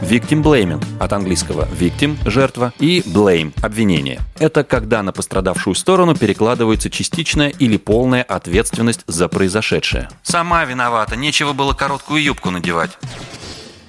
Victim 0.00 0.42
blaming 0.42 0.82
от 0.98 1.12
английского 1.12 1.68
victim– 1.78 2.16
жертва 2.24 2.72
и 2.78 3.00
blame– 3.00 3.52
обвинение. 3.62 4.22
Это 4.38 4.64
когда 4.64 5.02
на 5.02 5.12
пострадавшую 5.12 5.74
сторону 5.74 6.16
перекладывается 6.16 6.88
частичная 6.88 7.50
или 7.50 7.76
полная 7.76 8.22
ответственность 8.22 9.02
за 9.06 9.28
произошедшее. 9.28 10.08
Сама 10.22 10.64
виновата, 10.64 11.16
нечего 11.16 11.52
было 11.52 11.74
короткую 11.74 12.22
юбку 12.22 12.48
надевать. 12.50 12.92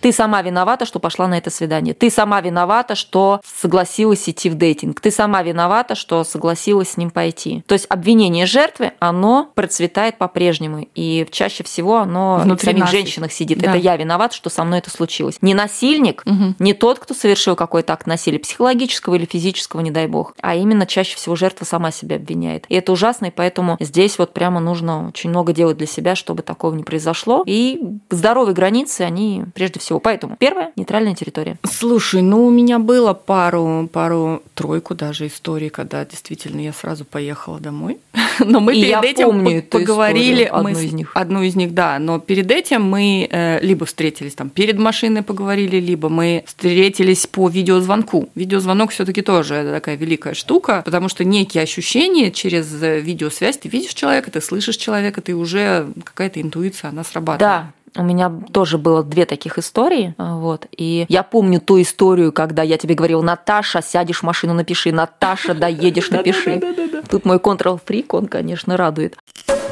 Ты 0.05 0.11
сама 0.11 0.43
виновата, 0.43 0.85
что 0.85 0.99
пошла 0.99 1.27
на 1.27 1.35
это 1.35 1.49
свидание. 1.49 1.95
Ты 1.95 2.11
сама 2.11 2.39
виновата, 2.39 2.93
что 2.93 3.41
согласилась 3.43 4.29
идти 4.29 4.51
в 4.51 4.53
дейтинг. 4.53 5.01
Ты 5.01 5.09
сама 5.09 5.41
виновата, 5.41 5.95
что 5.95 6.23
согласилась 6.23 6.91
с 6.91 6.97
ним 6.97 7.09
пойти. 7.09 7.63
То 7.65 7.73
есть 7.73 7.87
обвинение 7.89 8.45
жертвы, 8.45 8.91
оно 8.99 9.49
процветает 9.55 10.19
по-прежнему. 10.19 10.87
И 10.93 11.25
чаще 11.31 11.63
всего 11.63 11.97
оно 11.97 12.39
Внутри 12.43 12.67
в 12.67 12.69
самих 12.69 12.83
нас. 12.83 12.91
женщинах 12.91 13.31
сидит. 13.31 13.57
Да. 13.57 13.71
Это 13.71 13.79
я 13.79 13.97
виноват, 13.97 14.33
что 14.33 14.51
со 14.51 14.63
мной 14.63 14.77
это 14.77 14.91
случилось. 14.91 15.39
Не 15.41 15.55
насильник, 15.55 16.21
угу. 16.27 16.53
не 16.59 16.75
тот, 16.75 16.99
кто 16.99 17.15
совершил 17.15 17.55
какой-то 17.55 17.93
акт 17.93 18.05
насилия, 18.05 18.37
психологического 18.37 19.15
или 19.15 19.25
физического, 19.25 19.81
не 19.81 19.89
дай 19.89 20.05
бог, 20.05 20.35
а 20.39 20.53
именно 20.53 20.85
чаще 20.85 21.15
всего 21.15 21.35
жертва 21.35 21.65
сама 21.65 21.89
себя 21.89 22.17
обвиняет. 22.17 22.65
И 22.69 22.75
это 22.75 22.91
ужасно, 22.91 23.25
и 23.25 23.31
поэтому 23.31 23.75
здесь 23.79 24.19
вот 24.19 24.33
прямо 24.33 24.59
нужно 24.59 25.07
очень 25.07 25.31
много 25.31 25.51
делать 25.51 25.77
для 25.77 25.87
себя, 25.87 26.13
чтобы 26.13 26.43
такого 26.43 26.75
не 26.75 26.83
произошло. 26.83 27.41
И 27.47 27.81
здоровые 28.11 28.53
границы, 28.53 29.01
они 29.01 29.45
прежде 29.55 29.79
всего 29.79 29.94
всего. 29.95 29.99
Поэтому 29.99 30.35
первое– 30.37 30.71
нейтральная 30.75 31.15
территория. 31.15 31.57
Слушай, 31.63 32.21
ну 32.21 32.45
у 32.45 32.49
меня 32.49 32.79
было 32.79 33.13
пару, 33.13 33.89
пару, 33.91 34.43
тройку 34.53 34.95
даже 34.95 35.27
историй, 35.27 35.69
когда 35.69 36.05
действительно 36.05 36.61
я 36.61 36.73
сразу 36.73 37.05
поехала 37.05 37.59
домой. 37.59 37.97
Но 38.39 38.59
мы 38.59 38.75
И 38.75 38.83
перед 38.83 39.03
этим 39.03 39.25
помню 39.25 39.63
поговорили. 39.63 40.43
Историю, 40.43 40.55
одну 40.55 40.69
мы, 40.69 40.85
из 40.85 40.93
них. 40.93 41.11
Одну 41.13 41.43
из 41.43 41.55
них, 41.55 41.73
да. 41.73 41.99
Но 41.99 42.19
перед 42.19 42.51
этим 42.51 42.83
мы 42.83 43.27
э, 43.29 43.59
либо 43.61 43.85
встретились 43.85 44.35
там 44.35 44.49
перед 44.49 44.77
машиной 44.77 45.23
поговорили, 45.23 45.77
либо 45.77 46.09
мы 46.09 46.43
встретились 46.45 47.27
по 47.27 47.49
видеозвонку. 47.49 48.29
Видеозвонок 48.35 48.91
все-таки 48.91 49.21
тоже 49.21 49.69
такая 49.71 49.95
великая 49.95 50.33
штука, 50.33 50.81
потому 50.85 51.09
что 51.09 51.23
некие 51.23 51.63
ощущения 51.63 52.31
через 52.31 52.71
э, 52.81 52.99
видеосвязь, 52.99 53.57
ты 53.57 53.69
видишь 53.69 53.93
человека, 53.93 54.31
ты 54.31 54.41
слышишь 54.41 54.77
человека, 54.77 55.21
ты 55.21 55.35
уже 55.35 55.87
какая-то 56.03 56.41
интуиция, 56.41 56.89
она 56.89 57.03
срабатывает. 57.03 57.39
Да, 57.39 57.71
у 57.95 58.03
меня 58.03 58.31
тоже 58.51 58.77
было 58.77 59.03
две 59.03 59.25
таких 59.25 59.57
истории. 59.57 60.13
А, 60.17 60.35
вот. 60.35 60.67
И 60.75 61.05
я 61.09 61.23
помню 61.23 61.59
ту 61.59 61.81
историю, 61.81 62.31
когда 62.31 62.63
я 62.63 62.77
тебе 62.77 62.95
говорила, 62.95 63.21
Наташа, 63.21 63.81
сядешь 63.81 64.19
в 64.19 64.23
машину, 64.23 64.53
напиши. 64.53 64.91
Наташа, 64.91 65.53
доедешь, 65.53 66.09
напиши. 66.09 66.61
Тут 67.09 67.25
мой 67.25 67.39
контрол-фрик, 67.39 68.13
он, 68.13 68.27
конечно, 68.27 68.77
радует. 68.77 69.15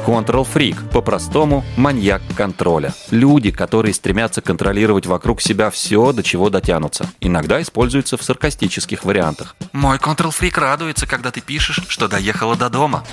Control-фрик, 0.06 0.90
по-простому, 0.90 1.64
маньяк 1.78 2.20
контроля. 2.36 2.92
Люди, 3.10 3.50
которые 3.50 3.94
стремятся 3.94 4.42
контролировать 4.42 5.06
вокруг 5.06 5.40
себя 5.40 5.70
все, 5.70 6.12
до 6.12 6.22
чего 6.22 6.50
дотянутся. 6.50 7.06
Иногда 7.20 7.62
используются 7.62 8.18
в 8.18 8.22
саркастических 8.22 9.04
вариантах. 9.04 9.56
Мой 9.72 9.98
контрол-фрик 9.98 10.58
радуется, 10.58 11.06
когда 11.06 11.30
ты 11.30 11.40
пишешь, 11.40 11.80
что 11.88 12.06
доехала 12.06 12.54
до 12.54 12.68
дома. 12.68 13.04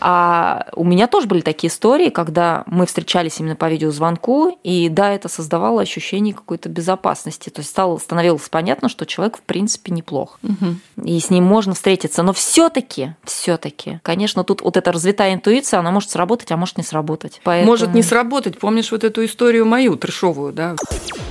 А 0.00 0.66
у 0.74 0.84
меня 0.84 1.06
тоже 1.06 1.26
были 1.26 1.40
такие 1.40 1.70
истории, 1.70 2.10
когда 2.10 2.64
мы 2.66 2.86
встречались 2.86 3.40
именно 3.40 3.56
по 3.56 3.68
видеозвонку, 3.68 4.58
и 4.62 4.88
да, 4.88 5.12
это 5.12 5.28
создавало 5.28 5.80
ощущение 5.80 6.34
какой-то 6.34 6.68
безопасности. 6.68 7.50
То 7.50 7.60
есть 7.60 7.70
стало, 7.70 7.98
становилось 7.98 8.48
понятно, 8.48 8.88
что 8.88 9.06
человек 9.06 9.38
в 9.38 9.42
принципе 9.42 9.92
неплох. 9.92 10.38
Угу. 10.42 11.04
И 11.06 11.18
с 11.18 11.30
ним 11.30 11.44
можно 11.44 11.74
встретиться. 11.74 12.22
Но 12.22 12.32
все-таки, 12.32 13.14
все-таки, 13.24 14.00
конечно, 14.02 14.44
тут 14.44 14.62
вот 14.62 14.76
эта 14.76 14.92
развитая 14.92 15.34
интуиция, 15.34 15.80
она 15.80 15.90
может 15.90 16.10
сработать, 16.10 16.52
а 16.52 16.56
может 16.56 16.76
не 16.76 16.84
сработать. 16.84 17.40
Поэтому... 17.44 17.72
Может 17.72 17.94
не 17.94 18.02
сработать. 18.02 18.58
Помнишь 18.58 18.90
вот 18.92 19.04
эту 19.04 19.24
историю 19.24 19.66
мою, 19.66 19.96
трешовую, 19.96 20.52
да? 20.52 20.76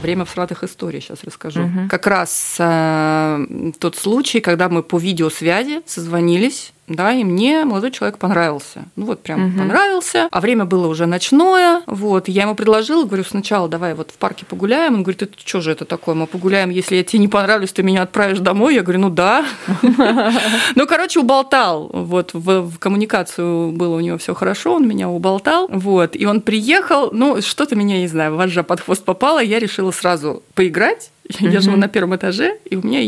Время 0.02 0.26
всратых 0.26 0.64
историй, 0.64 1.02
сейчас 1.02 1.24
расскажу. 1.24 1.64
Угу. 1.64 1.90
Как 1.90 2.08
раз 2.08 2.56
э, 2.60 3.46
тот 3.80 3.96
случай, 3.96 4.40
когда 4.40 4.70
мы 4.70 4.84
по 4.84 4.98
видеосвязи 4.98 5.82
созвонились, 5.86 6.74
да, 6.88 7.14
и 7.14 7.24
мне 7.24 7.66
молодой 7.66 7.92
человек 7.92 8.20
понравился. 8.20 8.86
Ну 8.96 9.06
вот 9.06 9.22
прям 9.22 9.48
угу. 9.48 9.60
понравился, 9.60 10.28
а 10.32 10.40
время 10.40 10.66
было 10.66 10.88
уже 10.88 11.06
ночное, 11.08 11.82
вот, 11.88 12.28
я 12.28 12.44
ему 12.44 12.56
предложила, 12.56 13.06
говорю, 13.06 13.24
сначала 13.24 13.68
давай 13.68 13.96
вот 13.96 14.12
в 14.12 14.18
парке 14.18 14.46
погуляем, 14.46 14.94
он 14.94 15.04
говорит, 15.04 15.24
это 15.24 15.34
что 15.44 15.62
же 15.62 15.72
это 15.72 15.86
такое, 15.86 16.14
мы 16.14 16.28
погуляем, 16.28 16.70
если 16.70 16.96
я 16.96 17.04
тебе 17.04 17.20
не 17.20 17.28
понравлюсь, 17.28 17.72
ты 17.72 17.82
меня 17.82 18.04
отправишь 18.04 18.40
домой, 18.40 18.76
я 18.76 18.84
говорю, 18.84 19.00
ну 19.00 19.10
да. 19.10 19.46
Ну, 20.76 20.88
короче, 20.88 21.20
уболтал, 21.20 21.90
вот, 21.92 22.32
в 22.34 22.78
коммуникацию 22.78 23.72
было 23.72 23.96
у 23.96 24.00
него 24.00 24.18
все 24.18 24.34
хорошо, 24.34 24.76
он 24.76 24.88
меня 24.88 25.10
уболтал, 25.10 25.68
вот, 25.70 26.16
и 26.16 26.26
он 26.26 26.42
приехал, 26.42 27.10
ну, 27.12 27.42
что-то 27.42 27.76
меня, 27.76 28.00
не 28.00 28.08
знаю, 28.08 28.36
вожжа 28.36 28.64
под 28.64 28.82
хвост 28.82 29.04
попала, 29.04 29.42
я 29.42 29.60
решила 29.60 29.92
сразу 29.92 30.44
поиграть, 30.54 31.12
я 31.40 31.62
живу 31.62 31.78
на 31.78 31.88
первом 31.88 32.16
этаже, 32.16 32.58
и 32.66 32.76
у 32.76 32.86
меня 32.86 33.00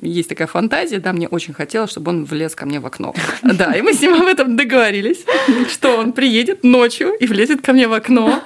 есть 0.00 0.28
такая 0.28 0.46
фантазия, 0.46 1.00
да, 1.00 1.12
мне 1.12 1.28
очень 1.28 1.54
хотелось, 1.54 1.90
чтобы 1.90 2.10
он 2.10 2.24
влез 2.24 2.54
ко 2.54 2.66
мне 2.66 2.80
в 2.80 2.86
окно. 2.86 3.07
Да, 3.42 3.72
и 3.72 3.82
мы 3.82 3.92
с 3.92 4.00
ним 4.00 4.14
об 4.14 4.26
этом 4.26 4.56
договорились, 4.56 5.24
что 5.70 5.96
он 5.96 6.12
приедет 6.12 6.64
ночью 6.64 7.12
и 7.18 7.26
влезет 7.26 7.62
ко 7.62 7.72
мне 7.72 7.88
в 7.88 7.92
окно. 7.92 8.42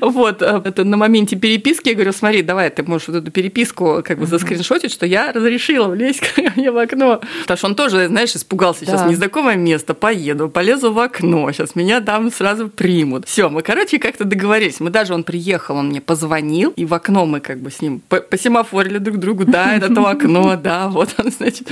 Вот, 0.00 0.42
э, 0.42 0.62
это 0.64 0.84
на 0.84 0.96
моменте 0.96 1.36
переписки 1.36 1.88
я 1.88 1.94
говорю, 1.94 2.12
смотри, 2.12 2.42
давай, 2.42 2.70
ты 2.70 2.82
можешь 2.82 3.08
вот 3.08 3.16
эту 3.16 3.30
переписку 3.30 4.02
как 4.04 4.18
бы 4.18 4.26
заскриншотить, 4.26 4.92
что 4.92 5.06
я 5.06 5.32
разрешила 5.32 5.88
влезть 5.88 6.20
ко 6.20 6.42
мне 6.56 6.70
в 6.70 6.78
окно. 6.78 7.20
Потому 7.42 7.58
что 7.58 7.66
он 7.66 7.74
тоже, 7.74 8.08
знаешь, 8.08 8.34
испугался, 8.34 8.84
сейчас 8.84 9.02
да. 9.02 9.08
незнакомое 9.08 9.56
место, 9.56 9.94
поеду, 9.94 10.48
полезу 10.48 10.92
в 10.92 10.98
окно, 10.98 11.50
сейчас 11.52 11.74
меня 11.74 12.00
там 12.00 12.30
сразу 12.30 12.68
примут. 12.68 13.26
Все, 13.26 13.48
мы, 13.48 13.62
короче, 13.62 13.98
как-то 13.98 14.24
договорились. 14.24 14.80
Мы 14.80 14.90
даже, 14.90 15.14
он 15.14 15.24
приехал, 15.24 15.76
он 15.76 15.88
мне 15.88 16.00
позвонил, 16.00 16.72
и 16.76 16.84
в 16.84 16.94
окно 16.94 17.26
мы 17.26 17.40
как 17.40 17.60
бы 17.60 17.70
с 17.70 17.80
ним 17.80 18.00
посемафорили 18.00 18.98
друг 18.98 19.18
другу, 19.18 19.44
да, 19.44 19.74
это 19.76 19.94
то 19.94 20.06
окно, 20.06 20.56
да, 20.56 20.88
вот 20.88 21.14
он, 21.18 21.30
значит. 21.30 21.68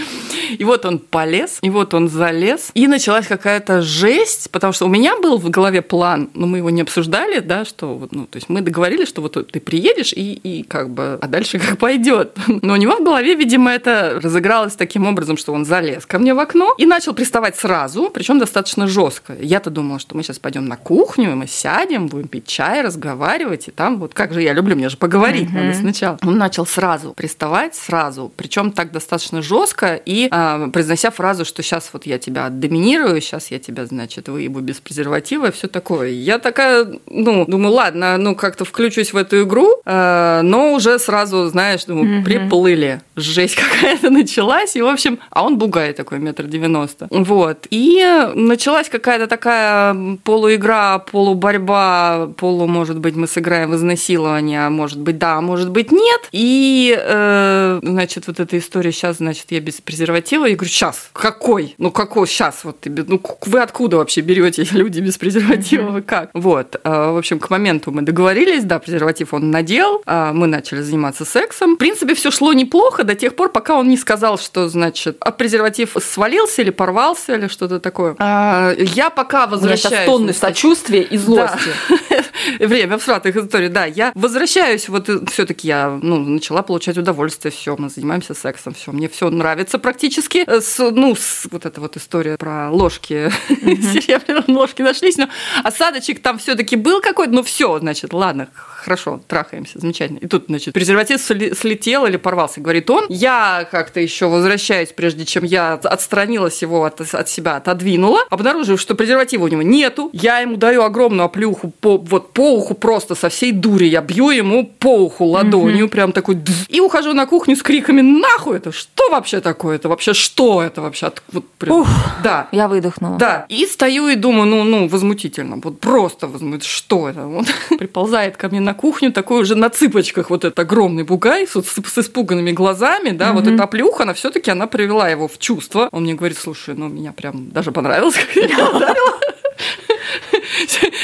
И 0.56 0.64
вот 0.64 0.84
он 0.86 0.98
полез, 0.98 1.58
и 1.62 1.70
вот 1.70 1.94
он 1.94 2.08
залез, 2.08 2.70
и 2.74 2.86
началась 2.86 3.26
какая-то 3.26 3.82
жесть, 3.82 4.50
потому 4.50 4.72
что 4.72 4.86
у 4.86 4.88
меня 4.88 5.16
был 5.20 5.38
в 5.38 5.50
голове 5.50 5.82
план, 5.82 6.30
но 6.34 6.46
мы 6.46 6.58
его 6.58 6.70
не 6.70 6.82
обсуждали, 6.82 7.40
да, 7.40 7.64
что 7.64 7.83
что 7.84 8.08
ну, 8.10 8.26
то 8.26 8.36
есть 8.36 8.48
мы 8.48 8.60
договорились, 8.60 9.08
что 9.08 9.22
вот 9.22 9.50
ты 9.50 9.60
приедешь 9.60 10.12
и, 10.12 10.34
и 10.34 10.62
как 10.62 10.90
бы, 10.90 11.18
а 11.20 11.26
дальше 11.26 11.58
как 11.58 11.78
пойдет. 11.78 12.36
Но 12.46 12.74
у 12.74 12.76
него 12.76 12.96
в 12.96 13.04
голове, 13.04 13.34
видимо, 13.34 13.70
это 13.70 14.20
разыгралось 14.22 14.74
таким 14.74 15.06
образом, 15.06 15.36
что 15.36 15.52
он 15.52 15.64
залез 15.64 16.06
ко 16.06 16.18
мне 16.18 16.34
в 16.34 16.38
окно 16.38 16.74
и 16.78 16.86
начал 16.86 17.14
приставать 17.14 17.56
сразу, 17.56 18.10
причем 18.10 18.38
достаточно 18.38 18.86
жестко. 18.86 19.34
Я-то 19.40 19.70
думала, 19.70 19.98
что 19.98 20.16
мы 20.16 20.22
сейчас 20.22 20.38
пойдем 20.38 20.66
на 20.66 20.76
кухню, 20.76 21.32
и 21.32 21.34
мы 21.34 21.46
сядем, 21.46 22.06
будем 22.06 22.28
пить 22.28 22.46
чай, 22.46 22.82
разговаривать, 22.82 23.68
и 23.68 23.70
там 23.70 23.98
вот 23.98 24.14
как 24.14 24.32
же 24.32 24.42
я 24.42 24.52
люблю, 24.52 24.76
мне 24.76 24.88
же 24.88 24.96
поговорить 24.96 25.48
mm-hmm. 25.48 25.66
надо 25.66 25.78
сначала. 25.78 26.18
Он 26.22 26.38
начал 26.38 26.66
сразу 26.66 27.12
приставать, 27.12 27.74
сразу, 27.74 28.32
причем 28.36 28.72
так 28.72 28.92
достаточно 28.92 29.42
жестко 29.42 29.94
и 29.94 30.28
э, 30.30 30.68
произнося 30.72 31.10
фразу, 31.10 31.44
что 31.44 31.62
сейчас 31.62 31.90
вот 31.92 32.06
я 32.06 32.18
тебя 32.18 32.48
доминирую, 32.48 33.20
сейчас 33.20 33.50
я 33.50 33.58
тебя, 33.58 33.86
значит, 33.86 34.28
выебу 34.28 34.60
без 34.60 34.80
презерватива, 34.80 35.50
все 35.50 35.68
такое. 35.68 36.10
Я 36.10 36.38
такая, 36.38 36.86
ну, 37.06 37.44
думаю, 37.46 37.73
ладно, 37.74 38.16
ну 38.16 38.34
как-то 38.34 38.64
включусь 38.64 39.12
в 39.12 39.16
эту 39.16 39.42
игру, 39.42 39.80
э, 39.84 40.40
но 40.42 40.74
уже 40.74 40.98
сразу, 40.98 41.46
знаешь, 41.46 41.84
думаю, 41.84 42.18
угу. 42.18 42.24
приплыли. 42.24 43.00
Жесть 43.16 43.56
какая-то 43.56 44.10
началась. 44.10 44.76
И, 44.76 44.82
в 44.82 44.86
общем, 44.86 45.18
а 45.30 45.44
он 45.44 45.58
бугай 45.58 45.92
такой, 45.92 46.18
метр 46.18 46.44
девяносто. 46.44 47.06
Вот. 47.10 47.66
И 47.70 48.02
началась 48.34 48.88
какая-то 48.88 49.26
такая 49.26 49.96
полуигра, 50.24 51.04
полуборьба, 51.10 52.32
полу, 52.36 52.66
может 52.66 52.98
быть, 52.98 53.16
мы 53.16 53.26
сыграем 53.26 53.70
в 53.70 53.76
изнасилование, 53.76 54.66
а 54.66 54.70
может 54.70 55.00
быть, 55.00 55.18
да, 55.18 55.36
а 55.36 55.40
может 55.40 55.70
быть, 55.70 55.92
нет. 55.92 56.28
И, 56.32 56.96
э, 56.96 57.80
значит, 57.82 58.26
вот 58.26 58.40
эта 58.40 58.58
история 58.58 58.92
сейчас, 58.92 59.18
значит, 59.18 59.46
я 59.50 59.60
без 59.60 59.80
презерватива. 59.80 60.46
Я 60.46 60.56
говорю, 60.56 60.70
сейчас, 60.70 61.10
какой? 61.12 61.74
Ну, 61.78 61.90
какой 61.90 62.26
сейчас? 62.26 62.64
Вот, 62.64 62.78
ну, 62.84 63.20
вы 63.46 63.60
откуда 63.60 63.98
вообще 63.98 64.20
берете 64.20 64.66
люди 64.72 65.00
без 65.00 65.18
презерватива? 65.18 65.90
Вы 65.90 66.02
как? 66.02 66.30
Вот. 66.34 66.80
Э, 66.84 67.12
в 67.12 67.18
общем, 67.18 67.38
к 67.38 67.50
моменту 67.50 67.63
моменту 67.64 67.92
мы 67.92 68.02
договорились, 68.02 68.64
да, 68.64 68.78
презерватив 68.78 69.32
он 69.32 69.50
надел, 69.50 70.02
а 70.04 70.34
мы 70.34 70.46
начали 70.46 70.82
заниматься 70.82 71.24
сексом. 71.24 71.76
В 71.76 71.78
принципе, 71.78 72.14
все 72.14 72.30
шло 72.30 72.52
неплохо 72.52 73.04
до 73.04 73.14
тех 73.14 73.34
пор, 73.36 73.50
пока 73.50 73.78
он 73.78 73.88
не 73.88 73.96
сказал, 73.96 74.38
что, 74.38 74.68
значит, 74.68 75.16
а 75.20 75.30
презерватив 75.30 75.96
свалился 75.98 76.60
или 76.60 76.70
порвался 76.70 77.36
или 77.36 77.48
что-то 77.48 77.80
такое. 77.80 78.16
А, 78.18 78.74
я 78.76 79.08
пока 79.08 79.46
возвращаюсь... 79.46 79.84
У 79.84 79.88
меня 79.88 79.98
сейчас 79.98 80.06
тонны 80.06 80.32
сочувствия 80.34 81.02
и 81.02 81.16
злости. 81.16 81.70
Да. 82.10 82.24
Время 82.66 82.98
в 82.98 83.02
сратых 83.02 83.34
историй, 83.36 83.68
да. 83.68 83.86
Я 83.86 84.12
возвращаюсь, 84.14 84.88
вот 84.90 85.08
все 85.30 85.46
таки 85.46 85.68
я 85.68 85.98
ну, 86.02 86.18
начала 86.18 86.62
получать 86.62 86.98
удовольствие, 86.98 87.50
все, 87.50 87.76
мы 87.78 87.88
занимаемся 87.88 88.34
сексом, 88.34 88.74
все, 88.74 88.92
мне 88.92 89.08
все 89.08 89.30
нравится 89.30 89.78
практически. 89.78 90.44
С, 90.46 90.78
ну, 90.90 91.16
с, 91.16 91.46
вот 91.50 91.64
эта 91.64 91.80
вот 91.80 91.96
история 91.96 92.36
про 92.36 92.70
ложки, 92.70 93.32
серебряные 93.48 94.44
ложки 94.48 94.82
нашлись, 94.82 95.16
но 95.16 95.28
осадочек 95.62 96.20
там 96.20 96.38
все 96.38 96.54
таки 96.54 96.76
был 96.76 97.00
какой-то, 97.00 97.32
но 97.32 97.42
все, 97.42 97.53
значит, 97.80 98.12
ладно, 98.12 98.48
хорошо, 98.54 99.20
трахаемся, 99.26 99.78
замечательно. 99.78 100.18
И 100.18 100.26
тут, 100.26 100.44
значит, 100.48 100.74
презерватив 100.74 101.20
слетел 101.20 102.06
или 102.06 102.16
порвался, 102.16 102.60
говорит 102.60 102.88
он. 102.90 103.06
Я 103.08 103.66
как-то 103.70 104.00
еще 104.00 104.28
возвращаюсь, 104.28 104.90
прежде 104.92 105.24
чем 105.24 105.44
я 105.44 105.74
отстранилась 105.74 106.60
его 106.62 106.84
от, 106.84 107.00
от 107.00 107.28
себя, 107.28 107.56
отодвинула, 107.56 108.20
обнаружив, 108.30 108.80
что 108.80 108.94
презерватива 108.94 109.44
у 109.44 109.48
него 109.48 109.62
нету. 109.62 110.10
Я 110.12 110.40
ему 110.40 110.56
даю 110.56 110.82
огромную 110.82 111.26
оплюху 111.26 111.72
по, 111.80 111.96
вот 111.96 112.32
по 112.32 112.54
уху 112.54 112.74
просто 112.74 113.14
со 113.14 113.28
всей 113.28 113.52
дури. 113.52 113.86
Я 113.86 114.02
бью 114.02 114.30
ему 114.30 114.66
по 114.66 115.04
уху 115.04 115.24
ладонью, 115.24 115.86
mm-hmm. 115.86 115.88
прям 115.88 116.12
такой, 116.12 116.38
и 116.68 116.80
ухожу 116.80 117.12
на 117.14 117.26
кухню 117.26 117.56
с 117.56 117.62
криками, 117.62 118.00
нахуй 118.00 118.56
это, 118.56 118.72
что 118.72 119.10
вообще 119.10 119.40
такое, 119.40 119.76
это 119.76 119.88
вообще 119.88 120.12
что 120.14 120.62
это 120.62 120.82
вообще? 120.82 121.12
Вот, 121.32 121.48
прям, 121.58 121.80
Ух, 121.80 121.88
да. 122.22 122.48
Я 122.52 122.68
выдохнула. 122.68 123.18
Да. 123.18 123.46
И 123.48 123.66
стою 123.66 124.08
и 124.08 124.14
думаю, 124.14 124.46
ну, 124.46 124.64
ну, 124.64 124.88
возмутительно, 124.88 125.60
вот 125.62 125.80
просто 125.80 126.26
возмутительно, 126.26 126.70
что 126.70 127.08
это? 127.08 127.43
Вот 127.44 127.78
приползает 127.78 128.36
ко 128.36 128.48
мне 128.48 128.60
на 128.60 128.74
кухню 128.74 129.12
такой 129.12 129.40
уже 129.40 129.54
на 129.54 129.70
цыпочках 129.70 130.30
вот 130.30 130.44
этот 130.44 130.58
огромный 130.58 131.04
бугай 131.04 131.46
с, 131.46 131.52
с 131.52 131.98
испуганными 131.98 132.52
глазами, 132.52 133.10
да, 133.10 133.30
mm-hmm. 133.30 133.32
вот 133.32 133.46
эта 133.46 133.66
плюха, 133.66 134.02
она 134.04 134.14
все 134.14 134.30
таки 134.30 134.50
она 134.50 134.66
привела 134.66 135.08
его 135.08 135.28
в 135.28 135.38
чувство. 135.38 135.88
Он 135.92 136.04
мне 136.04 136.14
говорит, 136.14 136.38
слушай, 136.38 136.74
ну, 136.74 136.88
меня 136.88 137.12
прям 137.12 137.50
даже 137.50 137.72
понравилось, 137.72 138.14
как 138.14 138.36
я 138.36 138.68
ударила. 138.68 139.20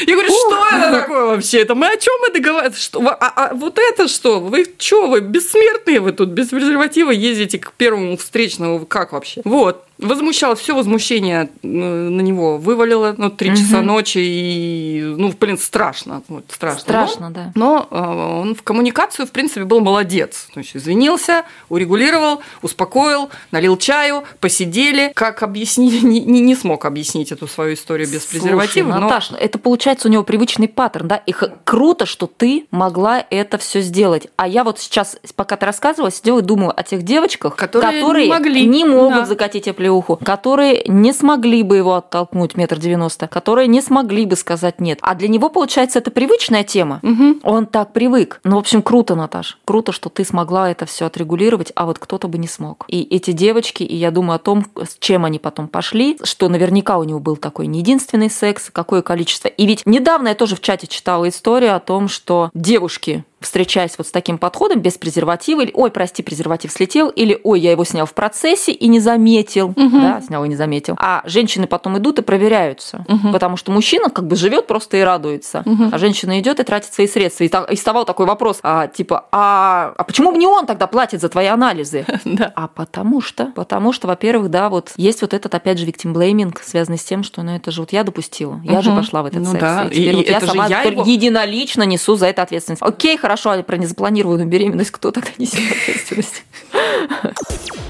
Я 0.07 0.14
говорю, 0.14 0.28
что 0.28 0.66
это 0.72 1.01
такое 1.01 1.24
вообще? 1.26 1.61
Это 1.61 1.74
мы 1.74 1.86
о 1.86 1.97
чем 1.97 2.14
мы 2.20 2.32
договариваемся? 2.32 2.80
Что, 2.80 3.01
а, 3.09 3.32
а 3.36 3.55
вот 3.55 3.78
это 3.78 4.09
что? 4.09 4.41
Вы 4.41 4.66
что, 4.78 5.09
вы 5.09 5.20
бессмертные, 5.20 6.01
вы 6.01 6.12
тут 6.12 6.30
без 6.30 6.49
презерватива 6.49 7.11
ездите 7.11 7.59
к 7.59 7.72
первому 7.72 8.16
встречному, 8.16 8.84
как 8.86 9.12
вообще? 9.12 9.43
Вот 9.45 9.84
возмущал, 10.01 10.55
все 10.55 10.75
возмущение 10.75 11.51
э, 11.63 11.67
на 11.67 12.21
него 12.21 12.59
вывалило, 12.59 13.15
ну, 13.17 13.31
три 13.31 13.51
угу. 13.51 13.59
часа 13.59 13.83
ночи, 13.83 14.19
и, 14.19 15.15
ну, 15.17 15.33
блин, 15.39 15.59
страшно, 15.59 16.23
вот, 16.29 16.45
страшно. 16.49 16.81
Страшно, 16.81 17.29
но, 17.29 17.35
да. 17.35 17.53
Но 17.55 17.89
э, 17.91 18.41
он 18.41 18.55
в 18.55 18.63
коммуникацию, 18.63 19.27
в 19.27 19.31
принципе, 19.31 19.65
был 19.65 19.81
молодец, 19.81 20.49
то 20.53 20.61
есть 20.61 20.77
извинился, 20.77 21.45
урегулировал, 21.69 22.41
успокоил, 22.63 23.31
налил 23.51 23.77
чаю, 23.77 24.25
посидели, 24.41 25.13
как 25.15 25.43
объяснить, 25.43 26.03
не, 26.03 26.21
не, 26.21 26.41
не 26.41 26.55
смог 26.55 26.85
объяснить 26.85 27.33
эту 27.33 27.47
свою 27.47 27.75
историю 27.75 28.09
без 28.09 28.25
Слушай, 28.25 28.41
презерватива. 28.41 28.95
Но... 28.95 29.01
Наташ, 29.01 29.33
это 29.39 29.59
получается 29.59 30.09
у 30.09 30.11
него 30.11 30.25
привычный 30.25 30.69
паттерн, 30.69 31.09
да, 31.09 31.17
и 31.17 31.33
круто, 31.65 32.07
что 32.07 32.27
ты 32.27 32.67
могла 32.71 33.25
это 33.31 33.59
все 33.59 33.81
сделать, 33.81 34.29
а 34.37 34.49
я 34.49 34.65
вот 34.65 34.79
сейчас, 34.79 35.17
пока 35.37 35.57
ты 35.57 35.67
рассказывала, 35.67 36.11
сидела 36.11 36.41
и 36.41 36.43
думаю 36.43 36.73
о 36.79 36.83
тех 36.83 37.03
девочках, 37.03 37.57
которые, 37.57 38.01
которые 38.01 38.27
не, 38.27 38.33
могли. 38.33 38.67
не 38.67 38.85
могут 38.85 39.21
да. 39.21 39.27
закатить 39.27 39.69
оплеуху 39.69 39.89
оплеуху, 39.91 40.16
которые 40.16 40.82
не 40.86 41.12
смогли 41.12 41.62
бы 41.62 41.76
его 41.76 41.95
оттолкнуть 41.95 42.57
метр 42.57 42.78
девяносто, 42.78 43.26
которые 43.26 43.68
не 43.68 43.80
смогли 43.80 44.26
бы 44.26 44.36
сказать 44.36 44.80
нет. 44.80 44.99
А 45.03 45.14
для 45.14 45.28
него, 45.28 45.49
получается, 45.49 45.99
это 45.99 46.11
привычная 46.11 46.64
тема. 46.64 47.01
Угу. 47.03 47.41
Он 47.43 47.66
так 47.66 47.93
привык. 47.93 48.41
Ну, 48.45 48.57
в 48.57 48.59
общем, 48.61 48.82
круто, 48.82 49.14
Наташ. 49.14 49.59
Круто, 49.64 49.93
что 49.93 50.09
ты 50.09 50.24
смогла 50.24 50.70
это 50.70 50.86
все 50.86 51.07
отрегулировать, 51.07 51.72
а 51.74 51.86
вот 51.86 51.99
кто-то 51.99 52.28
бы 52.28 52.38
не 52.38 52.49
смог. 52.49 52.84
И 52.88 53.03
эти 53.03 53.32
девочки, 53.32 53.82
и 53.82 53.97
я 53.97 54.11
думаю 54.11 54.36
о 54.36 54.38
том, 54.38 54.66
с 54.76 54.97
чем 54.99 55.24
они 55.24 55.38
потом 55.38 55.68
пошли, 55.68 56.18
что 56.22 56.49
наверняка 56.49 56.99
у 56.99 57.05
него 57.05 57.20
был 57.20 57.36
такой 57.36 57.66
не 57.66 57.80
единственный 57.80 58.30
секс, 58.30 58.70
какое 58.72 59.03
количество. 59.03 59.49
И 59.49 59.66
ведь 59.66 59.82
недавно 59.86 60.28
я 60.28 60.34
тоже 60.34 60.57
в 60.57 60.61
чате 60.61 60.86
читала 60.86 61.28
историю 61.28 61.74
о 61.74 61.80
том, 61.80 62.09
что 62.09 62.51
девушки 62.55 63.24
встречаясь 63.41 63.95
вот 63.97 64.07
с 64.07 64.11
таким 64.11 64.38
подходом 64.38 64.80
без 64.80 64.99
презерватива, 64.99 65.62
или 65.62 65.70
ой, 65.74 65.91
прости, 65.91 66.22
презерватив 66.22 66.70
слетел, 66.70 67.09
или 67.09 67.41
ой, 67.43 67.61
я 67.61 67.70
его 67.70 67.84
снял 67.84 68.07
в 68.07 68.12
процессе 68.12 68.72
и 68.72 68.86
не 68.86 69.01
заметил, 69.01 69.68
угу. 69.68 70.01
да, 70.01 70.20
снял 70.20 70.45
и 70.45 70.49
не 70.49 70.57
заметил. 70.57 70.95
А 70.99 71.22
женщины 71.24 71.66
потом 71.66 71.97
идут 71.99 72.18
и 72.18 72.22
проверяются, 72.22 73.05
угу. 73.09 73.32
потому 73.32 73.57
что 73.57 73.72
мужчина 73.72 74.11
как 74.11 74.26
бы 74.26 74.36
живет 74.36 74.66
просто 74.66 74.99
и 74.99 75.01
радуется, 75.01 75.62
угу. 75.64 75.84
а 75.91 75.99
женщина 75.99 76.38
идет 76.41 76.61
и 76.61 76.64
тратит 76.64 76.93
свои 76.93 77.09
средства. 77.09 77.45
И, 77.45 77.51
и 77.72 77.76
вставал 77.76 78.05
такой 78.05 78.26
вопрос, 78.26 78.61
а, 78.62 78.88
типа, 78.88 79.26
а, 79.32 79.95
а 79.97 80.05
почему 80.05 80.32
бы 80.32 80.38
не 80.38 80.47
он 80.47 80.66
тогда 80.66 80.86
платит 80.86 81.20
за 81.20 81.28
твои 81.28 81.47
анализы? 81.47 82.07
Да. 82.30 82.53
А 82.55 82.68
потому 82.68 83.20
что, 83.20 83.47
потому 83.47 83.93
что, 83.93 84.07
во-первых, 84.07 84.51
да, 84.51 84.68
вот 84.68 84.93
есть 84.97 85.20
вот 85.22 85.34
этот, 85.34 85.53
опять 85.53 85.78
же, 85.78 85.86
victim 85.86 86.12
blaming, 86.12 86.57
связанный 86.62 86.97
с 86.97 87.03
тем, 87.03 87.24
что, 87.24 87.43
ну, 87.43 87.57
это 87.57 87.70
же 87.70 87.80
вот 87.80 87.93
я 87.93 88.05
допустила, 88.05 88.61
я 88.62 88.82
же 88.82 88.95
пошла 88.95 89.22
в 89.22 89.26
этот 89.26 89.43
ну, 89.43 89.51
секс. 89.51 89.61
Да. 89.61 89.88
И 89.91 89.95
теперь 89.95 90.16
вот 90.16 90.26
я 90.28 90.41
сама 90.41 90.66
единолично 90.66 91.82
несу 91.82 92.14
за 92.16 92.26
это 92.26 92.43
ответственность. 92.43 92.82
Окей, 92.82 93.16
хорошо, 93.16 93.30
а 93.37 93.62
про 93.62 93.76
незапланированную 93.76 94.47
беременность 94.49 94.91
кто 94.91 95.11
тогда 95.11 95.31
несет 95.39 95.61
ответственность? 95.70 96.43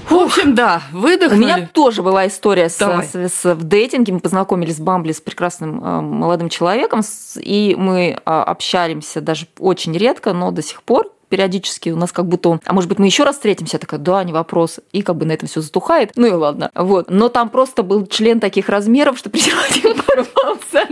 В 0.09 0.14
общем, 0.14 0.55
да, 0.55 0.82
выдохнули. 0.93 1.38
У 1.38 1.43
меня 1.43 1.68
тоже 1.72 2.03
была 2.03 2.26
история 2.26 2.68
с, 2.68 2.76
с- 2.76 3.14
с- 3.32 3.55
в 3.55 3.62
дейтинге. 3.64 4.12
Мы 4.12 4.20
познакомились 4.20 4.76
в 4.76 4.82
Бамбле 4.82 5.14
с 5.14 5.20
прекрасным 5.20 5.82
э, 5.84 6.01
молодым 6.01 6.49
человеком, 6.49 7.03
с- 7.03 7.38
и 7.41 7.76
мы 7.78 8.11
э, 8.11 8.16
общаемся 8.24 9.20
даже 9.20 9.47
очень 9.59 9.97
редко, 9.97 10.32
но 10.32 10.51
до 10.51 10.62
сих 10.62 10.82
пор 10.82 11.11
периодически 11.28 11.91
у 11.91 11.97
нас 11.97 12.11
как 12.11 12.26
будто 12.26 12.49
он, 12.49 12.61
а 12.64 12.72
может 12.72 12.88
быть, 12.88 12.99
мы 12.99 13.07
еще 13.07 13.22
раз 13.22 13.36
встретимся, 13.36 13.76
Я 13.76 13.78
такая, 13.78 14.01
да, 14.01 14.24
не 14.24 14.32
вопрос. 14.32 14.80
И 14.91 15.03
как 15.03 15.14
бы 15.16 15.24
на 15.26 15.32
этом 15.32 15.49
все 15.49 15.61
затухает. 15.61 16.11
Ну 16.16 16.26
и 16.26 16.32
ладно. 16.32 16.72
Вот. 16.74 17.09
Но 17.09 17.28
там 17.28 17.49
просто 17.51 17.84
был 17.84 18.05
член 18.09 18.41
таких 18.41 18.68
размеров, 18.68 19.16
что 19.16 19.30
презерватив 19.30 20.05
порвался. 20.05 20.88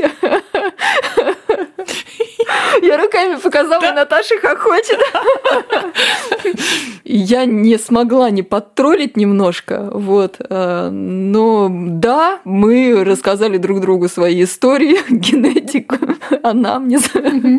Я 2.82 2.96
руками 2.98 3.36
показала, 3.36 3.82
и 3.82 3.92
Наташа 3.92 4.38
хохочет. 4.40 5.00
Я 7.04 7.44
не 7.44 7.76
смогла 7.78 8.30
не 8.30 8.42
подтроллить 8.42 9.16
немножко, 9.16 9.90
вот. 9.92 10.36
э, 10.38 10.90
Но 10.90 11.68
да, 11.70 12.40
мы 12.44 13.02
рассказали 13.04 13.56
друг 13.58 13.80
другу 13.80 14.08
свои 14.08 14.44
истории, 14.44 14.98
генетику, 15.10 15.96
анамнез, 16.42 17.10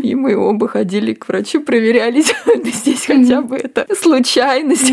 и 0.03 0.15
мы 0.15 0.37
оба 0.37 0.67
ходили 0.67 1.13
к 1.13 1.27
врачу, 1.27 1.61
проверялись, 1.61 2.33
здесь 2.63 3.05
хотя 3.05 3.41
бы 3.41 3.57
это 3.57 3.87
случайность. 3.95 4.91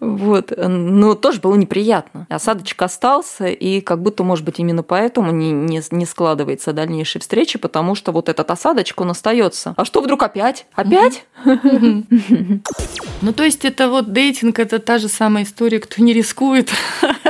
Вот. 0.00 0.52
Но 0.56 1.14
тоже 1.14 1.40
было 1.40 1.56
неприятно. 1.56 2.26
Осадочек 2.28 2.80
остался, 2.82 3.46
и 3.46 3.80
как 3.80 4.02
будто, 4.02 4.22
может 4.22 4.44
быть, 4.44 4.58
именно 4.58 4.82
поэтому 4.82 5.32
не, 5.32 5.50
не, 5.50 5.82
не 5.90 6.06
складывается 6.06 6.72
дальнейшей 6.72 7.20
встречи, 7.20 7.58
потому 7.58 7.94
что 7.94 8.12
вот 8.12 8.28
этот 8.28 8.50
осадочек, 8.50 9.00
он 9.00 9.10
остается. 9.10 9.47
А 9.76 9.84
что 9.84 10.00
вдруг 10.00 10.22
опять? 10.22 10.66
Опять? 10.74 11.24
Ну, 13.20 13.32
то 13.32 13.42
есть 13.42 13.64
это 13.64 13.88
вот 13.88 14.12
дейтинг, 14.12 14.58
это 14.58 14.78
та 14.78 14.98
же 14.98 15.08
самая 15.08 15.44
история, 15.44 15.80
кто 15.80 16.02
не 16.02 16.12
рискует, 16.12 16.70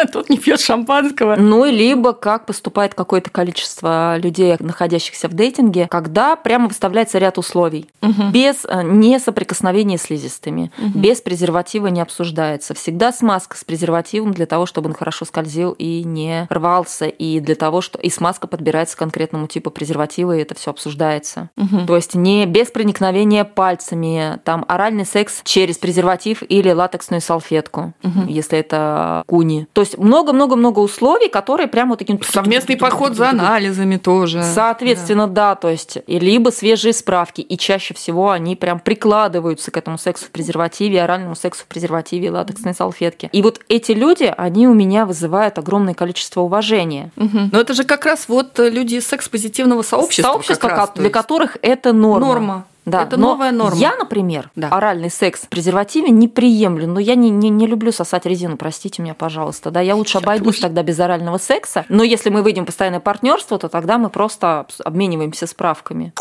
тот 0.13 0.29
не 0.29 0.39
пьет 0.39 0.61
шампанского. 0.61 1.37
Ну, 1.37 1.65
либо 1.65 2.13
как 2.13 2.47
поступает 2.47 2.95
какое-то 2.95 3.31
количество 3.31 4.17
людей, 4.19 4.57
находящихся 4.59 5.29
в 5.29 5.35
дейтинге, 5.35 5.89
когда 5.89 6.37
прямо 6.37 6.69
выставляется 6.69 7.19
ряд 7.19 7.39
условий. 7.39 7.89
Без 8.33 8.65
э, 8.65 8.83
не 8.83 9.19
соприкосновения 9.19 9.99
с 9.99 10.03
слизистыми, 10.03 10.71
без 10.79 11.21
презерватива 11.21 11.89
не 11.89 12.01
обсуждается. 12.01 12.75
Всегда 12.75 13.13
смазка 13.13 13.57
с 13.57 13.65
презервативом 13.65 14.33
для 14.33 14.47
того, 14.47 14.67
чтобы 14.67 14.89
он 14.89 14.95
хорошо 14.95 15.25
скользил 15.25 15.73
и 15.73 16.05
не 16.05 16.47
рвался, 16.51 17.07
и 17.07 17.41
для 17.41 17.55
того, 17.55 17.81
что 17.81 17.99
и 17.99 18.11
смазка 18.11 18.47
подбирается 18.47 18.97
к 18.97 18.99
конкретному 18.99 19.47
типу 19.47 19.71
презерватива, 19.71 20.37
и 20.37 20.41
это 20.41 20.55
все 20.55 20.71
обсуждается. 20.71 21.51
То 21.87 21.97
есть 21.97 22.15
не 22.15 22.47
без 22.47 22.71
проникновения 22.71 23.45
пальцами, 23.45 24.41
там 24.45 24.65
оральный 24.69 25.05
секс 25.05 25.41
через 25.45 25.79
презерватив 25.79 26.43
или 26.49 26.71
латексную 26.71 27.21
салфетку, 27.21 27.95
если 28.27 28.59
это 28.59 29.23
куни. 29.27 29.67
То 29.73 29.83
есть 29.83 29.88
много-много-много 29.97 30.81
условий, 30.81 31.29
которые 31.29 31.69
прямо 31.69 31.91
вот 31.91 32.01
таким... 32.01 32.21
Совместный 32.23 32.77
поход 32.77 33.15
за 33.15 33.31
анализами 33.31 33.97
тоже. 33.97 34.43
Соответственно, 34.43 35.27
да. 35.27 35.55
то 35.55 35.69
есть 35.69 35.99
либо 36.07 36.51
свежие 36.51 36.93
справки, 36.93 37.41
и 37.41 37.57
чаще 37.57 37.95
всего 37.95 38.31
они 38.31 38.57
прям 38.57 38.81
прикладываются 38.81 39.71
к 39.71 39.77
этому 39.77 39.99
сексу 39.99 40.27
в 40.27 40.31
презервативе, 40.31 41.03
оральному 41.03 41.37
сексу 41.37 41.63
в 41.65 41.67
презервативе, 41.67 42.31
латексной 42.31 42.75
салфетке. 42.75 43.31
И 43.33 43.43
вот 43.43 43.61
эти 43.69 43.93
люди, 43.93 44.33
они 44.37 44.69
у 44.69 44.75
меня 44.75 45.07
вызывают 45.07 45.59
огромное 45.59 45.95
количество 45.95 46.41
уважения. 46.41 47.11
Мгм. 47.17 47.51
Но 47.53 47.61
это 47.61 47.75
же 47.75 47.85
как 47.85 48.05
раз 48.05 48.27
вот 48.29 48.59
люди 48.59 48.97
из 48.97 49.07
секс-позитивного 49.07 49.83
сообщества. 49.83 50.33
Сообщества, 50.33 50.69
как 50.69 50.79
раз, 50.79 50.91
для 50.95 51.05
есть. 51.05 51.15
которых 51.15 51.57
это 51.63 51.93
норма. 51.93 52.27
Норма. 52.27 52.67
Да, 52.91 53.03
Это 53.03 53.17
но 53.17 53.31
новая 53.33 53.53
норма. 53.53 53.77
Я, 53.79 53.97
например, 53.97 54.51
Да. 54.57 54.69
оральный 54.69 55.11
секс 55.11 55.41
в 55.43 55.49
презервативе 55.49 56.11
не 56.11 56.29
приемлю, 56.29 56.87
но 56.87 57.01
я 57.01 57.15
не, 57.15 57.31
не, 57.31 57.51
не 57.51 57.67
люблю 57.67 57.93
сосать 57.93 58.27
резину, 58.27 58.57
простите 58.57 59.03
меня, 59.03 59.15
пожалуйста. 59.15 59.71
Да, 59.71 59.81
я 59.81 59.95
лучше 59.95 60.19
Я 60.19 60.23
обойдусь 60.23 60.57
тоже. 60.57 60.63
тогда 60.63 60.83
без 60.83 60.99
орального 61.01 61.39
секса. 61.39 61.85
Но 61.89 62.03
если 62.03 62.31
мы 62.31 62.43
выйдем 62.43 62.65
в 62.65 62.67
постоянное 62.67 63.01
партнерство, 63.01 63.59
то 63.59 63.69
тогда 63.69 63.99
мы 63.99 64.11
просто 64.11 64.67
обмениваемся 64.85 65.47
справками. 65.47 66.13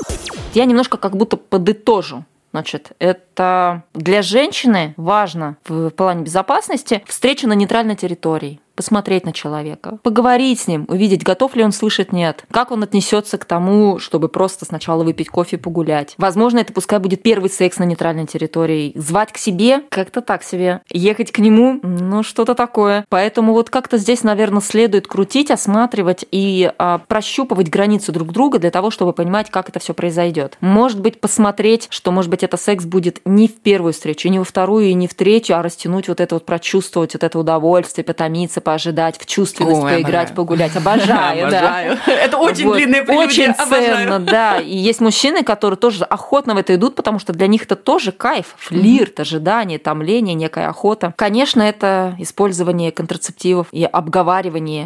Я 0.53 0.65
немножко 0.65 0.97
как 0.97 1.15
будто 1.15 1.38
подытожу. 1.38 2.24
Значит, 2.51 2.91
это 2.99 3.84
для 3.93 4.22
женщины 4.22 4.93
важно 4.97 5.57
в 5.68 5.89
плане 5.91 6.24
безопасности 6.24 7.03
встреча 7.05 7.47
на 7.47 7.53
нейтральной 7.53 7.95
территории 7.95 8.59
посмотреть 8.78 9.25
на 9.25 9.34
человека, 9.34 9.99
поговорить 10.03 10.61
с 10.61 10.67
ним, 10.67 10.86
увидеть, 10.88 11.23
готов 11.23 11.55
ли 11.55 11.63
он 11.63 11.73
слышать 11.73 12.13
нет, 12.13 12.45
как 12.51 12.71
он 12.71 12.84
отнесется 12.84 13.38
к 13.38 13.45
тому, 13.45 13.99
чтобы 13.99 14.30
просто 14.30 14.63
сначала 14.65 15.03
выпить 15.03 15.30
кофе 15.30 15.57
и 15.57 15.59
погулять. 15.59 16.13
Возможно, 16.17 16.59
это 16.59 16.71
пускай 16.71 16.99
будет 16.99 17.23
первый 17.23 17.49
секс 17.49 17.80
на 17.80 17.84
нейтральной 17.84 18.28
территории. 18.28 18.93
Звать 18.95 19.34
к 19.34 19.38
себе 19.38 19.82
как-то 19.89 20.21
так 20.21 20.43
себе. 20.43 20.82
Ехать 20.91 21.32
к 21.32 21.39
нему, 21.39 21.80
ну 21.82 22.21
что-то 22.21 22.53
такое. 22.53 23.05
Поэтому 23.09 23.53
вот 23.53 23.69
как-то 23.69 23.97
здесь, 23.97 24.23
наверное, 24.23 24.61
следует 24.61 25.07
крутить, 25.07 25.49
осматривать 25.49 26.25
и 26.32 26.71
а, 26.78 26.99
прощупывать 26.99 27.69
границы 27.69 28.11
друг 28.11 28.32
друга 28.32 28.59
для 28.59 28.69
того, 28.69 28.91
чтобы 28.91 29.13
понимать, 29.13 29.49
как 29.49 29.69
это 29.69 29.80
все 29.80 29.95
произойдет. 29.95 30.57
Может 30.61 31.01
быть, 31.01 31.19
посмотреть, 31.19 31.88
что, 31.89 32.11
может 32.11 32.30
быть, 32.30 32.43
это 32.43 32.57
секс 32.57 32.86
будет 32.86 33.21
не 33.25 33.47
в 33.47 33.55
первую 33.55 33.93
встречу, 33.93 34.30
не 34.30 34.38
во 34.38 34.45
вторую 34.45 34.86
и 34.86 34.93
не 34.93 35.07
в 35.07 35.15
третью, 35.15 35.57
а 35.57 35.63
растянуть 35.63 36.07
вот 36.07 36.21
это 36.21 36.36
вот, 36.36 36.45
прочувствовать 36.45 37.13
вот 37.13 37.23
это 37.23 37.39
удовольствие, 37.39 38.05
потомиться, 38.05 38.61
поожидать, 38.68 39.18
в 39.18 39.26
чувственность 39.26 39.82
Ой, 39.82 39.93
поиграть, 39.93 40.32
обожаю. 40.32 40.36
погулять. 40.36 40.76
Обожаю, 40.76 41.49
да. 41.49 41.57
Обожаю. 41.57 41.97
Это 42.05 42.38
очень 42.38 42.70
прелюдия. 42.74 43.18
Очень 43.18 43.53
ценно, 43.53 44.20
да. 44.20 44.57
И 44.59 44.76
есть 44.76 44.99
мужчины, 44.99 45.45
которые 45.45 45.78
тоже 45.78 46.03
охотно 46.03 46.53
в 46.53 46.57
это 46.57 46.76
идут, 46.76 46.95
потому 46.95 47.18
что 47.18 47.32
для 47.32 47.47
них 47.47 47.63
это 47.63 47.78
тоже 47.78 48.11
кайф, 48.11 48.55
флирт, 48.57 49.22
ожидание, 49.22 49.80
томление, 49.80 50.36
некая 50.36 50.68
охота. 50.68 51.13
Конечно, 51.15 51.61
это 51.61 52.13
использование 52.20 52.91
контрацептивов 52.91 53.68
и 53.72 53.86
обговаривание. 53.86 54.86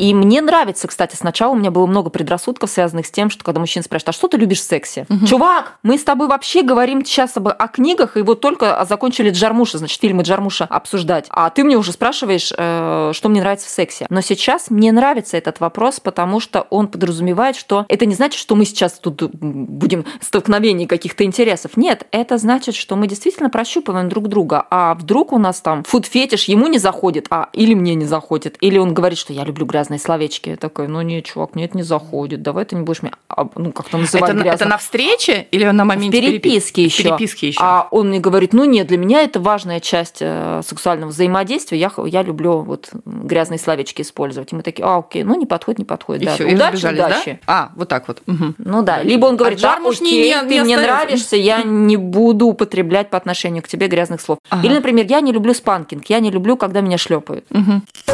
И 0.00 0.14
мне 0.14 0.40
нравится, 0.40 0.88
кстати, 0.88 1.14
сначала 1.14 1.52
у 1.52 1.56
меня 1.56 1.70
было 1.70 1.84
много 1.84 2.08
предрассудков, 2.08 2.70
связанных 2.70 3.04
с 3.04 3.10
тем, 3.10 3.28
что 3.28 3.44
когда 3.44 3.60
мужчина 3.60 3.82
спрашивает, 3.82 4.08
а 4.08 4.12
что 4.12 4.28
ты 4.28 4.38
любишь 4.38 4.60
в 4.60 4.62
сексе? 4.62 5.06
Чувак, 5.28 5.78
мы 5.82 5.98
с 5.98 6.04
тобой 6.04 6.26
вообще 6.26 6.62
говорим 6.62 7.04
сейчас 7.04 7.36
об, 7.36 7.48
о 7.48 7.68
книгах, 7.68 8.16
и 8.16 8.22
вот 8.22 8.40
только 8.40 8.86
закончили 8.88 9.28
Джармуша, 9.28 9.76
значит, 9.76 10.00
фильмы 10.00 10.22
Джармуша 10.22 10.64
обсуждать. 10.64 11.26
А 11.28 11.50
ты 11.50 11.64
мне 11.64 11.76
уже 11.76 11.92
спрашиваешь, 11.92 12.50
э, 12.56 13.12
что 13.12 13.28
мне 13.28 13.42
нравится 13.42 13.66
в 13.66 13.70
сексе. 13.70 14.06
Но 14.08 14.22
сейчас 14.22 14.70
мне 14.70 14.90
нравится 14.90 15.36
этот 15.36 15.60
вопрос, 15.60 16.00
потому 16.00 16.40
что 16.40 16.66
он 16.70 16.88
подразумевает, 16.88 17.56
что 17.56 17.84
это 17.88 18.06
не 18.06 18.14
значит, 18.14 18.40
что 18.40 18.54
мы 18.54 18.64
сейчас 18.64 18.94
тут 18.94 19.20
м, 19.20 19.66
будем 19.66 20.06
в 20.18 20.24
столкновении 20.24 20.86
каких-то 20.86 21.24
интересов. 21.24 21.76
Нет, 21.76 22.06
это 22.10 22.38
значит, 22.38 22.74
что 22.74 22.96
мы 22.96 23.06
действительно 23.06 23.50
прощупываем 23.50 24.08
друг 24.08 24.28
друга. 24.28 24.66
А 24.70 24.94
вдруг 24.94 25.34
у 25.34 25.38
нас 25.38 25.60
там 25.60 25.82
фуд-фетиш 25.82 26.44
ему 26.48 26.68
не 26.68 26.78
заходит, 26.78 27.26
а 27.28 27.50
или 27.52 27.74
мне 27.74 27.94
не 27.94 28.06
заходит. 28.06 28.56
Или 28.62 28.78
он 28.78 28.94
говорит, 28.94 29.18
что 29.18 29.34
я 29.34 29.44
люблю 29.44 29.66
грязные 29.66 29.89
словечки. 29.98 30.50
Я 30.50 30.56
такой, 30.56 30.88
ну 30.88 31.00
нет, 31.02 31.24
чувак, 31.24 31.54
мне 31.54 31.64
это 31.64 31.76
не 31.76 31.82
заходит. 31.82 32.42
Давай 32.42 32.64
ты 32.64 32.76
не 32.76 32.82
будешь 32.82 33.02
меня, 33.02 33.14
а, 33.28 33.46
ну 33.56 33.72
как-то 33.72 33.96
называть 33.98 34.34
Это, 34.34 34.48
это 34.48 34.64
на 34.68 34.78
встрече 34.78 35.46
или 35.50 35.64
на 35.64 35.84
В 35.84 35.86
моменте 35.86 36.20
переписке 36.20 36.40
переписки? 36.40 36.80
еще. 36.80 37.02
В 37.02 37.06
переписке 37.06 37.48
еще. 37.48 37.60
А 37.62 37.88
он 37.90 38.08
мне 38.08 38.20
говорит, 38.20 38.52
ну 38.52 38.64
нет, 38.64 38.86
для 38.86 38.98
меня 38.98 39.22
это 39.22 39.40
важная 39.40 39.80
часть 39.80 40.18
э, 40.20 40.62
сексуального 40.64 41.10
взаимодействия. 41.10 41.78
Я, 41.78 41.90
я 42.06 42.22
люблю 42.22 42.60
вот 42.60 42.90
грязные 43.04 43.58
словечки 43.58 44.02
использовать. 44.02 44.52
И 44.52 44.56
мы 44.56 44.62
такие, 44.62 44.84
а, 44.86 44.98
окей, 44.98 45.22
ну 45.24 45.34
не 45.36 45.46
подходит, 45.46 45.78
не 45.78 45.84
подходит. 45.84 46.22
и 46.22 46.26
да. 46.26 46.34
все, 46.34 46.46
и 46.48 46.54
удачи, 46.54 46.72
разбежались, 46.74 46.98
удачи. 47.04 47.40
да? 47.46 47.52
А, 47.52 47.72
вот 47.76 47.88
так 47.88 48.06
вот. 48.08 48.22
Мгм. 48.26 48.54
Ну 48.58 48.82
да, 48.82 49.02
либо 49.02 49.26
он 49.26 49.36
говорит, 49.36 49.60
да, 49.60 49.74
Джармуш 49.74 50.00
не- 50.00 50.08
окей, 50.08 50.34
не- 50.34 50.40
ты 50.40 50.54
не 50.54 50.60
мне 50.64 50.74
остается. 50.76 51.04
нравишься, 51.04 51.36
я 51.36 51.62
не 51.62 51.96
буду 51.96 52.46
употреблять 52.46 53.10
по 53.10 53.16
отношению 53.16 53.62
к 53.62 53.68
тебе 53.68 53.86
грязных 53.88 54.20
слов. 54.20 54.38
Ага. 54.50 54.66
Или, 54.66 54.74
например, 54.74 55.06
я 55.08 55.20
не 55.20 55.32
люблю 55.32 55.54
спанкинг, 55.54 56.06
я 56.06 56.20
не 56.20 56.30
люблю, 56.30 56.56
когда 56.56 56.80
меня 56.80 56.98
шлепают. 56.98 57.44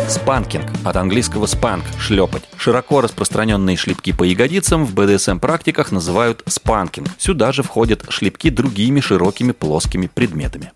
Спанкинг 0.08 0.64
от 0.84 0.96
английского 0.96 1.46
спанк– 1.66 1.84
шлепать. 1.98 2.44
Широко 2.56 3.00
распространенные 3.00 3.76
шлепки 3.76 4.12
по 4.12 4.22
ягодицам 4.22 4.84
в 4.84 4.94
БДСМ-практиках 4.94 5.90
называют 5.90 6.42
спанкинг. 6.46 7.08
Сюда 7.18 7.50
же 7.50 7.64
входят 7.64 8.04
шлепки 8.08 8.50
другими 8.50 9.00
широкими 9.00 9.50
плоскими 9.50 10.08
предметами. 10.12 10.70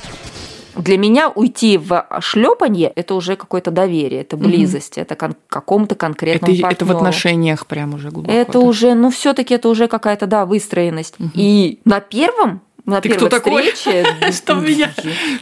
Для 0.76 0.98
меня 0.98 1.28
уйти 1.28 1.78
в 1.78 2.06
шлепанье 2.20 2.88
это 2.96 3.14
уже 3.14 3.36
какое-то 3.36 3.70
доверие, 3.70 4.22
это 4.22 4.36
близость, 4.36 4.98
это 4.98 5.14
кон- 5.14 5.34
к 5.34 5.52
какому-то 5.52 5.94
Это, 5.94 6.00
конкретному 6.06 6.54
это 6.54 6.62
в 6.62 6.68
партнеру. 6.68 6.96
отношениях 6.96 7.66
прям 7.66 7.94
уже 7.94 8.10
глубоко. 8.10 8.32
Это 8.32 8.52
да. 8.54 8.58
уже, 8.60 8.94
ну, 8.94 9.10
все-таки 9.10 9.54
это 9.54 9.68
уже 9.68 9.86
какая-то, 9.88 10.26
да, 10.26 10.46
выстроенность. 10.46 11.14
И 11.34 11.80
на 11.84 12.00
первом 12.00 12.62
на 12.90 13.00
Ты 13.00 13.08
кто 13.10 13.28
первой 13.28 13.30
такой? 13.30 13.72
встрече. 13.72 14.06
Чтобы 14.32 14.62
меня 14.62 14.90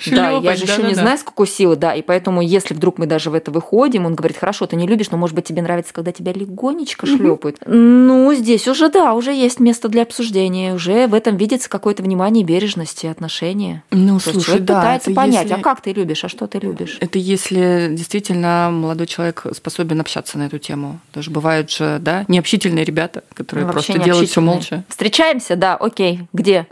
Да, 0.07 0.30
я 0.38 0.57
же 0.57 0.64
еще 0.64 0.82
не 0.82 0.94
знаю, 0.94 1.18
с 1.18 1.22
какой 1.22 1.46
силы, 1.46 1.76
да. 1.76 1.94
И 1.94 2.03
поэтому, 2.03 2.40
если 2.42 2.74
вдруг 2.74 2.99
мы 2.99 3.07
даже 3.07 3.30
в 3.30 3.34
это 3.34 3.51
выходим, 3.51 4.07
он 4.07 4.14
говорит, 4.14 4.36
хорошо, 4.38 4.66
ты 4.66 4.76
не 4.76 4.86
любишь, 4.86 5.11
но, 5.11 5.18
может 5.18 5.34
быть, 5.34 5.46
тебе 5.46 5.62
нравится, 5.62 5.92
когда 5.92 6.12
тебя 6.12 6.32
легонечко 6.32 7.07
шлепают. 7.07 7.57
Ну, 7.66 8.32
здесь 8.34 8.68
уже, 8.68 8.88
да, 8.88 9.14
уже 9.14 9.32
есть 9.32 9.61
место 9.61 9.88
для 9.88 10.03
обсуждения. 10.03 10.74
Уже 10.74 11.07
в 11.07 11.14
этом 11.14 11.36
видится 11.36 11.68
какое-то 11.68 12.03
внимание, 12.03 12.44
бережность 12.44 13.05
и 13.05 13.09
отношения. 13.09 13.82
Ну, 13.90 14.18
То 14.20 14.32
слушай, 14.32 14.61
да, 14.61 14.80
пытается 14.80 15.11
понять, 15.12 15.51
а 15.51 15.59
как 15.59 15.80
ты 15.80 15.92
любишь, 15.92 16.24
а 16.24 16.28
что 16.28 16.46
ты 16.46 16.59
любишь. 16.59 16.99
Это 17.01 17.18
если 17.18 17.88
действительно 17.90 18.70
молодой 18.72 19.07
человек 19.07 19.46
способен 19.55 20.01
общаться 20.01 20.38
на 20.38 20.44
эту 20.44 20.59
тему. 20.59 21.01
Даже 21.14 21.30
бывают 21.30 21.70
же, 21.70 21.99
да, 22.01 22.24
необщительные 22.28 22.84
ребята, 22.84 23.22
которые 23.34 23.66
Ну, 23.66 23.72
просто 23.72 23.99
делают 23.99 24.28
все 24.28 24.40
молча. 24.40 24.84
Встречаемся, 24.88 25.57
да, 25.57 25.76
окей. 25.76 26.20
Где? 26.32 26.66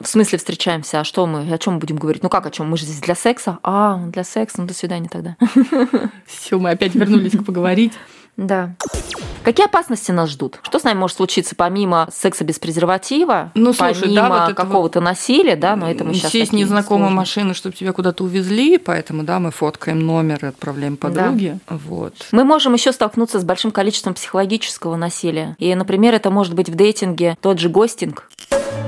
В 0.00 0.06
смысле 0.06 0.38
встречаемся, 0.38 1.00
а 1.00 1.04
что 1.04 1.26
мы, 1.26 1.52
о 1.52 1.58
чем 1.58 1.74
мы 1.74 1.80
будем 1.80 1.96
говорить? 1.96 2.22
Ну 2.22 2.28
как 2.28 2.46
о 2.46 2.50
чем? 2.50 2.68
Мы 2.68 2.76
же 2.76 2.84
здесь 2.84 3.00
для 3.00 3.14
секса. 3.14 3.58
А, 3.62 3.96
для 4.08 4.24
секса, 4.24 4.60
ну 4.60 4.66
до 4.66 4.74
свидания 4.74 5.08
тогда. 5.08 5.36
Все, 6.26 6.58
мы 6.58 6.70
опять 6.70 6.94
вернулись 6.94 7.32
к 7.32 7.44
поговорить. 7.44 7.92
Да. 8.36 8.74
Какие 9.44 9.66
опасности 9.66 10.10
нас 10.10 10.28
ждут? 10.30 10.58
Что 10.62 10.78
с 10.78 10.84
нами 10.84 10.98
может 10.98 11.16
случиться 11.16 11.54
помимо 11.56 12.08
секса 12.12 12.44
без 12.44 12.58
презерватива? 12.58 13.52
Ну, 13.54 13.72
слушай, 13.72 14.02
помимо 14.02 14.28
да, 14.28 14.46
вот 14.46 14.56
какого-то 14.56 15.00
насилия, 15.00 15.56
да, 15.56 15.76
но 15.76 15.90
это 15.90 16.04
мы 16.04 16.12
сейчас 16.12 16.32
Сесть 16.32 16.52
незнакомой 16.52 17.10
машины, 17.10 17.54
чтобы 17.54 17.74
тебя 17.76 17.92
куда-то 17.92 18.24
увезли, 18.24 18.76
поэтому, 18.76 19.22
да, 19.22 19.38
мы 19.38 19.52
фоткаем 19.52 20.00
номер 20.00 20.40
и 20.42 20.48
отправляем 20.48 20.96
подруге. 20.96 21.60
Да. 21.68 21.78
Вот. 21.86 22.14
Мы 22.32 22.44
можем 22.44 22.74
еще 22.74 22.92
столкнуться 22.92 23.40
с 23.40 23.44
большим 23.44 23.70
количеством 23.70 24.14
психологического 24.14 24.96
насилия. 24.96 25.56
И, 25.58 25.74
например, 25.74 26.12
это 26.12 26.30
может 26.30 26.54
быть 26.54 26.68
в 26.68 26.74
дейтинге 26.74 27.38
тот 27.40 27.58
же 27.58 27.70
гостинг. 27.70 28.28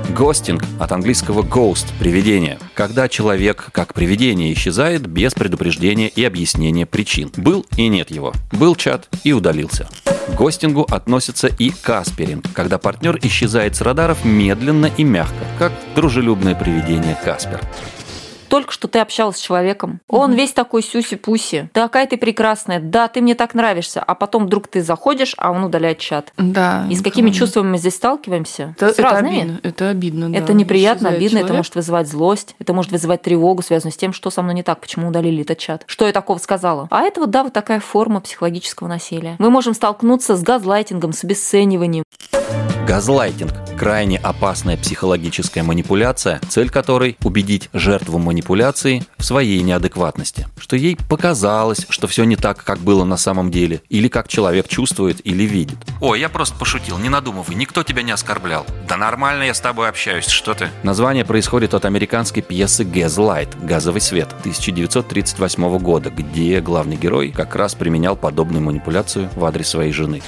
Гостинг 0.09 0.63
от 0.79 0.91
английского 0.91 1.43
ghost– 1.43 1.87
привидение. 1.99 2.57
Когда 2.73 3.07
человек, 3.07 3.69
как 3.71 3.93
привидение, 3.93 4.53
исчезает 4.53 5.05
без 5.05 5.33
предупреждения 5.33 6.07
и 6.07 6.23
объяснения 6.23 6.85
причин. 6.85 7.31
Был 7.37 7.65
и 7.77 7.87
нет 7.87 8.09
его. 8.09 8.33
Был 8.51 8.75
чат 8.75 9.07
и 9.23 9.33
удалился. 9.33 9.87
К 10.05 10.35
гостингу 10.35 10.85
относится 10.89 11.47
и 11.47 11.69
касперинг, 11.69 12.45
когда 12.53 12.77
партнер 12.77 13.19
исчезает 13.21 13.75
с 13.75 13.81
радаров 13.81 14.25
медленно 14.25 14.87
и 14.87 15.03
мягко, 15.03 15.45
как 15.57 15.71
дружелюбное 15.95 16.55
привидение 16.55 17.17
Каспер 17.23 17.61
только 18.49 18.73
что 18.73 18.87
ты 18.87 18.99
общалась 18.99 19.37
с 19.37 19.39
человеком. 19.39 20.01
Он 20.07 20.33
весь 20.33 20.51
такой 20.51 20.81
сюси-пуси. 20.81 21.69
Да, 21.73 21.83
какая 21.83 22.07
ты 22.07 22.17
прекрасная. 22.17 22.79
Да, 22.79 23.07
ты 23.07 23.21
мне 23.21 23.35
так 23.35 23.53
нравишься. 23.53 24.01
А 24.01 24.15
потом 24.15 24.45
вдруг 24.45 24.67
ты 24.67 24.81
заходишь, 24.81 25.35
а 25.37 25.51
он 25.51 25.63
удаляет 25.63 25.99
чат. 25.99 26.33
Да. 26.37 26.85
И 26.89 26.95
с 26.95 27.01
какими 27.01 27.29
чувствами 27.29 27.71
мы 27.71 27.77
здесь 27.77 27.95
сталкиваемся? 27.95 28.75
Это, 28.77 28.93
с 28.93 28.99
разными. 28.99 29.37
Это 29.37 29.45
обидно. 29.45 29.59
Это, 29.63 29.89
обидно, 29.89 30.29
да. 30.29 30.37
это 30.37 30.53
неприятно, 30.53 31.09
обидно. 31.09 31.29
Человек. 31.29 31.45
Это 31.45 31.53
может 31.57 31.75
вызывать 31.75 32.07
злость. 32.07 32.55
Это 32.59 32.73
может 32.73 32.91
вызывать 32.91 33.21
тревогу, 33.21 33.61
связанную 33.61 33.93
с 33.93 33.97
тем, 33.97 34.13
что 34.13 34.29
со 34.29 34.41
мной 34.41 34.55
не 34.55 34.63
так, 34.63 34.81
почему 34.81 35.07
удалили 35.07 35.43
этот 35.43 35.59
чат. 35.59 35.83
Что 35.85 36.07
я 36.07 36.11
такого 36.11 36.39
сказала? 36.39 36.87
А 36.91 37.03
это 37.03 37.21
вот, 37.21 37.29
да, 37.29 37.43
вот 37.43 37.53
такая 37.53 37.79
форма 37.79 38.19
психологического 38.19 38.87
насилия. 38.87 39.35
Мы 39.39 39.49
можем 39.49 39.73
столкнуться 39.73 40.35
с 40.35 40.41
газлайтингом, 40.41 41.13
с 41.13 41.23
обесцениванием. 41.23 42.03
Газлайтинг– 42.89 43.53
крайне 43.77 44.17
опасная 44.17 44.75
психологическая 44.75 45.63
манипуляция, 45.63 46.41
цель 46.49 46.71
которой– 46.71 47.17
убедить 47.23 47.69
жертву 47.71 48.17
манипуляции 48.17 49.03
в 49.19 49.23
своей 49.23 49.61
неадекватности, 49.61 50.47
что 50.57 50.75
ей 50.75 50.97
показалось, 51.07 51.85
что 51.87 52.07
все 52.07 52.23
не 52.23 52.35
так, 52.35 52.63
как 52.63 52.79
было 52.79 53.03
на 53.03 53.15
самом 53.15 53.51
деле, 53.51 53.83
или 53.89 54.07
как 54.07 54.27
человек 54.27 54.67
чувствует 54.67 55.21
или 55.23 55.43
видит. 55.43 55.77
Ой, 56.01 56.19
я 56.19 56.29
просто 56.29 56.57
пошутил, 56.57 56.97
не 56.97 57.09
надумывай, 57.09 57.53
никто 57.53 57.83
тебя 57.83 58.01
не 58.01 58.11
оскорблял. 58.11 58.65
Да 58.87 58.97
нормально 58.97 59.43
я 59.43 59.53
с 59.53 59.59
тобой 59.59 59.87
общаюсь, 59.87 60.25
что 60.25 60.55
ты? 60.55 60.69
Название 60.81 61.25
происходит 61.25 61.75
от 61.75 61.85
американской 61.85 62.41
пьесы 62.41 62.85
«Gaslight»– 62.85 63.49
«Газовый 63.67 64.01
свет» 64.01 64.29
1938 64.39 65.77
года, 65.77 66.09
где 66.09 66.59
главный 66.59 66.95
герой 66.95 67.29
как 67.29 67.55
раз 67.55 67.75
применял 67.75 68.15
подобную 68.15 68.63
манипуляцию 68.63 69.29
в 69.35 69.45
адрес 69.45 69.67
своей 69.67 69.91
жены. 69.91 70.23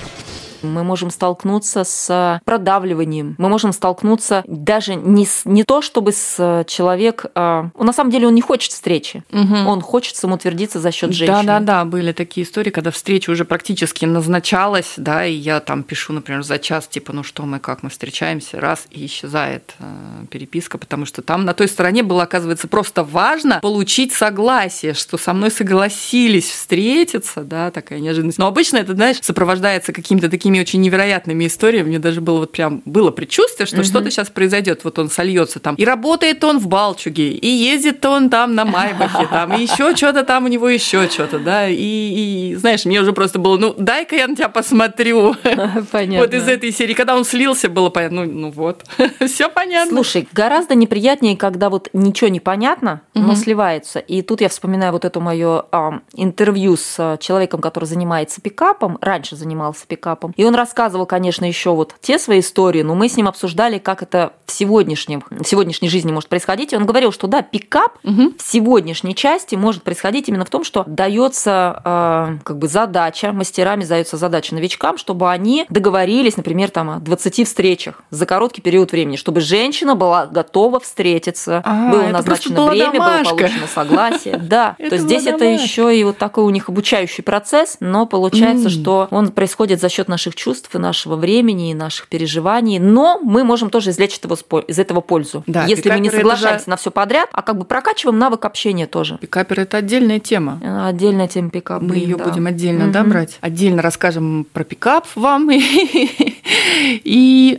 Мы 0.63 0.83
можем 0.83 1.09
столкнуться 1.09 1.83
с 1.83 2.41
продавливанием. 2.45 3.35
Мы 3.37 3.49
можем 3.49 3.73
столкнуться 3.73 4.43
даже 4.47 4.95
не, 4.95 5.25
с, 5.25 5.43
не 5.45 5.63
то, 5.63 5.81
чтобы 5.81 6.11
с 6.11 6.65
человек... 6.67 7.25
А, 7.35 7.69
на 7.77 7.93
самом 7.93 8.11
деле 8.11 8.27
он 8.27 8.35
не 8.35 8.41
хочет 8.41 8.71
встречи. 8.71 9.23
Угу. 9.31 9.55
Он 9.67 9.81
хочет 9.81 10.15
самоутвердиться 10.15 10.79
за 10.79 10.91
счет 10.91 11.13
женщины. 11.13 11.45
Да-да-да, 11.45 11.85
были 11.85 12.11
такие 12.11 12.45
истории, 12.45 12.69
когда 12.69 12.91
встреча 12.91 13.31
уже 13.31 13.45
практически 13.45 14.05
назначалась, 14.05 14.93
да, 14.97 15.25
и 15.25 15.33
я 15.33 15.59
там 15.59 15.83
пишу, 15.83 16.13
например, 16.13 16.43
за 16.43 16.59
час, 16.59 16.87
типа, 16.87 17.13
ну 17.13 17.23
что 17.23 17.43
мы, 17.43 17.59
как 17.59 17.83
мы 17.83 17.89
встречаемся, 17.89 18.59
раз, 18.59 18.87
и 18.91 19.05
исчезает 19.05 19.75
э, 19.79 20.25
переписка, 20.29 20.77
потому 20.77 21.05
что 21.05 21.21
там 21.21 21.45
на 21.45 21.53
той 21.53 21.67
стороне 21.67 22.03
было, 22.03 22.23
оказывается, 22.23 22.67
просто 22.67 23.03
важно 23.03 23.59
получить 23.61 24.13
согласие, 24.13 24.93
что 24.93 25.17
со 25.17 25.33
мной 25.33 25.51
согласились 25.51 26.49
встретиться, 26.49 27.43
да, 27.43 27.71
такая 27.71 27.99
неожиданность. 27.99 28.37
Но 28.37 28.47
обычно 28.47 28.77
это, 28.77 28.93
знаешь, 28.93 29.17
сопровождается 29.21 29.93
какими-то 29.93 30.29
такими 30.29 30.50
такими 30.51 30.59
очень 30.59 30.81
невероятными 30.81 31.47
историями. 31.47 31.87
Мне 31.87 31.99
даже 31.99 32.21
было 32.21 32.39
вот 32.39 32.51
прям 32.51 32.81
было 32.85 33.11
предчувствие, 33.11 33.65
что 33.65 33.77
угу. 33.77 33.83
что-то 33.83 34.11
сейчас 34.11 34.29
произойдет. 34.29 34.83
Вот 34.83 34.99
он 34.99 35.09
сольется 35.09 35.59
там. 35.59 35.75
И 35.75 35.85
работает 35.85 36.43
он 36.43 36.59
в 36.59 36.67
Балчуге, 36.67 37.31
и 37.31 37.47
ездит 37.47 38.05
он 38.05 38.29
там 38.29 38.55
на 38.55 38.65
Майбахе, 38.65 39.27
там, 39.31 39.55
и 39.55 39.61
еще 39.61 39.95
что-то 39.95 40.23
там 40.23 40.45
у 40.45 40.47
него 40.47 40.69
еще 40.69 41.09
что-то, 41.09 41.39
да. 41.39 41.67
И, 41.69 41.75
и 41.75 42.55
знаешь, 42.55 42.85
мне 42.85 43.01
уже 43.01 43.13
просто 43.13 43.39
было, 43.39 43.57
ну, 43.57 43.73
дай-ка 43.77 44.15
я 44.15 44.27
на 44.27 44.35
тебя 44.35 44.49
посмотрю. 44.49 45.35
Понятно. 45.91 46.21
Вот 46.21 46.33
из 46.33 46.47
этой 46.47 46.71
серии. 46.71 46.93
Когда 46.93 47.15
он 47.15 47.25
слился, 47.25 47.67
было 47.67 47.89
понятно, 47.89 48.25
ну, 48.25 48.31
ну 48.31 48.51
вот, 48.51 48.85
все 49.25 49.49
понятно. 49.49 49.95
Слушай, 49.95 50.27
гораздо 50.33 50.75
неприятнее, 50.75 51.35
когда 51.35 51.69
вот 51.69 51.89
ничего 51.93 52.29
не 52.29 52.39
понятно, 52.39 53.01
угу. 53.15 53.25
но 53.25 53.35
сливается. 53.35 53.99
И 53.99 54.21
тут 54.21 54.41
я 54.41 54.49
вспоминаю 54.49 54.93
вот 54.93 55.05
это 55.05 55.19
мое 55.19 55.65
а, 55.71 56.01
интервью 56.13 56.77
с 56.77 57.17
человеком, 57.19 57.61
который 57.61 57.85
занимается 57.85 58.41
пикапом, 58.41 58.97
раньше 59.01 59.35
занимался 59.35 59.87
пикапом, 59.87 60.33
и 60.41 60.43
он 60.43 60.55
рассказывал, 60.55 61.05
конечно, 61.05 61.45
еще 61.45 61.69
вот 61.69 61.93
те 62.01 62.17
свои 62.17 62.39
истории, 62.39 62.81
но 62.81 62.95
мы 62.95 63.09
с 63.09 63.15
ним 63.15 63.27
обсуждали, 63.27 63.77
как 63.77 64.01
это 64.01 64.33
в, 64.47 64.51
сегодняшнем, 64.51 65.23
в 65.29 65.43
сегодняшней 65.43 65.87
жизни 65.87 66.11
может 66.11 66.29
происходить. 66.29 66.73
И 66.73 66.75
он 66.75 66.87
говорил, 66.87 67.11
что 67.11 67.27
да, 67.27 67.43
пикап 67.43 67.99
угу. 68.03 68.33
в 68.35 68.41
сегодняшней 68.41 69.13
части 69.13 69.53
может 69.53 69.83
происходить 69.83 70.29
именно 70.29 70.43
в 70.43 70.49
том, 70.49 70.63
что 70.63 70.83
дается 70.87 71.79
э, 71.85 72.37
как 72.43 72.57
бы 72.57 72.67
задача, 72.67 73.31
мастерами 73.33 73.83
дается 73.83 74.17
задача 74.17 74.55
новичкам, 74.55 74.97
чтобы 74.97 75.29
они 75.29 75.67
договорились, 75.69 76.37
например, 76.37 76.71
там, 76.71 76.89
о 76.89 76.99
20 76.99 77.45
встречах 77.45 78.01
за 78.09 78.25
короткий 78.25 78.61
период 78.61 78.91
времени, 78.91 79.17
чтобы 79.17 79.41
женщина 79.41 79.93
была 79.93 80.25
готова 80.25 80.79
встретиться, 80.79 81.61
а, 81.63 81.91
было 81.91 82.07
назначено 82.07 82.65
время, 82.65 82.93
было 82.93 83.23
получено 83.23 83.67
согласие. 83.71 84.41
Да, 84.51 84.75
то 84.77 84.97
здесь 84.97 85.27
это 85.27 85.45
еще 85.45 85.95
и 85.95 86.03
вот 86.03 86.17
такой 86.17 86.45
у 86.45 86.49
них 86.49 86.67
обучающий 86.67 87.23
процесс, 87.23 87.77
но 87.79 88.07
получается, 88.07 88.69
что 88.71 89.07
он 89.11 89.31
происходит 89.31 89.79
за 89.79 89.87
счет 89.87 90.07
наших 90.07 90.30
наших 90.31 90.35
чувств, 90.35 90.73
и 90.75 90.77
нашего 90.77 91.15
времени, 91.15 91.71
и 91.71 91.73
наших 91.73 92.07
переживаний, 92.07 92.79
но 92.79 93.19
мы 93.21 93.43
можем 93.43 93.69
тоже 93.69 93.89
извлечь 93.91 94.19
из 94.67 94.79
этого 94.79 95.01
пользу. 95.01 95.43
Да, 95.47 95.65
Если 95.65 95.89
мы 95.89 95.99
не 95.99 96.09
соглашаемся 96.09 96.65
же... 96.65 96.69
на 96.69 96.75
все 96.77 96.91
подряд, 96.91 97.29
а 97.31 97.41
как 97.41 97.57
бы 97.57 97.65
прокачиваем 97.65 98.17
навык 98.19 98.45
общения 98.45 98.87
тоже. 98.87 99.17
Пикапер 99.17 99.61
это 99.61 99.77
отдельная 99.77 100.19
тема. 100.19 100.59
Отдельная 100.87 101.27
тема 101.27 101.49
пикап. 101.49 101.81
Мы 101.81 101.97
ее 101.97 102.15
да. 102.15 102.25
будем 102.25 102.47
отдельно 102.47 102.85
угу. 102.85 102.93
да, 102.93 103.03
брать. 103.03 103.37
Отдельно 103.41 103.81
расскажем 103.81 104.45
про 104.51 104.63
пикап 104.63 105.07
вам 105.15 105.51
и 105.51 106.30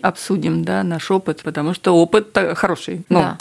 обсудим 0.03 0.65
да, 0.65 0.83
наш 0.83 1.11
опыт, 1.11 1.43
потому 1.43 1.75
что 1.75 1.93
опыт 1.93 2.37
хороший. 2.55 3.05
Но... 3.09 3.21
Да. 3.21 3.39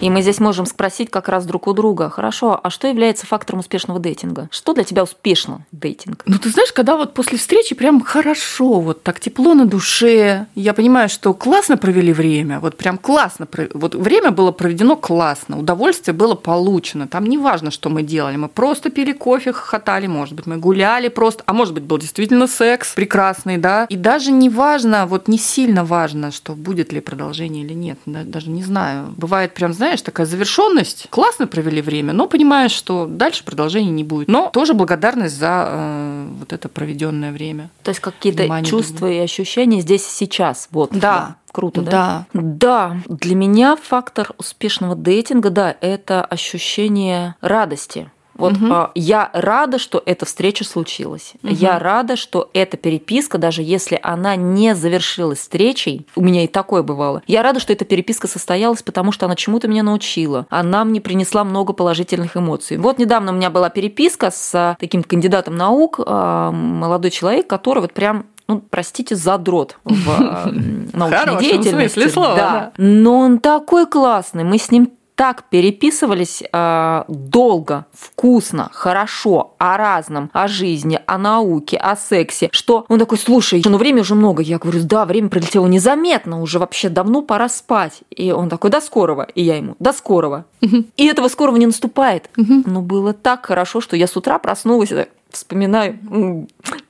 И 0.00 0.10
мы 0.10 0.22
здесь 0.22 0.38
можем 0.38 0.66
спросить 0.66 1.10
как 1.10 1.28
раз 1.28 1.44
друг 1.44 1.66
у 1.66 1.72
друга, 1.72 2.08
хорошо, 2.08 2.60
а 2.62 2.70
что 2.70 2.86
является 2.86 3.26
фактором 3.26 3.60
успешного 3.60 3.98
дейтинга? 3.98 4.48
Что 4.52 4.72
для 4.72 4.84
тебя 4.84 5.02
успешно 5.02 5.66
дейтинг? 5.72 6.22
Ну, 6.26 6.38
ты 6.38 6.50
знаешь, 6.50 6.72
когда 6.72 6.96
вот 6.96 7.14
после 7.14 7.36
встречи 7.36 7.74
прям 7.74 8.00
хорошо, 8.00 8.80
вот 8.80 9.02
так 9.02 9.18
тепло 9.18 9.54
на 9.54 9.66
душе, 9.66 10.46
я 10.54 10.72
понимаю, 10.72 11.08
что 11.08 11.34
классно 11.34 11.76
провели 11.76 12.12
время, 12.12 12.60
вот 12.60 12.76
прям 12.76 12.96
классно, 12.96 13.48
вот 13.74 13.94
время 13.94 14.30
было 14.30 14.52
проведено 14.52 14.94
классно, 14.94 15.58
удовольствие 15.58 16.14
было 16.14 16.34
получено, 16.36 17.08
там 17.08 17.26
не 17.26 17.38
важно, 17.38 17.70
что 17.70 17.90
мы 17.90 18.02
делали, 18.02 18.36
мы 18.36 18.48
просто 18.48 18.90
пили 18.90 19.12
кофе, 19.12 19.52
хохотали, 19.52 20.06
может 20.06 20.34
быть, 20.34 20.46
мы 20.46 20.58
гуляли 20.58 21.08
просто, 21.08 21.42
а 21.46 21.52
может 21.52 21.74
быть, 21.74 21.82
был 21.82 21.98
действительно 21.98 22.46
секс 22.46 22.94
прекрасный, 22.94 23.58
да, 23.58 23.86
и 23.88 23.96
даже 23.96 24.30
не 24.30 24.48
важно, 24.48 24.97
вот 25.06 25.28
не 25.28 25.38
сильно 25.38 25.84
важно, 25.84 26.30
что 26.30 26.54
будет 26.54 26.92
ли 26.92 27.00
продолжение 27.00 27.64
или 27.64 27.74
нет, 27.74 27.98
даже 28.06 28.50
не 28.50 28.62
знаю. 28.62 29.14
Бывает 29.16 29.54
прям, 29.54 29.72
знаешь, 29.72 30.02
такая 30.02 30.26
завершенность. 30.26 31.06
Классно 31.10 31.46
провели 31.46 31.82
время, 31.82 32.12
но 32.12 32.26
понимаешь, 32.26 32.72
что 32.72 33.06
дальше 33.06 33.44
продолжения 33.44 33.90
не 33.90 34.04
будет. 34.04 34.28
Но 34.28 34.50
тоже 34.50 34.74
благодарность 34.74 35.36
за 35.36 35.66
э, 35.68 36.28
вот 36.38 36.52
это 36.52 36.68
проведенное 36.68 37.32
время. 37.32 37.70
То 37.82 37.90
есть 37.90 38.00
какие-то 38.00 38.46
чувства 38.64 39.06
другим. 39.06 39.20
и 39.20 39.24
ощущения 39.24 39.80
здесь 39.80 40.06
и 40.06 40.10
сейчас. 40.10 40.68
Вот. 40.70 40.90
Да. 40.92 40.98
да. 41.00 41.36
Круто, 41.52 41.82
да? 41.82 42.26
Да. 42.32 42.40
Да. 42.42 42.96
Для 43.08 43.34
меня 43.34 43.76
фактор 43.76 44.32
успешного 44.38 44.94
дейтинга, 44.94 45.50
да, 45.50 45.74
это 45.80 46.22
ощущение 46.24 47.34
радости 47.40 48.10
вот 48.38 48.54
угу. 48.54 48.66
э, 48.66 48.86
я 48.94 49.30
рада, 49.32 49.78
что 49.78 50.02
эта 50.06 50.24
встреча 50.24 50.64
случилась. 50.64 51.34
Угу. 51.42 51.52
Я 51.52 51.78
рада, 51.78 52.16
что 52.16 52.48
эта 52.54 52.76
переписка, 52.76 53.36
даже 53.36 53.62
если 53.62 53.98
она 54.02 54.36
не 54.36 54.74
завершилась 54.74 55.40
встречей, 55.40 56.06
у 56.16 56.22
меня 56.22 56.44
и 56.44 56.46
такое 56.46 56.82
бывало. 56.82 57.22
Я 57.26 57.42
рада, 57.42 57.60
что 57.60 57.72
эта 57.72 57.84
переписка 57.84 58.28
состоялась, 58.28 58.82
потому 58.82 59.12
что 59.12 59.26
она 59.26 59.34
чему-то 59.34 59.68
меня 59.68 59.82
научила. 59.82 60.46
Она 60.48 60.84
мне 60.84 61.00
принесла 61.00 61.44
много 61.44 61.72
положительных 61.72 62.36
эмоций. 62.36 62.78
Вот 62.78 62.98
недавно 62.98 63.32
у 63.32 63.34
меня 63.34 63.50
была 63.50 63.68
переписка 63.70 64.30
с 64.30 64.76
таким 64.78 65.02
кандидатом 65.02 65.56
наук, 65.56 65.98
э, 65.98 66.50
молодой 66.52 67.10
человек, 67.10 67.48
который 67.48 67.80
вот 67.80 67.92
прям 67.92 68.26
ну, 68.48 68.62
простите, 68.70 69.14
задрот 69.14 69.76
в 69.84 70.50
научной 70.94 71.38
деятельности. 71.38 72.00
Смысле 72.00 72.08
слова, 72.08 72.34
да. 72.34 72.50
да. 72.50 72.72
Но 72.78 73.18
он 73.18 73.38
такой 73.40 73.86
классный. 73.86 74.42
Мы 74.42 74.58
с 74.58 74.70
ним 74.70 74.90
так 75.18 75.48
переписывались 75.50 76.44
э, 76.44 77.04
долго, 77.08 77.86
вкусно, 77.92 78.70
хорошо, 78.72 79.56
о 79.58 79.76
разном, 79.76 80.30
о 80.32 80.46
жизни, 80.46 81.00
о 81.06 81.18
науке, 81.18 81.76
о 81.76 81.96
сексе, 81.96 82.48
что 82.52 82.86
он 82.88 83.00
такой, 83.00 83.18
слушай, 83.18 83.60
ну 83.64 83.78
время 83.78 84.02
уже 84.02 84.14
много. 84.14 84.44
Я 84.44 84.58
говорю, 84.58 84.78
да, 84.84 85.04
время 85.04 85.28
пролетело 85.28 85.66
незаметно, 85.66 86.40
уже 86.40 86.60
вообще 86.60 86.88
давно 86.88 87.22
пора 87.22 87.48
спать. 87.48 88.02
И 88.10 88.30
он 88.30 88.48
такой, 88.48 88.70
до 88.70 88.80
скорого. 88.80 89.26
И 89.34 89.42
я 89.42 89.56
ему, 89.56 89.74
до 89.80 89.92
скорого. 89.92 90.44
И 90.60 91.06
этого 91.06 91.26
скорого 91.26 91.58
не 91.58 91.66
наступает. 91.66 92.30
Но 92.36 92.80
было 92.80 93.12
так 93.12 93.44
хорошо, 93.44 93.80
что 93.80 93.96
я 93.96 94.06
с 94.06 94.16
утра 94.16 94.38
проснулась 94.38 94.92
и 94.92 94.94
так, 94.94 95.08
вспоминаю, 95.30 95.98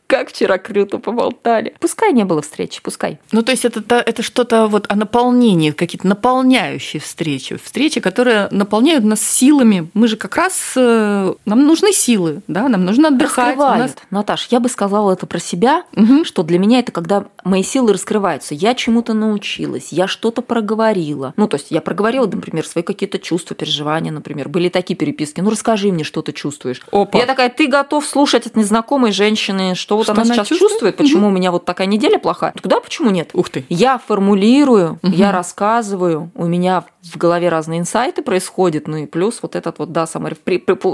как 0.09 0.31
вчера 0.31 0.57
круто 0.57 0.99
поболтали. 0.99 1.75
Пускай 1.81 2.13
не 2.13 2.25
было 2.25 2.41
встречи, 2.41 2.81
пускай. 2.83 3.19
Ну, 3.31 3.43
то 3.43 3.53
есть 3.53 3.67
это, 3.67 3.97
это 3.97 4.23
что-то 4.23 4.67
вот 4.67 4.87
о 4.89 4.97
наполнении, 4.97 5.71
какие-то 5.71 6.09
наполняющие 6.09 6.99
встречи. 6.99 7.57
Встречи, 7.63 8.01
которые 8.01 8.49
наполняют 8.51 9.05
нас 9.05 9.21
силами. 9.21 9.91
Мы 9.93 10.09
же 10.09 10.17
как 10.17 10.37
раз... 10.37 10.73
Э, 10.77 11.35
нам 11.45 11.67
нужны 11.67 11.93
силы, 11.93 12.41
да, 12.49 12.69
нам 12.69 12.87
нужно 12.87 13.09
отдыхать. 13.09 13.57
Раскрывают. 13.57 13.83
Нас... 13.83 13.97
Наташ, 14.11 14.49
я 14.51 14.61
бы 14.61 14.71
сказала 14.71 15.13
это 15.13 15.27
про 15.27 15.39
себя, 15.39 15.85
угу. 15.95 16.25
что 16.25 16.43
для 16.43 16.59
меня 16.59 16.79
это 16.79 16.91
когда 16.91 17.27
мои 17.45 17.63
силы 17.63 17.93
раскрываются. 17.93 18.55
Я 18.55 18.75
чему-то 18.75 19.13
научилась, 19.13 19.89
я 19.93 20.07
что-то 20.07 20.41
проговорила. 20.41 21.35
Ну, 21.37 21.49
то 21.49 21.57
есть 21.59 21.71
я 21.71 21.83
проговорила, 21.83 22.27
например, 22.27 22.67
свои 22.67 22.83
какие-то 22.83 23.19
чувства, 23.19 23.55
переживания, 23.55 24.11
например. 24.11 24.49
Были 24.49 24.71
такие 24.71 24.97
переписки. 24.97 25.43
Ну, 25.43 25.51
расскажи 25.51 25.93
мне, 25.93 26.05
что 26.05 26.23
ты 26.23 26.33
чувствуешь. 26.33 26.81
Опа. 26.91 27.19
Я 27.19 27.27
такая, 27.27 27.51
ты 27.51 27.67
готов 27.67 28.07
слушать 28.07 28.47
от 28.47 28.57
незнакомой 28.57 29.13
женщины, 29.13 29.75
что 29.75 29.98
вот 29.99 30.05
что 30.05 30.13
она, 30.13 30.23
она 30.23 30.35
сейчас 30.35 30.49
чувствует, 30.49 30.71
чувствует 30.71 30.97
почему 30.97 31.27
угу. 31.27 31.29
у 31.29 31.31
меня 31.31 31.53
вот 31.53 31.65
такая 31.65 31.87
неделя 31.87 32.19
плохая. 32.19 32.53
Тогда 32.61 32.81
почему 32.81 33.11
нет? 33.11 33.31
Ух 33.35 33.51
ты. 33.51 33.65
Я 33.69 33.99
формулирую, 33.99 34.99
угу. 35.03 35.13
я 35.13 35.33
рассказываю, 35.33 36.31
у 36.35 36.47
меня 36.47 36.85
в 37.03 37.17
голове 37.17 37.49
разные 37.49 37.81
инсайты 37.81 38.23
происходят, 38.23 38.89
ну 38.89 38.97
и 38.97 39.07
плюс 39.07 39.39
вот 39.43 39.57
этот 39.57 39.79
вот, 39.79 39.93
да, 39.93 40.07
самореф... 40.07 40.39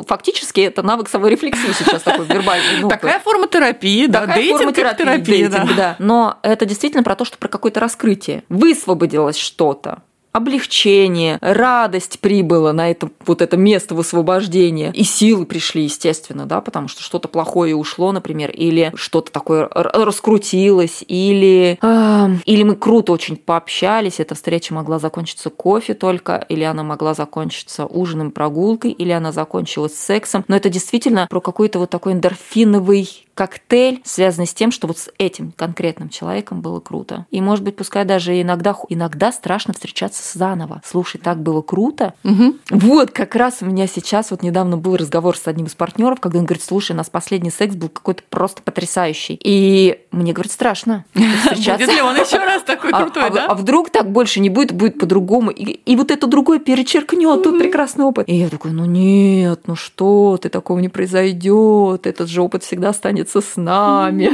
фактически 0.07 0.61
это 0.61 0.83
навык 0.83 1.09
саморефлексии 1.09 1.73
сейчас 1.73 2.03
такой 2.03 2.27
вербальный. 2.27 2.81
Ну, 2.81 2.89
Такая 2.89 3.21
форма 3.21 3.49
терапии, 3.49 4.07
да, 4.07 4.21
Такая 4.27 4.51
форма 4.51 4.73
терапии, 4.73 5.47
да. 5.47 5.97
Но 5.99 6.39
это 6.43 6.67
действительно 6.67 7.03
про 7.03 7.17
то, 7.17 7.25
что 7.25 7.39
про 7.39 7.49
какое-то 7.49 7.81
раскрытие. 7.81 8.45
Высвободилось 8.49 9.37
что-то 9.37 10.03
облегчение, 10.35 11.39
радость 11.41 12.19
прибыла 12.19 12.73
на 12.73 12.91
это, 12.91 13.09
вот 13.25 13.41
это 13.41 13.57
место 13.57 13.95
высвобождения. 13.95 14.91
И 14.93 15.05
силы 15.05 15.47
пришли, 15.47 15.85
естественно, 15.85 16.45
да, 16.45 16.61
потому 16.61 16.89
что 16.89 17.03
что-то 17.03 17.29
плохое 17.29 17.77
ушло, 17.77 18.11
например, 18.11 18.51
или 18.51 18.93
что-то 18.97 19.31
такое 19.31 19.69
раскрутилось, 19.73 21.05
или, 21.07 21.79
э, 21.81 22.29
или 22.47 22.63
мы 22.65 22.75
круто 22.75 23.13
очень 23.13 23.37
пообщались, 23.37 24.19
эта 24.19 24.35
встреча 24.35 24.75
могла 24.75 24.99
закончиться 24.99 25.51
кофе 25.51 25.95
только, 25.95 26.45
или 26.49 26.65
она 26.65 26.83
могла 26.83 27.15
закончиться 27.15 27.87
ужином, 27.87 28.33
прогулкой, 28.33 28.91
или 28.91 29.13
она 29.13 29.31
закончилась 29.31 29.95
сексом. 29.95 30.45
Но 30.49 30.57
это 30.57 30.69
действительно 30.69 31.29
про 31.31 31.41
какой-то 31.41 31.79
вот 31.79 31.91
такой 31.91 32.13
эндорфиновый 32.13 33.25
коктейль, 33.35 34.01
связанный 34.05 34.47
с 34.47 34.55
тем, 34.55 34.71
что 34.71 34.87
вот 34.87 34.99
с 34.99 35.11
этим 35.19 35.53
конкретным 35.53 36.09
человеком 36.09 36.61
было 36.61 36.81
круто. 36.81 37.27
И, 37.31 37.41
может 37.41 37.65
быть, 37.65 37.77
пускай 37.77 38.05
даже 38.05 38.41
иногда, 38.41 38.77
иногда 38.89 39.33
страшно 39.33 39.75
встречаться 39.75 40.24
заново. 40.33 40.83
Слушай, 40.85 41.19
так 41.19 41.43
было 41.43 41.63
круто. 41.63 42.15
Угу. 42.25 42.57
Вот, 42.71 43.11
как 43.11 43.35
раз 43.35 43.59
у 43.61 43.67
меня 43.67 43.87
сейчас, 43.87 44.31
вот 44.31 44.43
недавно 44.43 44.77
был 44.77 44.97
разговор 44.97 45.37
с 45.37 45.47
одним 45.47 45.67
из 45.67 45.75
партнеров, 45.75 46.21
когда 46.21 46.39
он 46.39 46.45
говорит, 46.45 46.65
слушай, 46.65 46.93
у 46.93 46.97
нас 46.97 47.11
последний 47.11 47.51
секс 47.51 47.75
был 47.75 47.89
какой-то 47.89 48.23
просто 48.29 48.63
потрясающий. 48.63 49.39
И 49.43 49.99
мне, 50.11 50.33
говорит, 50.33 50.53
страшно. 50.53 51.05
Будет 51.15 51.89
ли 51.89 52.01
он 52.01 52.17
еще 52.17 52.39
раз 52.39 52.63
такой 52.63 52.91
а, 52.91 53.03
крутой, 53.03 53.25
а, 53.25 53.31
да? 53.31 53.47
А 53.47 53.55
вдруг 53.55 53.91
так 53.91 54.11
больше 54.11 54.41
не 54.41 54.51
будет, 54.51 54.73
будет 54.73 54.99
по-другому. 54.99 55.51
И, 55.51 55.97
вот 55.97 56.11
это 56.11 56.27
другое 56.27 56.59
перечеркнет, 56.59 57.43
тут 57.43 57.59
прекрасный 57.59 58.05
опыт. 58.05 58.29
И 58.29 58.35
я 58.35 58.49
такой, 58.49 58.73
ну 58.73 58.85
нет, 58.85 59.63
ну 59.67 59.77
что 59.77 60.39
ты, 60.41 60.49
такого 60.49 60.79
не 60.79 60.89
произойдет, 60.89 62.07
этот 62.07 62.29
же 62.29 62.43
опыт 62.43 62.65
всегда 62.65 62.91
останется 62.91 63.15
останется 63.15 63.41
с 63.41 63.57
нами. 63.57 64.31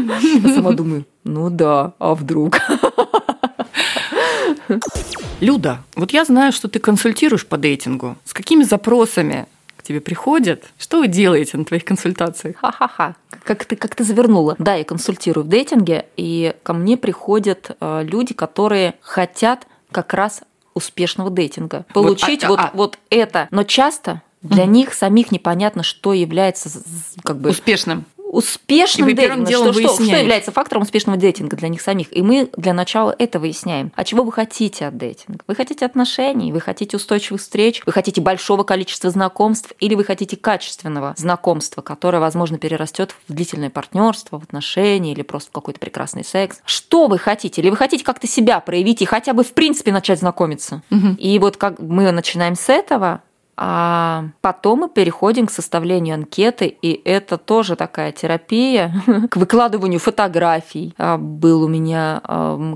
Я 0.46 0.54
сама 0.54 0.72
думаю, 0.72 1.04
ну 1.24 1.50
да, 1.50 1.92
а 1.98 2.14
вдруг? 2.14 2.58
Люда, 5.40 5.82
вот 5.96 6.12
я 6.12 6.24
знаю, 6.24 6.52
что 6.52 6.68
ты 6.68 6.78
консультируешь 6.78 7.46
по 7.46 7.56
дейтингу. 7.56 8.16
С 8.24 8.32
какими 8.32 8.62
запросами 8.62 9.46
к 9.76 9.82
тебе 9.82 10.00
приходят? 10.00 10.64
Что 10.78 10.98
вы 10.98 11.08
делаете 11.08 11.56
на 11.56 11.64
твоих 11.64 11.84
консультациях? 11.84 12.56
Ха-ха-ха. 12.58 13.14
Как 13.44 13.64
ты, 13.64 13.76
как 13.76 13.94
ты 13.94 14.04
завернула. 14.04 14.56
Да, 14.58 14.74
я 14.74 14.84
консультирую 14.84 15.44
в 15.44 15.48
дейтинге, 15.48 16.06
и 16.16 16.54
ко 16.62 16.72
мне 16.74 16.96
приходят 16.96 17.76
э, 17.80 18.02
люди, 18.04 18.34
которые 18.34 18.94
хотят 19.00 19.66
как 19.90 20.12
раз 20.14 20.42
успешного 20.74 21.30
дейтинга. 21.30 21.86
Получить 21.94 22.44
вот, 22.46 22.58
а, 22.58 22.62
вот, 22.62 22.70
а, 22.72 22.76
вот 22.76 22.98
это. 23.10 23.48
Но 23.50 23.64
часто 23.64 24.22
для 24.42 24.64
угу. 24.64 24.72
них 24.72 24.94
самих 24.94 25.32
непонятно, 25.32 25.82
что 25.82 26.12
является 26.12 26.70
как 27.24 27.38
бы 27.38 27.50
успешным 27.50 28.04
успешным 28.30 29.14
дейтингом. 29.14 29.46
Что, 29.46 29.72
что, 29.72 29.94
что 29.94 30.16
является 30.16 30.52
фактором 30.52 30.82
успешного 30.82 31.18
дейтинга 31.18 31.56
для 31.56 31.68
них 31.68 31.80
самих? 31.80 32.16
И 32.16 32.22
мы 32.22 32.48
для 32.56 32.72
начала 32.72 33.14
это 33.18 33.38
выясняем. 33.38 33.92
А 33.96 34.04
чего 34.04 34.22
вы 34.22 34.32
хотите 34.32 34.86
от 34.86 34.96
дейтинга? 34.96 35.40
Вы 35.46 35.54
хотите 35.54 35.84
отношений, 35.84 36.52
вы 36.52 36.60
хотите 36.60 36.96
устойчивых 36.96 37.40
встреч, 37.40 37.82
вы 37.84 37.92
хотите 37.92 38.20
большого 38.20 38.62
количества 38.62 39.10
знакомств, 39.10 39.72
или 39.80 39.94
вы 39.94 40.04
хотите 40.04 40.36
качественного 40.36 41.14
знакомства, 41.16 41.82
которое, 41.82 42.20
возможно, 42.20 42.58
перерастет 42.58 43.14
в 43.28 43.32
длительное 43.32 43.70
партнерство, 43.70 44.38
в 44.38 44.42
отношения 44.44 45.12
или 45.12 45.22
просто 45.22 45.50
в 45.50 45.52
какой-то 45.52 45.80
прекрасный 45.80 46.24
секс. 46.24 46.60
Что 46.64 47.08
вы 47.08 47.18
хотите? 47.18 47.60
Или 47.60 47.70
вы 47.70 47.76
хотите 47.76 48.04
как-то 48.04 48.28
себя 48.28 48.60
проявить 48.60 49.02
и 49.02 49.06
хотя 49.06 49.32
бы 49.32 49.42
в 49.42 49.52
принципе 49.52 49.92
начать 49.92 50.20
знакомиться? 50.20 50.82
Угу. 50.90 51.16
И 51.18 51.38
вот 51.40 51.56
как 51.56 51.80
мы 51.80 52.10
начинаем 52.12 52.54
с 52.54 52.68
этого, 52.68 53.22
а 53.62 54.24
потом 54.40 54.80
мы 54.80 54.88
переходим 54.88 55.46
к 55.46 55.50
составлению 55.50 56.14
анкеты, 56.14 56.64
и 56.66 56.98
это 57.04 57.36
тоже 57.36 57.76
такая 57.76 58.10
терапия 58.10 58.94
к 59.30 59.36
выкладыванию 59.36 60.00
фотографий. 60.00 60.94
А, 60.96 61.18
был 61.18 61.64
у 61.64 61.68
меня 61.68 62.22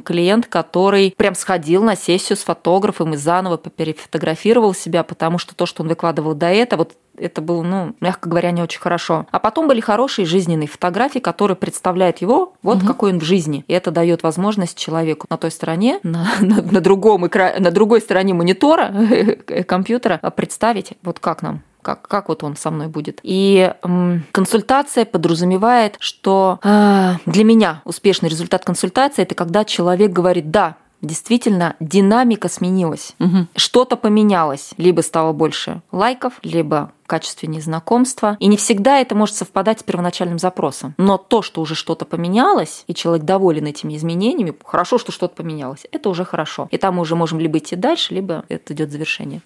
клиент, 0.05 0.47
который 0.47 1.15
прям 1.17 1.35
сходил 1.35 1.83
на 1.83 1.97
сессию 1.97 2.37
с 2.37 2.43
фотографом 2.43 3.15
и 3.15 3.17
заново 3.17 3.57
перефотографировал 3.57 4.75
себя, 4.75 5.05
потому 5.05 5.39
что 5.39 5.55
то, 5.55 5.65
что 5.65 5.83
он 5.83 5.89
выкладывал 5.89 6.35
до 6.35 6.49
этого, 6.49 6.81
вот 6.81 6.93
это 7.17 7.41
было, 7.41 7.63
ну, 7.63 7.95
мягко 8.01 8.29
говоря, 8.29 8.51
не 8.51 8.63
очень 8.63 8.81
хорошо. 8.81 9.27
А 9.31 9.39
потом 9.39 9.69
были 9.69 9.81
хорошие 9.81 10.27
жизненные 10.27 10.69
фотографии, 10.69 11.19
которые 11.19 11.57
представляют 11.57 12.19
его, 12.19 12.55
вот 12.63 12.79
угу. 12.79 12.87
какой 12.87 13.13
он 13.13 13.21
в 13.21 13.25
жизни. 13.25 13.65
И 13.69 13.73
это 13.73 13.91
дает 13.91 14.23
возможность 14.23 14.79
человеку 14.79 15.27
на 15.31 15.37
той 15.37 15.51
стороне, 15.51 16.01
на, 16.03 16.29
на, 16.41 16.63
на, 16.63 16.81
другом 16.81 17.27
экра... 17.27 17.55
на 17.59 17.71
другой 17.71 18.01
стороне 18.01 18.35
монитора 18.35 18.95
компьютера 19.67 20.19
представить, 20.37 20.93
вот 21.03 21.19
как 21.19 21.43
нам 21.43 21.63
как, 21.85 22.09
как 22.09 22.29
вот 22.31 22.43
он 22.43 22.57
со 22.57 22.71
мной 22.71 22.89
будет. 22.89 23.21
И 23.23 23.73
м, 23.83 24.25
консультация 24.33 25.05
подразумевает, 25.05 25.97
что 26.01 26.59
э, 26.65 27.13
для 27.27 27.45
меня 27.45 27.83
успешный 27.85 28.31
результат 28.31 28.65
консультации 28.65 29.23
это 29.23 29.35
когда 29.35 29.67
человек 29.67 30.11
говорит, 30.11 30.51
да, 30.51 30.77
действительно 31.05 31.77
динамика 31.81 32.49
сменилась, 32.49 33.15
угу. 33.21 33.47
что-то 33.55 33.97
поменялось, 33.97 34.71
либо 34.77 35.03
стало 35.03 35.33
больше 35.33 35.83
лайков, 35.93 36.35
либо 36.43 36.93
качественнее 37.07 37.61
знакомства. 37.61 38.37
И 38.41 38.47
не 38.47 38.57
всегда 38.57 39.01
это 39.01 39.15
может 39.15 39.35
совпадать 39.37 39.81
с 39.81 39.83
первоначальным 39.83 40.39
запросом. 40.39 40.95
Но 40.97 41.19
то, 41.19 41.43
что 41.43 41.61
уже 41.61 41.75
что-то 41.75 42.05
поменялось, 42.05 42.85
и 42.87 42.95
человек 42.95 43.25
доволен 43.25 43.67
этими 43.67 43.97
изменениями, 43.97 44.55
хорошо, 44.65 44.99
что 44.99 45.13
что-то 45.13 45.35
поменялось, 45.35 45.87
это 45.93 46.09
уже 46.09 46.25
хорошо. 46.25 46.69
И 46.71 46.79
там 46.79 46.97
мы 46.97 47.03
уже 47.03 47.17
можем 47.17 47.41
либо 47.41 47.59
идти 47.59 47.77
дальше, 47.77 48.15
либо 48.15 48.45
это 48.49 48.73
идет 48.75 48.91
завершение. 48.91 49.43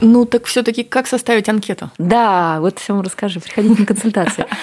Ну, 0.00 0.24
так 0.24 0.44
все-таки 0.44 0.84
как 0.84 1.06
составить 1.06 1.48
анкету? 1.48 1.90
Да, 1.98 2.60
вот 2.60 2.78
всем 2.78 3.00
расскажи, 3.00 3.40
приходите 3.40 3.80
на 3.80 3.86
консультацию. 3.86 4.46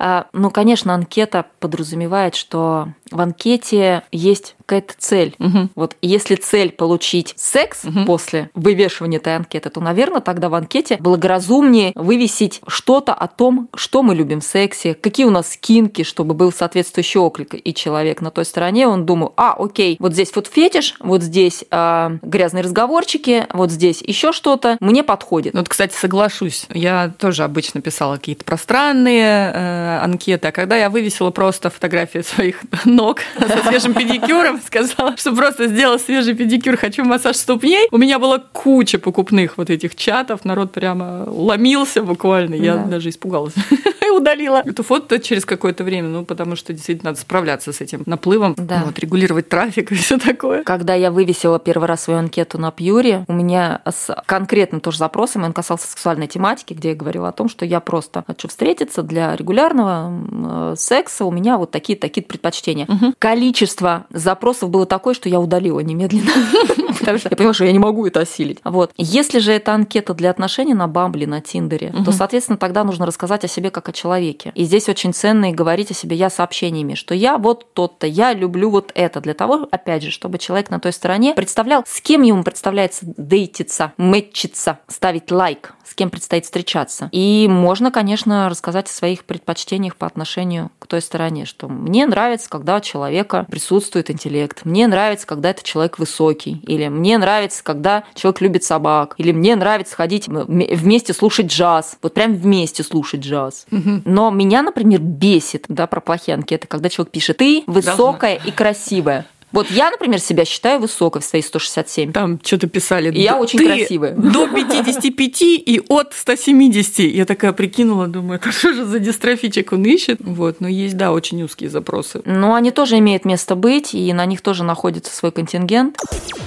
А, 0.00 0.26
ну, 0.32 0.50
конечно, 0.50 0.94
анкета 0.94 1.46
подразумевает, 1.58 2.34
что 2.36 2.88
в 3.10 3.20
анкете 3.20 4.02
есть 4.12 4.54
какая-то 4.68 4.94
цель. 4.98 5.34
Угу. 5.38 5.70
Вот 5.76 5.96
если 6.02 6.34
цель 6.34 6.70
получить 6.70 7.32
секс 7.36 7.84
угу. 7.84 8.04
после 8.04 8.50
вывешивания 8.54 9.18
этой 9.18 9.34
анкеты, 9.34 9.70
то, 9.70 9.80
наверное, 9.80 10.20
тогда 10.20 10.50
в 10.50 10.54
анкете 10.54 10.98
благоразумнее 11.00 11.92
вывесить 11.94 12.60
что-то 12.66 13.14
о 13.14 13.28
том, 13.28 13.70
что 13.74 14.02
мы 14.02 14.14
любим 14.14 14.40
в 14.40 14.44
сексе, 14.44 14.92
какие 14.92 15.24
у 15.24 15.30
нас 15.30 15.54
скинки, 15.54 16.02
чтобы 16.04 16.34
был 16.34 16.52
соответствующий 16.52 17.18
оклик, 17.18 17.54
и 17.54 17.72
человек 17.72 18.20
на 18.20 18.30
той 18.30 18.44
стороне, 18.44 18.86
он 18.86 19.06
думал, 19.06 19.32
а, 19.38 19.54
окей, 19.58 19.96
вот 20.00 20.12
здесь 20.12 20.30
вот 20.34 20.48
фетиш, 20.48 20.94
вот 21.00 21.22
здесь 21.22 21.64
э, 21.70 22.18
грязные 22.20 22.62
разговорчики, 22.62 23.46
вот 23.54 23.70
здесь 23.70 24.02
еще 24.02 24.32
что-то, 24.32 24.76
мне 24.80 25.02
подходит. 25.02 25.54
Вот, 25.54 25.70
кстати, 25.70 25.94
соглашусь, 25.94 26.66
я 26.74 27.10
тоже 27.18 27.44
обычно 27.44 27.80
писала 27.80 28.16
какие-то 28.16 28.44
пространные 28.44 29.50
э, 29.54 29.98
анкеты, 30.02 30.48
а 30.48 30.52
когда 30.52 30.76
я 30.76 30.90
вывесила 30.90 31.30
просто 31.30 31.70
фотографии 31.70 32.18
своих 32.18 32.60
ног 32.84 33.20
со 33.38 33.66
свежим 33.66 33.94
педикюром, 33.94 34.57
сказала, 34.66 35.16
что 35.16 35.34
просто 35.34 35.66
сделала 35.66 35.98
свежий 35.98 36.34
педикюр, 36.34 36.76
хочу 36.76 37.04
массаж 37.04 37.36
ступней. 37.36 37.88
У 37.90 37.98
меня 37.98 38.18
была 38.18 38.38
куча 38.38 38.98
покупных 38.98 39.58
вот 39.58 39.70
этих 39.70 39.96
чатов, 39.96 40.44
народ 40.44 40.72
прямо 40.72 41.24
ломился 41.26 42.02
буквально, 42.02 42.54
я 42.54 42.76
да. 42.76 42.84
даже 42.84 43.08
испугалась. 43.10 43.54
удалила 44.10 44.62
эту 44.64 44.82
фото 44.82 45.18
через 45.18 45.44
какое-то 45.44 45.84
время, 45.84 46.08
ну, 46.08 46.24
потому 46.24 46.56
что 46.56 46.72
действительно 46.72 47.10
надо 47.10 47.20
справляться 47.20 47.72
с 47.72 47.80
этим 47.80 48.02
наплывом, 48.06 48.54
Да. 48.56 48.82
вот, 48.84 48.98
регулировать 48.98 49.48
трафик 49.48 49.92
и 49.92 49.94
все 49.94 50.18
такое. 50.18 50.62
Когда 50.64 50.94
я 50.94 51.10
вывесила 51.10 51.58
первый 51.58 51.86
раз 51.86 52.02
свою 52.04 52.18
анкету 52.20 52.58
на 52.58 52.70
Пьюре, 52.70 53.24
у 53.28 53.32
меня 53.32 53.80
с 53.88 54.14
конкретным 54.26 54.80
тоже 54.80 54.98
запросом, 54.98 55.44
он 55.44 55.52
касался 55.52 55.86
сексуальной 55.88 56.26
тематики, 56.26 56.74
где 56.74 56.90
я 56.90 56.94
говорила 56.94 57.28
о 57.28 57.32
том, 57.32 57.48
что 57.48 57.64
я 57.64 57.80
просто 57.80 58.24
хочу 58.26 58.48
встретиться 58.48 59.02
для 59.02 59.34
регулярного 59.36 60.72
э, 60.72 60.74
секса, 60.76 61.24
у 61.24 61.30
меня 61.30 61.58
вот 61.58 61.70
такие-такие 61.70 62.24
предпочтения. 62.24 62.86
Количество 63.18 64.06
запросов 64.10 64.70
было 64.70 64.86
такое, 64.86 65.14
что 65.14 65.28
я 65.28 65.40
удалила 65.40 65.80
немедленно, 65.80 66.30
потому 66.98 67.18
что 67.18 67.28
я 67.30 67.36
поняла, 67.36 67.52
что 67.54 67.64
я 67.64 67.72
не 67.72 67.78
могу 67.78 68.06
это 68.06 68.20
осилить. 68.20 68.58
Вот. 68.64 68.90
Если 68.96 69.38
же 69.38 69.52
это 69.52 69.74
анкета 69.74 70.14
для 70.14 70.30
отношений 70.30 70.74
на 70.74 70.88
Бамбле, 70.88 71.26
на 71.26 71.40
Тиндере, 71.40 71.92
то, 72.04 72.12
соответственно, 72.12 72.58
тогда 72.58 72.84
нужно 72.84 73.06
рассказать 73.06 73.44
о 73.44 73.48
себе 73.48 73.70
как 73.70 73.88
о 73.88 73.92
человеке. 73.98 74.52
И 74.54 74.64
здесь 74.64 74.88
очень 74.88 75.12
ценно 75.12 75.50
и 75.50 75.54
говорить 75.54 75.90
о 75.90 75.94
себе 75.94 76.16
я 76.16 76.30
сообщениями, 76.30 76.94
что 76.94 77.14
я 77.14 77.36
вот 77.38 77.72
тот-то, 77.74 78.06
я 78.06 78.32
люблю 78.32 78.70
вот 78.70 78.92
это, 78.94 79.20
для 79.20 79.34
того, 79.34 79.68
опять 79.70 80.02
же, 80.02 80.10
чтобы 80.10 80.38
человек 80.38 80.70
на 80.70 80.78
той 80.80 80.92
стороне 80.92 81.34
представлял, 81.34 81.84
с 81.86 82.00
кем 82.00 82.22
ему 82.22 82.42
представляется 82.42 83.00
дейтиться, 83.16 83.92
мэтчиться, 83.96 84.78
ставить 84.86 85.30
лайк, 85.30 85.74
с 85.84 85.94
кем 85.94 86.10
предстоит 86.10 86.44
встречаться. 86.44 87.08
И 87.12 87.48
можно, 87.48 87.90
конечно, 87.90 88.48
рассказать 88.48 88.88
о 88.88 88.92
своих 88.92 89.24
предпочтениях 89.24 89.96
по 89.96 90.06
отношению 90.06 90.70
к 90.78 90.86
той 90.86 91.00
стороне, 91.00 91.44
что 91.44 91.68
мне 91.68 92.06
нравится, 92.06 92.48
когда 92.48 92.76
у 92.76 92.80
человека 92.80 93.46
присутствует 93.50 94.10
интеллект, 94.10 94.64
мне 94.64 94.86
нравится, 94.86 95.26
когда 95.26 95.50
это 95.50 95.62
человек 95.62 95.98
высокий, 95.98 96.60
или 96.66 96.88
мне 96.88 97.18
нравится, 97.18 97.64
когда 97.64 98.04
человек 98.14 98.40
любит 98.40 98.64
собак, 98.64 99.14
или 99.18 99.32
мне 99.32 99.56
нравится 99.56 99.96
ходить 99.96 100.28
вместе 100.28 101.12
слушать 101.12 101.46
джаз, 101.46 101.98
вот 102.02 102.14
прям 102.14 102.34
вместе 102.34 102.82
слушать 102.82 103.20
джаз. 103.20 103.66
Но 104.04 104.30
меня, 104.30 104.62
например, 104.62 105.00
бесит, 105.00 105.64
да, 105.68 105.86
про 105.86 106.00
плохие 106.00 106.34
анкеты, 106.34 106.66
когда 106.66 106.88
человек 106.88 107.12
пишет 107.12 107.38
«ты 107.38 107.64
высокая 107.66 108.40
и 108.44 108.50
красивая». 108.50 109.26
Вот 109.50 109.70
я, 109.70 109.90
например, 109.90 110.20
себя 110.20 110.44
считаю 110.44 110.78
высокой 110.78 111.22
в 111.22 111.24
своей 111.24 111.42
167. 111.42 112.12
Там 112.12 112.38
что-то 112.44 112.66
писали. 112.66 113.10
И 113.10 113.22
я 113.22 113.32
«Д- 113.32 113.38
очень 113.38 113.58
красивая». 113.58 114.14
До 114.14 114.46
55 114.46 115.42
и 115.42 115.82
от 115.88 116.12
170. 116.12 116.98
Я 117.14 117.24
такая 117.24 117.52
прикинула, 117.54 118.08
думаю, 118.08 118.38
это 118.38 118.52
что 118.52 118.74
же 118.74 118.84
за 118.84 118.98
дистрофичек 118.98 119.72
он 119.72 119.84
ищет? 119.84 120.18
Вот, 120.20 120.60
но 120.60 120.68
есть, 120.68 120.98
да, 120.98 121.12
очень 121.12 121.42
узкие 121.42 121.70
запросы. 121.70 122.20
Но 122.26 122.54
они 122.54 122.70
тоже 122.70 122.98
имеют 122.98 123.24
место 123.24 123.54
быть, 123.54 123.94
и 123.94 124.12
на 124.12 124.26
них 124.26 124.42
тоже 124.42 124.64
находится 124.64 125.16
свой 125.16 125.32
контингент. 125.32 125.98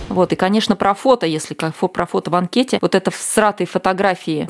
Вот, 0.10 0.32
и, 0.34 0.36
конечно, 0.36 0.76
про 0.76 0.94
фото, 0.94 1.26
если 1.26 1.56
про 1.56 1.72
фото 2.06 2.30
в 2.30 2.36
анкете, 2.36 2.78
вот 2.82 2.94
это 2.94 3.10
всратые 3.10 3.66
фотографии 3.66 4.48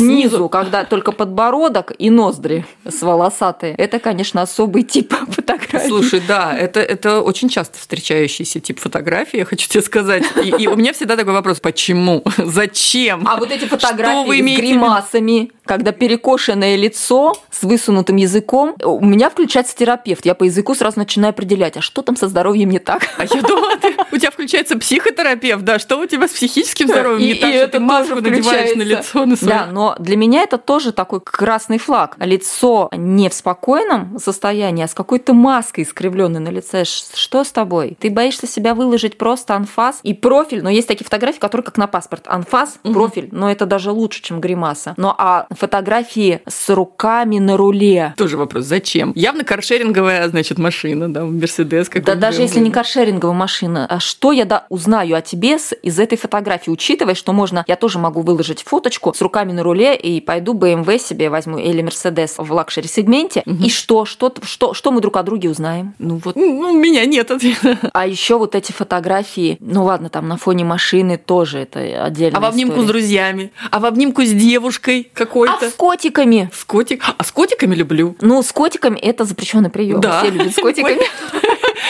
снизу, 0.00 0.48
когда 0.48 0.84
только 0.84 1.12
подбородок 1.12 1.92
и 1.98 2.10
ноздри 2.10 2.64
с 2.84 3.02
волосатые, 3.02 3.74
это, 3.74 3.98
конечно, 3.98 4.42
особый 4.42 4.82
тип 4.82 5.14
фотографий. 5.30 5.88
Слушай, 5.88 6.22
да, 6.26 6.56
это, 6.56 6.80
это 6.80 7.20
очень 7.20 7.48
часто 7.48 7.78
встречающийся 7.78 8.60
тип 8.60 8.80
фотографии, 8.80 9.38
я 9.38 9.44
хочу 9.44 9.68
тебе 9.68 9.82
сказать. 9.82 10.24
И, 10.44 10.48
и 10.48 10.66
у 10.66 10.76
меня 10.76 10.92
всегда 10.92 11.16
такой 11.16 11.32
вопрос, 11.32 11.60
почему? 11.60 12.22
Зачем? 12.38 13.26
А 13.28 13.36
вот 13.36 13.50
эти 13.50 13.64
фотографии 13.64 14.26
вы 14.26 14.36
с 14.36 14.40
имеете 14.40 14.62
виду? 14.62 14.72
гримасами, 14.74 15.52
когда 15.64 15.92
перекошенное 15.92 16.76
лицо 16.76 17.34
с 17.50 17.62
высунутым 17.62 18.16
языком, 18.16 18.74
у 18.82 19.04
меня 19.04 19.30
включается 19.30 19.76
терапевт. 19.76 20.26
Я 20.26 20.34
по 20.34 20.44
языку 20.44 20.74
сразу 20.74 20.98
начинаю 20.98 21.30
определять, 21.30 21.76
а 21.76 21.80
что 21.80 22.02
там 22.02 22.16
со 22.16 22.28
здоровьем 22.28 22.70
не 22.70 22.78
так. 22.78 23.02
А 23.18 23.24
я 23.24 23.42
думала, 23.42 23.72
у 24.12 24.16
тебя 24.16 24.30
включается 24.30 24.76
психотерапевт, 24.78 25.64
да? 25.64 25.78
Что 25.78 25.98
у 25.98 26.06
тебя 26.06 26.26
с 26.28 26.32
психическим 26.32 26.88
здоровьем 26.88 27.20
не 27.26 27.32
И- 27.32 27.40
так, 27.40 27.50
и 27.50 27.52
что 27.52 27.62
это 27.62 27.72
ты 27.72 27.80
маску 27.80 28.14
надеваешь 28.16 28.76
на 28.76 28.82
лицо, 28.82 29.26
на 29.26 29.36
свое? 29.36 29.54
Да, 29.54 29.66
но 29.66 29.89
для 29.98 30.16
меня 30.16 30.42
это 30.42 30.58
тоже 30.58 30.92
такой 30.92 31.20
красный 31.20 31.78
флаг. 31.78 32.16
Лицо 32.18 32.88
не 32.92 33.28
в 33.28 33.34
спокойном 33.34 34.18
состоянии, 34.18 34.84
а 34.84 34.88
с 34.88 34.94
какой-то 34.94 35.34
маской 35.34 35.84
искривленной 35.84 36.40
на 36.40 36.48
лице. 36.48 36.84
Что 36.84 37.44
с 37.44 37.50
тобой? 37.50 37.96
Ты 38.00 38.10
боишься 38.10 38.46
себя 38.46 38.74
выложить 38.74 39.18
просто 39.18 39.54
анфас 39.54 40.00
и 40.02 40.14
профиль, 40.14 40.62
но 40.62 40.70
есть 40.70 40.88
такие 40.88 41.04
фотографии, 41.04 41.38
которые 41.38 41.64
как 41.64 41.76
на 41.76 41.86
паспорт. 41.86 42.24
Анфас, 42.26 42.78
профиль, 42.82 43.28
но 43.32 43.50
это 43.50 43.66
даже 43.66 43.90
лучше, 43.90 44.22
чем 44.22 44.40
гримаса. 44.40 44.94
Ну 44.96 45.12
а 45.16 45.46
фотографии 45.50 46.40
с 46.46 46.68
руками 46.70 47.38
на 47.38 47.56
руле. 47.56 48.14
Тоже 48.16 48.36
вопрос, 48.36 48.64
зачем? 48.64 49.12
Явно 49.14 49.44
каршеринговая, 49.44 50.28
значит, 50.28 50.58
машина, 50.58 51.12
да, 51.12 51.24
Мерседес 51.24 51.88
Да 51.88 52.14
даже 52.14 52.42
если 52.42 52.60
не 52.60 52.70
каршеринговая 52.70 53.36
машина, 53.36 53.86
а 53.88 54.00
что 54.00 54.32
я 54.32 54.44
да, 54.44 54.66
узнаю 54.68 55.16
о 55.16 55.20
тебе 55.22 55.58
с- 55.58 55.74
из 55.82 55.98
этой 55.98 56.18
фотографии, 56.18 56.70
учитывая, 56.70 57.14
что 57.14 57.32
можно, 57.32 57.64
я 57.66 57.76
тоже 57.76 57.98
могу 57.98 58.20
выложить 58.22 58.62
фоточку 58.62 59.12
с 59.14 59.20
руками 59.20 59.52
на 59.52 59.62
руле 59.62 59.79
и 59.80 60.20
пойду 60.20 60.54
BMW 60.54 60.98
себе 60.98 61.30
возьму 61.30 61.58
или 61.58 61.82
Mercedes 61.82 62.34
в 62.42 62.52
luxury 62.52 62.88
сегменте, 62.88 63.42
и 63.46 63.68
что, 63.70 64.04
что, 64.04 64.32
что, 64.42 64.74
что 64.74 64.90
мы 64.90 65.00
друг 65.00 65.16
о 65.16 65.22
друге 65.22 65.50
узнаем? 65.50 65.94
Ну 65.98 66.20
вот, 66.24 66.36
ну, 66.36 66.72
у 66.72 66.78
меня 66.78 67.04
нет 67.06 67.30
ответа. 67.30 67.78
А 67.92 68.06
еще 68.06 68.38
вот 68.38 68.54
эти 68.54 68.72
фотографии, 68.72 69.56
ну 69.60 69.84
ладно, 69.84 70.08
там 70.08 70.28
на 70.28 70.36
фоне 70.36 70.64
машины 70.64 71.18
тоже 71.18 71.58
это 71.60 72.04
отдельно. 72.04 72.38
А 72.38 72.40
в 72.40 72.44
обнимку 72.44 72.82
с 72.82 72.86
друзьями? 72.86 73.52
А 73.70 73.78
в 73.80 73.84
обнимку 73.86 74.22
с 74.22 74.30
девушкой 74.30 75.10
А 75.12 75.18
какой-то? 75.18 75.70
с 75.70 75.74
котиками? 75.74 76.50
С 76.52 76.64
котик? 76.64 77.02
А 77.16 77.24
с 77.24 77.32
котиками 77.32 77.74
люблю. 77.74 78.16
Ну, 78.20 78.42
с 78.42 78.52
котиками 78.52 78.98
это 78.98 79.24
запрещенный 79.24 79.70
прием. 79.70 80.00
Да. 80.00 80.20
Все 80.20 80.30
любят 80.30 80.52
с 80.54 80.56
котиками. 80.60 81.00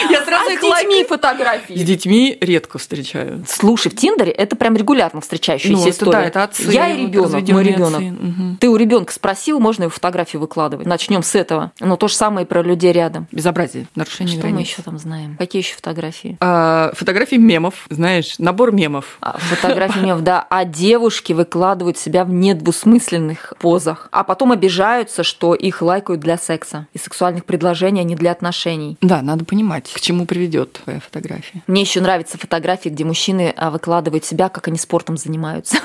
Я 0.09 0.20
сразу 0.31 0.49
А 0.49 0.53
их 0.53 0.59
с 0.59 0.61
детьми 0.61 0.69
лайкаю. 0.95 1.07
фотографии. 1.07 1.73
С 1.73 1.83
детьми 1.83 2.37
редко 2.41 2.77
встречаю. 2.77 3.43
Слушай, 3.47 3.91
в 3.91 3.95
Тиндере 3.95 4.31
это 4.31 4.55
прям 4.55 4.75
регулярно 4.75 5.21
встречающаяся 5.21 5.73
Ну, 5.75 5.81
это 5.81 5.89
история. 5.91 6.11
да, 6.11 6.23
это 6.25 6.43
отцы, 6.43 6.63
Я 6.71 6.87
и 6.89 7.01
ребенок, 7.03 7.47
мой 7.49 7.63
ребенок. 7.63 8.01
Мгм. 8.01 8.57
Ты 8.59 8.69
у 8.69 8.75
ребенка 8.75 9.13
спросил, 9.13 9.59
можно 9.59 9.83
его 9.83 9.91
фотографию 9.91 10.41
выкладывать. 10.41 10.85
Начнем 10.87 11.23
с 11.23 11.35
этого. 11.35 11.71
Но 11.79 11.97
то 11.97 12.07
же 12.07 12.15
самое 12.15 12.45
и 12.45 12.49
про 12.49 12.61
людей 12.61 12.91
рядом. 12.91 13.27
Безобразие, 13.31 13.87
нарушение 13.95 14.37
Что 14.37 14.45
мы 14.47 14.51
границ. 14.53 14.67
еще 14.69 14.81
там 14.81 14.97
знаем? 14.97 15.35
Какие 15.37 15.61
еще 15.61 15.75
фотографии? 15.75 16.37
А, 16.39 16.91
фотографии 16.95 17.35
мемов, 17.35 17.85
знаешь, 17.89 18.39
набор 18.39 18.71
мемов. 18.71 19.17
А, 19.21 19.37
Фотографии 19.37 19.99
мемов, 19.99 20.21
да. 20.23 20.45
А 20.49 20.65
девушки 20.65 21.33
выкладывают 21.33 21.97
себя 21.97 22.23
в 22.25 22.29
недвусмысленных 22.29 23.53
позах. 23.59 24.07
А 24.11 24.23
потом 24.23 24.51
обижаются, 24.51 25.23
что 25.23 25.53
их 25.55 25.81
лайкают 25.81 26.21
для 26.21 26.37
секса 26.37 26.87
и 26.93 26.97
сексуальных 26.97 27.45
предложений, 27.45 28.01
а 28.01 28.03
не 28.03 28.15
для 28.15 28.31
отношений. 28.31 28.97
Да, 29.01 29.21
надо 29.21 29.45
понимать, 29.45 29.91
к 29.91 29.99
чему 29.99 30.20
приведет 30.25 30.73
твоя 30.83 30.99
фотография. 30.99 31.61
Мне 31.67 31.81
еще 31.81 32.01
нравятся 32.01 32.37
фотографии, 32.37 32.89
где 32.89 33.03
мужчины 33.05 33.53
а, 33.57 33.69
выкладывают 33.71 34.25
себя, 34.25 34.49
как 34.49 34.67
они 34.67 34.77
спортом 34.77 35.17
занимаются. 35.17 35.77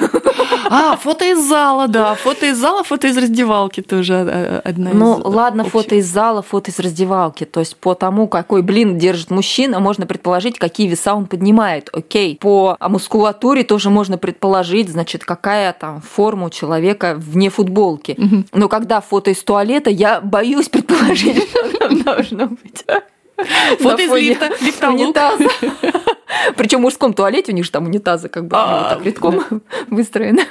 А, 0.69 0.97
фото 0.97 1.25
из 1.25 1.47
зала, 1.49 1.87
да. 1.87 2.15
Фото 2.15 2.47
из 2.47 2.59
зала, 2.59 2.83
фото 2.83 3.07
из 3.07 3.17
раздевалки 3.17 3.83
тоже 3.83 4.15
а, 4.15 4.63
а, 4.65 4.69
одна 4.69 4.91
Ну, 4.93 5.19
из 5.21 5.25
ладно, 5.25 5.63
общих. 5.63 5.73
фото 5.73 5.95
из 5.95 6.07
зала, 6.07 6.43
фото 6.43 6.71
из 6.71 6.79
раздевалки. 6.81 7.45
То 7.45 7.61
есть 7.61 7.77
по 7.77 7.95
тому, 7.95 8.27
какой 8.27 8.63
блин 8.63 8.99
держит 8.99 9.31
мужчина, 9.31 9.79
можно 9.79 10.07
предположить, 10.07 10.59
какие 10.59 10.89
веса 10.89 11.15
он 11.15 11.27
поднимает. 11.27 11.89
Окей. 11.93 12.37
По 12.41 12.77
мускулатуре 12.81 13.63
тоже 13.63 13.91
можно 13.91 14.19
предположить, 14.19 14.89
значит, 14.89 15.25
какая 15.25 15.73
там 15.73 16.01
форма 16.01 16.47
у 16.47 16.51
человека 16.51 17.15
вне 17.17 17.49
футболки. 17.51 18.17
Но 18.53 18.69
когда 18.69 19.01
фото 19.01 19.31
из 19.31 19.43
туалета, 19.45 19.91
я 19.91 20.21
боюсь 20.21 20.69
предположить, 20.69 21.49
что 21.49 21.79
там 21.79 22.03
должно 22.03 22.47
быть. 22.49 22.85
Фото 23.81 24.03
из 24.03 24.13
лифта, 24.13 24.51
лифтолук. 24.61 25.17
Причем 26.57 26.79
в 26.79 26.83
мужском 26.83 27.13
туалете 27.15 27.53
у 27.53 27.55
них 27.55 27.65
же 27.65 27.71
там 27.71 27.85
унитазы 27.87 28.29
как 28.29 28.47
бы 28.47 28.57
А, 28.57 28.83
ну, 28.83 28.97
так 28.97 29.07
рядком 29.07 29.45
выстроены. 29.91 30.45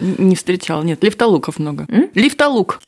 Не 0.00 0.36
встречал, 0.36 0.82
нет. 0.82 1.02
Лифтолуков 1.02 1.58
много. 1.58 1.86
Лифтолук. 2.14 2.80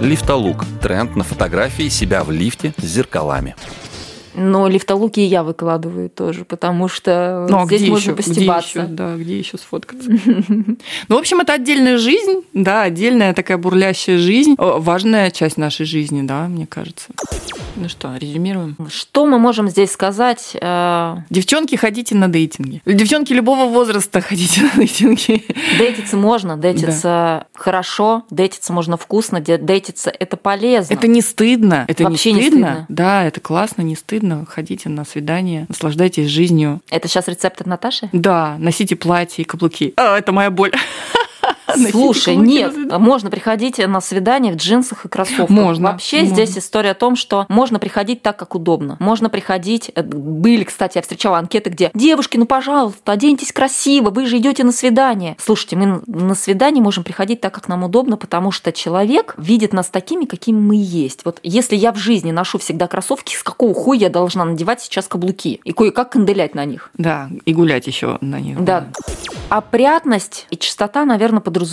Лифтолук. 0.00 0.64
Тренд 0.82 1.16
на 1.16 1.24
фотографии 1.24 1.88
себя 1.88 2.24
в 2.24 2.30
лифте 2.30 2.74
с 2.78 2.84
зеркалами. 2.84 3.54
Но 4.38 4.68
лифтолуки 4.68 5.20
и 5.20 5.24
я 5.24 5.42
выкладываю 5.42 6.10
тоже, 6.10 6.44
потому 6.44 6.88
что 6.88 7.46
Ну, 7.48 7.62
а 7.62 7.64
здесь 7.66 7.80
где 7.82 7.90
можно 7.90 8.10
еще? 8.10 8.12
Где 8.12 8.22
постебаться. 8.22 8.68
еще? 8.68 8.82
Да, 8.88 9.14
где 9.16 9.38
еще 9.38 9.56
сфоткаться? 9.56 10.10
Ну, 10.10 11.16
в 11.16 11.18
общем, 11.18 11.40
это 11.40 11.54
отдельная 11.54 11.96
жизнь, 11.96 12.42
да, 12.52 12.82
отдельная 12.82 13.32
такая 13.32 13.56
бурлящая 13.56 14.18
жизнь, 14.18 14.54
важная 14.58 15.30
часть 15.30 15.56
нашей 15.56 15.86
жизни, 15.86 16.20
да, 16.20 16.48
мне 16.48 16.66
кажется. 16.66 17.08
Ну 17.78 17.90
что, 17.90 18.16
резюмируем. 18.16 18.74
Что 18.88 19.26
мы 19.26 19.38
можем 19.38 19.68
здесь 19.68 19.90
сказать? 19.92 20.56
Э, 20.60 21.16
Девчонки, 21.28 21.76
ходите 21.76 22.14
на 22.14 22.28
дейтинги. 22.28 22.80
Девчонки 22.86 23.34
любого 23.34 23.66
возраста 23.70 24.20
ходите 24.22 24.62
на 24.62 24.70
дейтинги. 24.76 25.44
Дейтиться 25.78 26.16
можно, 26.16 26.56
дейтиться 26.56 27.46
хорошо, 27.54 28.24
дейтиться 28.30 28.72
можно 28.72 28.96
вкусно, 28.96 29.40
де- 29.40 29.58
дейтиться 29.58 30.10
это 30.10 30.38
полезно. 30.38 30.94
Это 30.94 31.06
не 31.06 31.20
стыдно. 31.20 31.84
Это 31.86 32.04
Вообще 32.04 32.32
не 32.32 32.40
не 32.40 32.46
стыдно. 32.48 32.66
стыдно. 32.68 32.86
Да, 32.88 33.24
это 33.24 33.40
классно, 33.40 33.82
не 33.82 33.94
стыдно. 33.94 34.46
Ходите 34.48 34.88
на 34.88 35.04
свидание, 35.04 35.66
наслаждайтесь 35.68 36.28
жизнью. 36.28 36.80
Это 36.90 37.08
сейчас 37.08 37.28
рецепт 37.28 37.60
от 37.60 37.66
Наташи? 37.66 38.08
Да, 38.12 38.56
носите 38.58 38.96
платье 38.96 39.42
и 39.42 39.46
каблуки. 39.46 39.92
А, 39.98 40.16
это 40.18 40.32
моя 40.32 40.50
боль. 40.50 40.72
Слушай, 41.90 42.36
нет, 42.36 42.74
можно 42.98 43.30
приходить 43.30 43.78
на 43.78 44.00
свидание 44.00 44.52
в 44.52 44.56
джинсах 44.56 45.04
и 45.04 45.08
кроссовках. 45.08 45.48
Можно. 45.48 45.92
Вообще 45.92 46.20
можно. 46.20 46.34
здесь 46.34 46.58
история 46.58 46.90
о 46.90 46.94
том, 46.94 47.16
что 47.16 47.46
можно 47.48 47.78
приходить 47.78 48.22
так, 48.22 48.36
как 48.36 48.54
удобно. 48.54 48.96
Можно 49.00 49.28
приходить, 49.28 49.90
э, 49.94 50.02
были, 50.02 50.64
кстати, 50.64 50.98
я 50.98 51.02
встречала 51.02 51.38
анкеты, 51.38 51.70
где 51.70 51.90
девушки, 51.94 52.36
ну, 52.36 52.46
пожалуйста, 52.46 53.12
оденьтесь 53.12 53.52
красиво, 53.52 54.10
вы 54.10 54.26
же 54.26 54.38
идете 54.38 54.64
на 54.64 54.72
свидание. 54.72 55.36
Слушайте, 55.38 55.76
мы 55.76 56.02
на 56.06 56.34
свидание 56.34 56.82
можем 56.82 57.04
приходить 57.04 57.40
так, 57.40 57.54
как 57.54 57.68
нам 57.68 57.84
удобно, 57.84 58.16
потому 58.16 58.50
что 58.50 58.72
человек 58.72 59.34
видит 59.36 59.72
нас 59.72 59.88
такими, 59.88 60.24
какими 60.24 60.58
мы 60.58 60.76
есть. 60.76 61.24
Вот 61.24 61.40
если 61.42 61.76
я 61.76 61.92
в 61.92 61.96
жизни 61.96 62.30
ношу 62.30 62.58
всегда 62.58 62.86
кроссовки, 62.86 63.34
с 63.34 63.42
какого 63.42 63.74
хуя 63.74 63.96
я 63.98 64.10
должна 64.10 64.44
надевать 64.44 64.80
сейчас 64.80 65.08
каблуки 65.08 65.60
и 65.64 65.72
кое-как 65.72 66.12
канделять 66.12 66.54
на 66.54 66.64
них? 66.64 66.90
Да, 66.98 67.28
и 67.44 67.52
гулять 67.52 67.86
еще 67.86 68.18
на 68.20 68.40
них. 68.40 68.62
Да. 68.62 68.88
Опрятность 69.48 70.46
и 70.50 70.56
чистота, 70.56 71.04
наверное, 71.04 71.40
подразумевают 71.40 71.65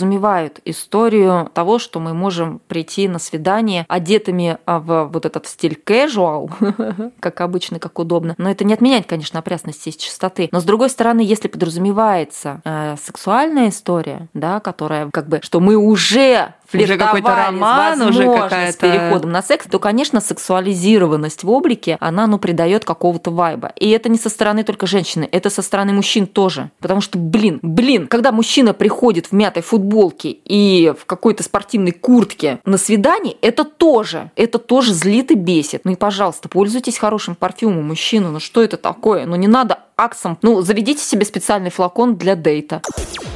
историю 0.64 1.50
того, 1.54 1.78
что 1.78 2.00
мы 2.00 2.14
можем 2.14 2.60
прийти 2.68 3.08
на 3.08 3.18
свидание 3.18 3.84
одетыми 3.88 4.58
а, 4.66 4.78
в 4.80 5.04
вот 5.06 5.26
этот 5.26 5.46
стиль 5.46 5.80
casual, 5.84 7.12
как 7.20 7.40
обычно, 7.40 7.78
как 7.78 7.98
удобно. 7.98 8.34
Но 8.38 8.50
это 8.50 8.64
не 8.64 8.74
отменяет, 8.74 9.06
конечно, 9.06 9.38
опрятности 9.38 9.88
и 9.88 9.96
чистоты. 9.96 10.48
Но 10.52 10.60
с 10.60 10.64
другой 10.64 10.90
стороны, 10.90 11.20
если 11.20 11.48
подразумевается 11.48 12.60
э, 12.64 12.96
сексуальная 13.02 13.68
история, 13.68 14.28
да, 14.34 14.60
которая 14.60 15.10
как 15.10 15.28
бы, 15.28 15.40
что 15.42 15.60
мы 15.60 15.76
уже 15.76 16.54
уже 16.74 16.96
какой-то 16.96 17.34
роман, 17.34 18.02
уже 18.02 18.24
какая-то... 18.24 18.78
переходом 18.78 19.32
на 19.32 19.42
секс, 19.42 19.66
то, 19.70 19.78
конечно, 19.78 20.20
сексуализированность 20.20 21.44
в 21.44 21.50
облике, 21.50 21.96
она, 22.00 22.26
ну, 22.26 22.38
придает 22.38 22.84
какого-то 22.84 23.30
вайба. 23.30 23.72
И 23.76 23.90
это 23.90 24.08
не 24.08 24.18
со 24.18 24.28
стороны 24.28 24.64
только 24.64 24.86
женщины, 24.86 25.28
это 25.30 25.50
со 25.50 25.62
стороны 25.62 25.92
мужчин 25.92 26.26
тоже. 26.26 26.70
Потому 26.80 27.00
что, 27.00 27.18
блин, 27.18 27.58
блин, 27.62 28.06
когда 28.06 28.32
мужчина 28.32 28.74
приходит 28.74 29.26
в 29.26 29.32
мятой 29.32 29.62
футболке 29.62 30.30
и 30.30 30.92
в 30.98 31.06
какой-то 31.06 31.42
спортивной 31.42 31.92
куртке 31.92 32.60
на 32.64 32.78
свидание, 32.78 33.36
это 33.40 33.64
тоже, 33.64 34.30
это 34.36 34.58
тоже 34.58 34.92
злит 34.92 35.30
и 35.30 35.34
бесит. 35.34 35.82
Ну 35.84 35.92
и, 35.92 35.96
пожалуйста, 35.96 36.48
пользуйтесь 36.48 36.98
хорошим 36.98 37.34
парфюмом, 37.34 37.86
мужчина, 37.86 38.30
ну 38.30 38.40
что 38.40 38.62
это 38.62 38.76
такое? 38.76 39.26
Ну 39.26 39.36
не 39.36 39.48
надо 39.48 39.78
аксом. 39.96 40.38
Ну, 40.42 40.60
заведите 40.62 41.02
себе 41.02 41.24
специальный 41.24 41.70
флакон 41.70 42.16
для 42.16 42.34
дейта. 42.36 42.82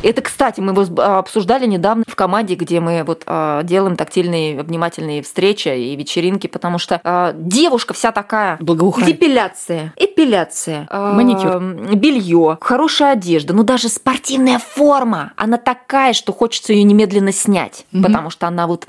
Это, 0.03 0.23
кстати, 0.23 0.61
мы 0.61 0.73
его 0.73 1.03
обсуждали 1.03 1.67
недавно 1.67 2.05
в 2.07 2.15
команде, 2.15 2.55
где 2.55 2.79
мы 2.81 3.03
вот 3.05 3.23
э, 3.27 3.61
делаем 3.65 3.97
тактильные, 3.97 4.61
обнимательные 4.61 5.23
встречи 5.23 5.69
и 5.69 5.97
вечеринки, 5.97 6.47
потому 6.47 6.79
что 6.79 7.01
э, 7.03 7.33
девушка 7.35 7.95
вся 7.95 8.13
такая. 8.13 8.57
Благоухает. 8.61 9.09
Эпиляция, 9.09 9.93
эпиляция, 9.97 10.87
э, 10.89 11.13
Маникюр. 11.15 11.61
белье, 11.97 12.59
хорошая 12.61 13.13
одежда, 13.13 13.55
ну 13.55 13.65
даже 13.65 13.89
спортивная 13.89 14.59
форма, 14.61 15.33
она 15.37 15.57
такая, 15.57 16.13
что 16.13 16.33
хочется 16.33 16.73
ее 16.73 16.85
немедленно 16.85 17.33
снять, 17.33 17.85
Мгм. 17.91 18.05
потому 18.05 18.31
что 18.31 18.47
она 18.47 18.67
вот. 18.67 18.87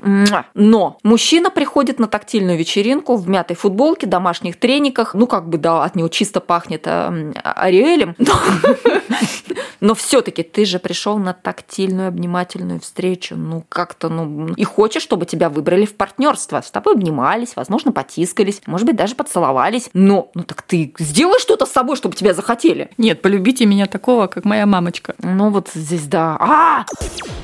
Но 0.53 0.97
мужчина 1.03 1.49
приходит 1.49 1.99
на 1.99 2.07
тактильную 2.07 2.57
вечеринку 2.57 3.15
в 3.15 3.27
мятой 3.27 3.55
футболке, 3.55 4.05
домашних 4.05 4.59
трениках, 4.59 5.15
ну 5.15 5.25
как 5.27 5.49
бы 5.49 5.57
да, 5.57 5.83
от 5.83 5.95
него 5.95 6.07
чисто 6.09 6.39
пахнет 6.39 6.83
э, 6.85 7.31
Ариэлем, 7.59 8.15
но, 8.17 8.33
но 9.79 9.95
все-таки 9.95 10.43
ты 10.43 10.65
же 10.65 10.79
пришел 10.79 11.17
на 11.17 11.33
тактильную 11.33 12.07
обнимательную 12.07 12.79
встречу, 12.79 13.35
ну 13.35 13.63
как-то, 13.69 14.09
ну 14.09 14.53
и 14.53 14.63
хочешь, 14.63 15.03
чтобы 15.03 15.25
тебя 15.25 15.49
выбрали 15.49 15.85
в 15.85 15.95
партнерство, 15.95 16.61
с 16.61 16.71
тобой 16.71 16.95
обнимались, 16.95 17.55
возможно, 17.55 17.91
потискались, 17.91 18.61
может 18.65 18.85
быть, 18.85 18.95
даже 18.95 19.15
поцеловались, 19.15 19.89
но 19.93 20.29
ну 20.33 20.43
так 20.43 20.61
ты 20.61 20.93
сделай 20.99 21.39
что-то 21.39 21.65
с 21.65 21.71
собой, 21.71 21.95
чтобы 21.95 22.15
тебя 22.15 22.33
захотели. 22.33 22.91
Нет, 22.97 23.21
полюбите 23.21 23.65
меня 23.65 23.85
такого, 23.85 24.27
как 24.27 24.45
моя 24.45 24.65
мамочка. 24.65 25.15
Ну 25.19 25.49
вот 25.49 25.69
здесь 25.73 26.07
да. 26.07 26.37
А! 26.39 26.85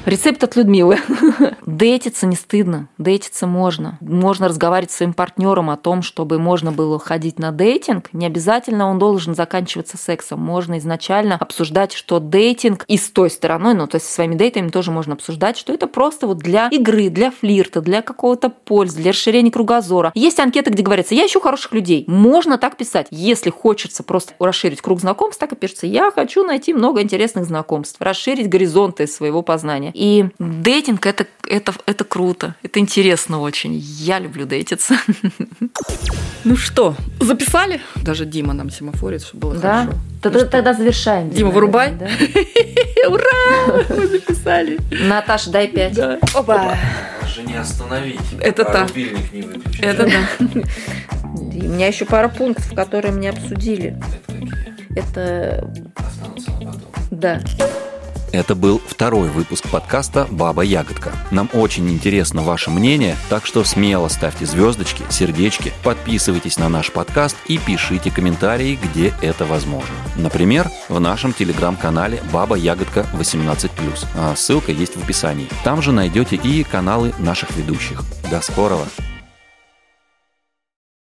Рецепт 0.06 0.44
от 0.44 0.56
Людмилы. 0.56 1.00
Дейтиться 1.66 2.28
не 2.28 2.36
стыдно, 2.36 2.90
дейтиться 2.98 3.48
можно. 3.48 3.98
Можно 4.02 4.48
разговаривать 4.48 4.92
с 4.92 4.98
своим 4.98 5.14
партнером 5.14 5.70
о 5.70 5.78
том, 5.78 6.02
чтобы 6.02 6.38
можно 6.38 6.72
было 6.72 7.00
ходить 7.00 7.40
на 7.40 7.52
дейтинг. 7.52 8.14
Не 8.14 8.28
обязательно 8.28 8.88
он 8.88 9.00
должен 9.00 9.36
заканчиваться 9.36 9.98
сексом. 10.06 10.40
Можно 10.40 10.78
изначально 10.78 11.36
обсуждать, 11.36 11.94
что 11.94 12.20
дейтинг 12.20 12.86
и 12.88 12.98
с 12.98 13.10
той 13.10 13.30
стороной, 13.30 13.74
ну 13.74 13.88
то 13.88 13.96
есть 13.96 14.08
со 14.08 14.14
своими 14.14 14.36
дейтами 14.36 14.70
тоже 14.70 14.92
можно 14.92 15.14
обсуждать, 15.14 15.58
что 15.58 15.74
это 15.74 15.88
просто 15.88 16.28
вот 16.28 16.38
для 16.38 16.68
игры, 16.70 17.10
для 17.10 17.32
флирта, 17.32 17.82
для 17.82 18.02
какого-то 18.02 18.50
пользы, 18.50 18.98
для 19.02 19.12
расширения 19.12 19.52
кругозора. 19.52 20.12
Есть 20.16 20.40
анкеты, 20.40 20.70
где 20.70 20.84
говорится, 20.84 21.16
я 21.16 21.26
ищу 21.26 21.40
хороших 21.40 21.74
людей. 21.74 22.06
Можно 22.08 22.58
так 22.58 22.78
писать. 22.78 23.08
Если 23.10 23.50
хочется 23.50 24.04
просто 24.04 24.34
расширить 24.40 24.82
круг 24.82 25.00
знакомств, 25.02 25.40
так 25.40 25.52
и 25.52 25.56
пишется, 25.56 25.88
я 25.88 26.12
хочу 26.12 26.44
найти 26.46 26.74
много 26.74 27.02
интересных 27.02 27.46
знакомств, 27.46 27.98
расширить 28.00 28.48
горизонты 28.50 29.08
своего 29.08 29.42
познания. 29.42 29.92
И 29.94 30.28
дейтинг 30.40 31.06
это, 31.06 31.26
это, 31.48 31.74
это 31.86 32.04
круто, 32.04 32.56
это 32.64 32.80
интересно 32.80 33.42
очень. 33.42 33.74
Я 33.76 34.20
люблю 34.20 34.46
дейтиться. 34.46 34.96
Ну 36.44 36.56
что, 36.56 36.96
записали? 37.20 37.82
Даже 37.96 38.26
Дима 38.26 38.54
нам 38.54 38.70
семафорит, 38.70 39.24
чтобы 39.24 39.48
было 39.50 39.56
Да? 39.56 39.82
хорошо. 39.86 39.95
Тогда, 40.22 40.46
тогда 40.46 40.74
завершаем. 40.74 41.30
Дима, 41.30 41.52
вырубай. 41.52 41.92
Да? 41.92 42.08
Ура! 43.10 43.84
Мы 43.90 44.08
записали. 44.08 44.80
Наташа, 44.90 45.52
дай 45.52 45.68
пять. 45.68 45.94
Да. 45.94 46.18
Опа. 46.34 46.76
Же 47.28 47.44
не 47.44 47.56
остановить. 47.56 48.20
Это 48.40 48.66
пока 48.66 48.80
так. 48.80 48.88
рубильник 48.90 49.34
не 49.34 49.42
выключить. 49.42 49.80
Это 49.84 50.06
да. 50.06 50.62
У 51.32 51.64
меня 51.68 51.88
еще 51.88 52.06
пара 52.06 52.28
пунктов, 52.30 52.74
которые 52.74 53.12
мне 53.14 53.30
обсудили. 53.30 53.98
Это 53.98 54.34
какие? 54.34 54.98
Это 54.98 55.70
Останутся 55.96 56.52
на 56.52 56.72
потом. 56.72 56.82
да. 57.12 57.40
Это 58.36 58.54
был 58.54 58.82
второй 58.86 59.30
выпуск 59.30 59.70
подкаста 59.70 60.28
«Баба 60.30 60.62
Ягодка». 60.62 61.14
Нам 61.32 61.50
очень 61.54 61.90
интересно 61.90 62.42
ваше 62.42 62.70
мнение, 62.70 63.16
так 63.30 63.46
что 63.46 63.64
смело 63.64 64.10
ставьте 64.10 64.46
звездочки, 64.46 65.04
сердечки, 65.10 65.72
подписывайтесь 65.86 66.60
на 66.60 66.68
наш 66.68 66.92
подкаст 66.92 67.38
и 67.48 67.58
пишите 67.58 68.12
комментарии, 68.12 68.78
где 68.84 69.14
это 69.22 69.46
возможно. 69.46 69.96
Например, 70.18 70.70
в 70.90 71.00
нашем 71.00 71.32
телеграм-канале 71.32 72.22
«Баба 72.34 72.58
Ягодка 72.58 73.06
18+.» 73.14 73.70
а 74.18 74.36
Ссылка 74.36 74.74
есть 74.74 74.98
в 74.98 75.04
описании. 75.04 75.48
Там 75.64 75.82
же 75.82 75.94
найдете 75.94 76.36
и 76.36 76.64
каналы 76.64 77.14
наших 77.20 77.52
ведущих. 77.56 78.04
До 78.30 78.42
скорого! 78.42 78.86